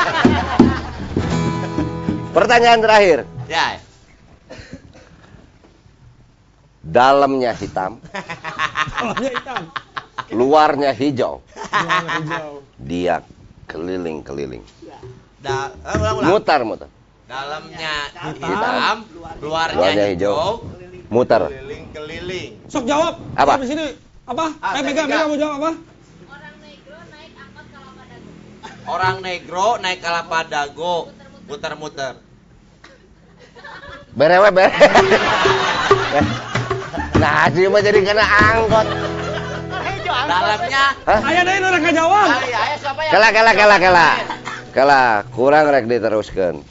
pertanyaan 2.35 2.79
terakhir 2.79 3.19
Ya. 3.45 3.75
dalamnya 6.81 7.51
hitam 7.53 7.99
Kolomnya 9.01 9.31
hitam. 9.33 9.61
Luarnya 10.29 10.93
hijau 10.93 11.41
dia 12.77 13.25
keliling-keliling 13.65 14.61
Da, 15.41 15.73
eh, 15.73 15.97
ulang, 15.97 16.21
ulang. 16.21 16.29
mutar 16.29 16.61
mutar 16.61 16.89
Dalamnya 17.25 17.93
Hitam. 18.13 18.45
hitam, 18.45 18.97
luarnya, 19.41 19.73
luarnya 19.79 20.05
hijau, 20.13 20.33
hijau 20.35 20.53
mutar 21.09 21.41
keliling-keliling. 21.47 22.51
Sok 22.67 22.83
jawab. 22.85 23.13
Apa? 23.33 23.53
Di 23.63 23.67
sini. 23.71 23.85
Apa? 24.27 24.45
Ah, 24.59 24.75
eh, 24.77 24.83
saya 24.83 25.07
Mega, 25.07 25.27
mau 25.27 25.37
jawab 25.39 25.55
apa? 25.59 25.71
Orang 28.85 29.15
negro 29.23 29.79
naik 29.79 30.03
kelapa 30.03 30.39
dago, 30.45 31.07
muter-muter. 31.47 32.15
berewe 34.11 34.51
bere 34.51 34.75
nah 37.21 37.47
sih 37.47 37.63
mah 37.71 37.79
jadi 37.79 38.03
kena 38.03 38.19
angkot 38.27 38.87
Dalamnya? 40.11 40.85
Ayah 41.07 41.41
deh 41.47 41.55
orang 41.59 41.83
yang 41.83 41.95
kela 43.11 43.27
kela 43.33 43.51
kela 43.55 43.75
kela 43.79 44.07
kela 44.71 45.01
kurang 45.35 45.65
rek 45.67 45.85
diteruskan 45.87 46.63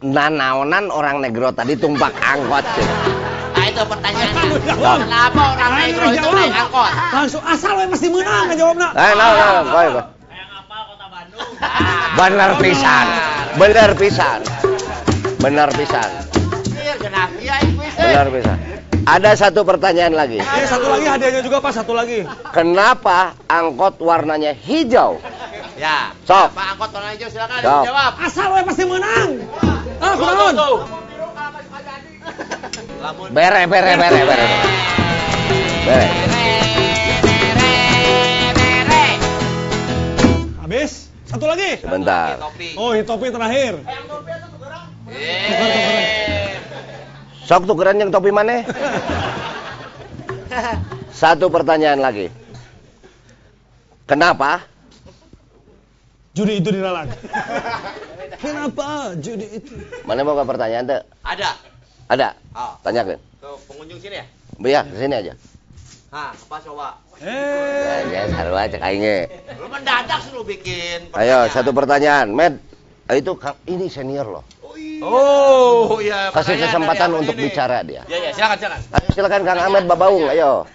nanaonan 0.00 0.88
orang 0.88 1.20
negro 1.20 1.52
tadi 1.52 1.76
tumpak 1.76 2.12
angkot 2.24 2.64
sih 2.76 2.88
Nah, 3.50 3.68
itu 3.68 3.82
pertanyaannya. 3.84 4.56
Jawab. 4.72 4.96
Kenapa 5.04 5.42
orang 5.52 5.72
negro 5.84 6.06
itu 6.16 6.28
naik 6.32 6.54
angkot? 6.64 6.92
Langsung 7.12 7.42
asal 7.44 7.76
we 7.76 7.84
pasti 7.92 8.08
menang 8.08 8.48
nggak 8.48 8.56
jawab 8.56 8.76
nak. 8.80 8.92
Eh, 8.96 9.12
nah, 9.12 9.28
nah, 9.36 9.62
baik, 9.68 9.90
baik. 10.00 10.06
Bener 12.20 12.50
pisan, 12.56 13.06
bener 13.60 13.90
pisan, 14.00 14.40
bener 15.44 15.68
pisan, 15.76 16.10
Iya, 16.80 16.94
sih. 16.96 18.00
bener 18.00 18.28
pisan. 18.32 18.79
Ada 19.06 19.30
satu 19.36 19.64
pertanyaan 19.64 20.12
lagi. 20.12 20.38
Eh, 20.40 20.66
satu 20.68 20.86
lagi 20.92 21.06
hadiahnya 21.08 21.40
juga 21.40 21.62
Pak, 21.64 21.72
satu 21.72 21.92
lagi. 21.96 22.26
Kenapa 22.52 23.32
angkot 23.48 23.96
warnanya 24.02 24.52
hijau? 24.52 25.16
Ya. 25.80 26.12
Sok. 26.28 26.52
Pak 26.52 26.66
angkot 26.76 26.90
warna 26.92 27.10
hijau 27.16 27.28
silakan 27.32 27.58
Sok. 27.64 27.84
jawab. 27.88 28.12
Asal 28.20 28.48
we 28.52 28.60
pasti 28.66 28.84
menang. 28.84 29.30
Ah, 30.00 30.14
kunaon? 30.16 30.54
Bere, 33.32 33.62
bere, 33.64 33.92
bere, 33.96 34.20
bere. 34.28 34.46
Bere. 35.88 36.08
Habis. 40.60 41.08
Satu 41.30 41.46
lagi. 41.46 41.78
Sebentar. 41.78 42.42
topi. 42.42 42.74
Oh, 42.74 42.90
ini 42.90 43.06
topi 43.06 43.30
terakhir. 43.30 43.78
Eh. 45.10 46.58
Sok 47.50 47.66
tukeran 47.66 47.98
yang 47.98 48.14
topi 48.14 48.30
mana? 48.30 48.62
Satu 51.10 51.50
pertanyaan 51.50 51.98
lagi. 51.98 52.30
Kenapa 54.06 54.62
Judi 56.30 56.62
itu 56.62 56.70
dilarang. 56.70 57.10
Kenapa 58.38 59.18
judi 59.18 59.50
itu? 59.50 59.74
Mana 60.06 60.22
mau 60.22 60.38
ke 60.38 60.46
pertanyaan 60.46 60.86
tuh? 60.86 61.02
Ada. 61.26 61.50
Ada? 62.06 62.28
Oh. 62.54 62.78
Tanyakan. 62.86 63.18
Tuh, 63.42 63.58
pengunjung 63.66 63.98
sini 63.98 64.22
ya? 64.22 64.26
Ya, 64.62 64.80
ke 64.86 64.94
sini 64.94 65.14
aja. 65.18 65.34
Hah, 66.14 66.30
apa 66.30 66.56
coba? 66.62 67.02
Eh, 67.18 67.26
Ya, 67.26 67.96
ya, 68.06 68.22
sarua 68.30 68.70
cek 68.70 68.78
aing 68.78 69.02
ge. 69.02 69.18
Lu 69.58 69.66
mendadak 69.66 70.22
sih 70.22 70.30
lu 70.30 70.46
bikin. 70.46 71.10
Ayo, 71.18 71.44
pertanyaan. 71.44 71.50
satu 71.50 71.70
pertanyaan. 71.74 72.26
Med, 72.30 72.62
itu 73.16 73.32
ini 73.66 73.86
senior 73.90 74.26
loh. 74.28 74.44
Oh, 75.00 75.96
iya. 75.96 76.28
Kasih 76.28 76.60
pertanyaan 76.60 76.68
kesempatan 76.68 77.10
untuk 77.16 77.34
ini. 77.34 77.48
bicara 77.48 77.80
dia. 77.80 78.04
Ya, 78.04 78.18
ya, 78.20 78.30
silakan, 78.36 78.56
silakan. 78.60 78.80
Ayo 78.92 79.08
silakan 79.16 79.40
Kang 79.48 79.60
Ahmed 79.64 79.84
Babaung, 79.88 80.24
ayo. 80.28 80.68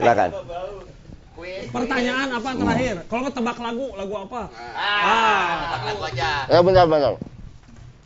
Silakan. 0.00 0.30
pertanyaan 1.68 2.28
apa 2.30 2.50
terakhir? 2.56 2.94
Kalau 3.10 3.20
nggak 3.26 3.34
tebak 3.36 3.58
lagu, 3.60 3.86
lagu 3.98 4.14
apa? 4.16 4.40
Ah, 4.78 5.82
lagu 5.92 6.02
aja. 6.08 6.30
Ya 6.48 6.58
bentar, 6.64 6.86
bentar. 6.88 7.14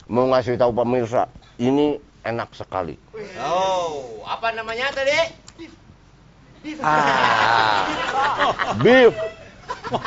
mau 0.09 0.25
ngasih 0.33 0.57
tahu 0.57 0.73
pemirsa, 0.73 1.29
ini 1.61 2.01
enak 2.25 2.49
sekali. 2.57 2.97
Oh, 3.45 4.25
apa 4.25 4.57
namanya 4.57 4.89
tadi? 4.91 5.13
Ah, 6.81 7.87
beef, 8.81 9.13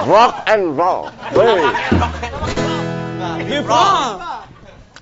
rock 0.03 0.33
and 0.45 0.75
roll. 0.75 1.09
Wih, 1.33 1.65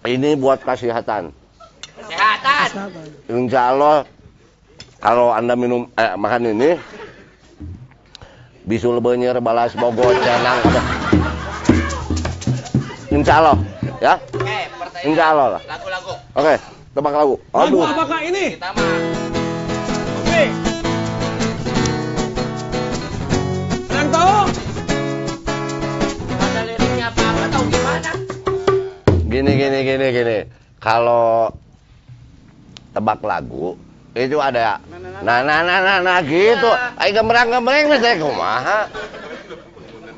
ini 0.07 0.29
buat 0.35 0.59
kesehatan. 0.61 1.31
Kesehatan. 1.99 2.89
Insya 3.27 3.61
Allah 3.71 4.07
kalau 4.99 5.31
anda 5.31 5.53
minum 5.53 5.87
eh, 5.93 6.11
makan 6.15 6.51
ini 6.51 6.75
bisul 8.63 8.99
benyer 8.99 9.37
balas 9.39 9.73
bogot 9.73 10.15
cenang 10.19 10.59
Insya 13.09 13.33
Allah 13.41 13.55
ya 13.99 14.13
Oke, 14.21 14.57
pertanyaan. 14.69 15.07
Insya 15.07 15.23
Allah 15.33 15.47
lah 15.49 15.61
Lagu-lagu. 15.65 16.13
oke 16.35 16.53
tebak 16.91 17.13
lagu 17.15 17.35
Lagu 17.49 17.57
aduh 17.57 17.83
apakah 17.85 18.19
ini? 18.21 18.45
Kita 18.53 18.69
mah. 18.69 18.85
Oke. 20.19 20.68
Ada 26.39 26.61
liriknya 26.67 27.07
apa-apa 27.11 27.45
tahu 27.51 27.63
gimana? 27.71 28.11
gini 29.29 29.51
gini 29.55 29.77
gini 29.85 30.07
gini 30.09 30.37
kalau 30.81 31.53
tebak 32.91 33.21
lagu 33.21 33.77
itu 34.17 34.41
ada 34.41 34.81
nah 35.21 35.45
nah 35.45 35.61
nah 35.61 35.79
nah, 35.85 36.01
nah 36.01 36.17
gitu 36.25 36.65
ayo 36.97 37.11
gemerang 37.13 37.53
gemerang 37.53 37.93
nih 37.93 37.99
saya 38.01 38.17
kumaha 38.17 38.89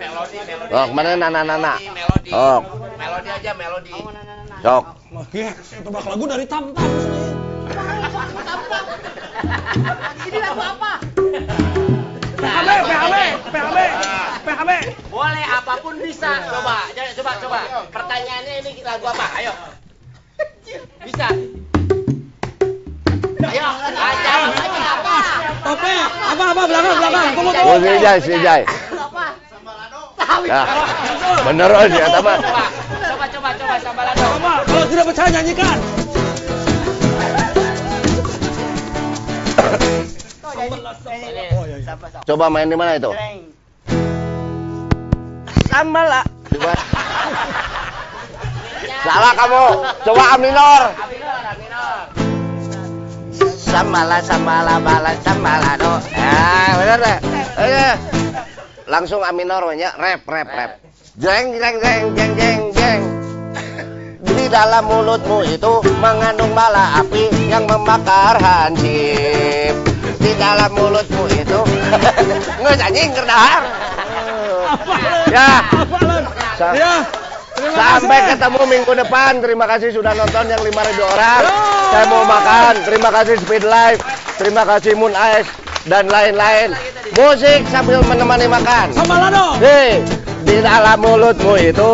Melodi, 0.01 0.37
melodi. 0.47 0.73
oh 0.73 0.85
ke 0.87 0.93
mana 0.95 1.09
nah 1.19 1.29
nah 1.29 1.43
nah 1.43 1.57
nah 1.59 1.77
Melodi. 1.77 2.31
oh 2.31 2.59
Melodi 2.95 3.29
aja, 3.29 3.51
melodi. 3.53 3.93
sok 4.63 4.85
Oke, 5.11 5.43
saya 5.59 5.83
tebak 5.83 6.07
lagu 6.07 6.23
dari 6.23 6.47
Tam 6.47 6.71
Tam. 6.71 6.87
Ini 10.31 10.39
lagu 10.39 10.61
apa? 10.63 10.91
PHB, 12.41 12.69
PHB, 12.89 13.15
PHB, 13.53 13.77
PHB. 14.45 14.71
Boleh 15.13 15.45
apa 15.45 15.73
pun 15.79 15.95
bisa. 16.01 16.31
Coba, 16.49 16.89
coba, 16.91 17.31
coba. 17.37 17.59
Pertanyaannya 17.93 18.53
ini 18.65 18.81
lagu 18.81 19.05
apa? 19.05 19.25
Ayo. 19.37 19.53
Bisa. 21.05 21.27
Ayo, 23.41 23.67
aja 23.93 24.33
apa? 24.97 25.17
Apa 25.61 26.43
apa 26.49 26.61
belakang 26.65 26.95
belakang. 26.97 27.27
Aku 27.33 27.41
mau 27.45 27.53
tahu. 27.53 27.65
oh 27.69 27.77
si 27.77 27.91
Jai 28.01 28.17
si 28.21 28.33
Jai 28.41 28.63
ya 30.47 30.61
bener 31.45 31.71
aja 31.71 31.95
ya 31.95 32.07
Coba, 32.11 32.33
coba, 32.41 33.27
coba, 33.31 33.49
coba, 33.57 33.75
sambalado. 33.79 34.19
Coba, 34.19 34.53
kalau 34.65 34.85
tidak 34.89 35.05
percaya 35.09 35.29
nyanyikan. 35.31 35.77
Coba 42.27 42.45
main 42.49 42.69
di 42.69 42.77
mana 42.77 42.97
itu 42.97 43.11
sama 45.71 46.01
lah 46.03 46.23
coba 46.51 46.73
salah 49.01 49.33
kamu 49.33 49.63
coba 50.05 50.23
A 50.29 50.35
minor 50.37 50.81
Aminor, 51.01 51.41
aminor. 51.49 52.21
Sambala 53.71 54.19
sambala 54.19 54.83
bala 54.83 55.15
sambala 55.23 55.79
do. 55.79 55.95
Ya, 56.11 56.75
benar 56.75 56.99
deh. 56.99 57.17
Ayo. 57.55 57.87
Langsung 58.91 59.23
A 59.23 59.31
minor 59.31 59.63
banyak 59.63 59.95
rap 59.95 60.27
rap 60.27 60.47
rap. 60.51 60.71
Jeng 61.15 61.55
jeng 61.55 61.79
jeng 61.79 62.03
jeng 62.11 62.31
jeng 62.35 62.61
jeng. 62.75 63.01
Di 64.27 64.45
dalam 64.51 64.83
mulutmu 64.91 65.47
itu 65.47 65.87
mengandung 66.03 66.51
bala 66.51 66.99
api 66.99 67.31
yang 67.47 67.63
membakar 67.63 68.35
hansip. 68.43 69.90
Di 70.21 70.31
dalam 70.37 70.71
mulutmu 70.77 71.25
itu 71.33 71.59
nggak 72.61 72.77
anjing 72.77 73.09
kerdahar. 73.11 73.61
Ya. 75.33 75.49
Ya. 76.77 76.93
Sampai 77.61 78.19
ketemu 78.29 78.61
minggu 78.69 78.93
depan. 78.95 79.41
Terima 79.41 79.65
kasih 79.65 79.89
sudah 79.93 80.13
nonton 80.13 80.45
yang 80.49 80.61
5000 80.61 81.13
orang. 81.13 81.41
Saya 81.91 82.05
mau 82.07 82.23
makan. 82.25 82.73
Terima 82.85 83.09
kasih 83.09 83.35
Speed 83.41 83.65
Life. 83.65 84.01
Terima 84.37 84.63
kasih 84.65 84.97
Moon 84.97 85.13
Ice 85.13 85.49
dan 85.85 86.09
lain-lain. 86.09 86.73
Musik 87.17 87.67
sambil 87.69 87.99
menemani 88.05 88.47
makan. 88.47 88.93
Sambalado. 88.95 89.59
Hei, 89.59 89.99
di 90.47 90.57
dalam 90.63 90.97
mulutmu 91.01 91.59
itu 91.59 91.91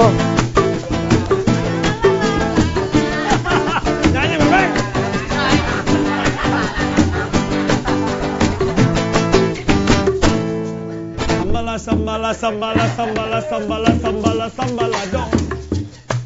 Sambala 12.07 12.31
sambala 12.31 12.87
sambala 12.95 13.39
sambala 13.51 13.91
sambala 13.99 14.47
sambala 14.47 15.01
do. 15.11 15.27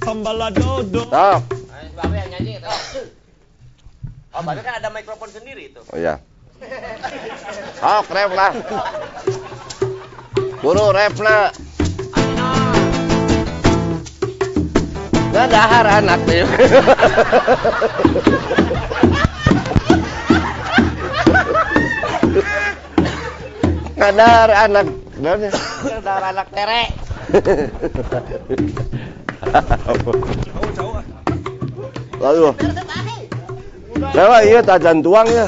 Sambala 0.05 0.53
do 0.53 0.85
do. 0.93 1.01
Tuh. 1.09 1.41
Babe 1.97 2.21
yang 2.21 2.29
nyanyi 2.37 2.61
itu. 2.61 2.69
Oh, 4.29 4.45
Babe 4.45 4.61
kan 4.61 4.77
ada 4.77 4.93
mikrofon 4.93 5.33
sendiri 5.33 5.73
itu. 5.73 5.81
Oh 5.89 5.97
iya. 5.97 6.21
Oh, 7.81 8.05
rap 8.13 8.29
lah. 8.29 8.53
Buru 10.61 10.93
rap 10.93 11.17
lah. 11.17 11.49
Nggak 15.33 15.47
dahar 15.49 15.85
anak 15.97 16.21
nih. 16.29 16.45
Ngadar 23.97 24.49
anak. 24.69 25.09
Saudara 25.22 26.34
anak 26.34 26.49
tere. 26.49 26.89
Lalu. 32.18 32.49
Lewat 34.18 34.41
iya 34.49 34.60
tajan 34.65 35.06
tuangnya. 35.06 35.45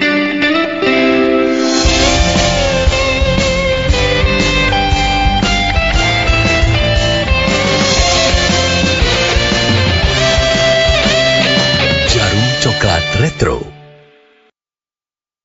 Jarum 0.00 0.41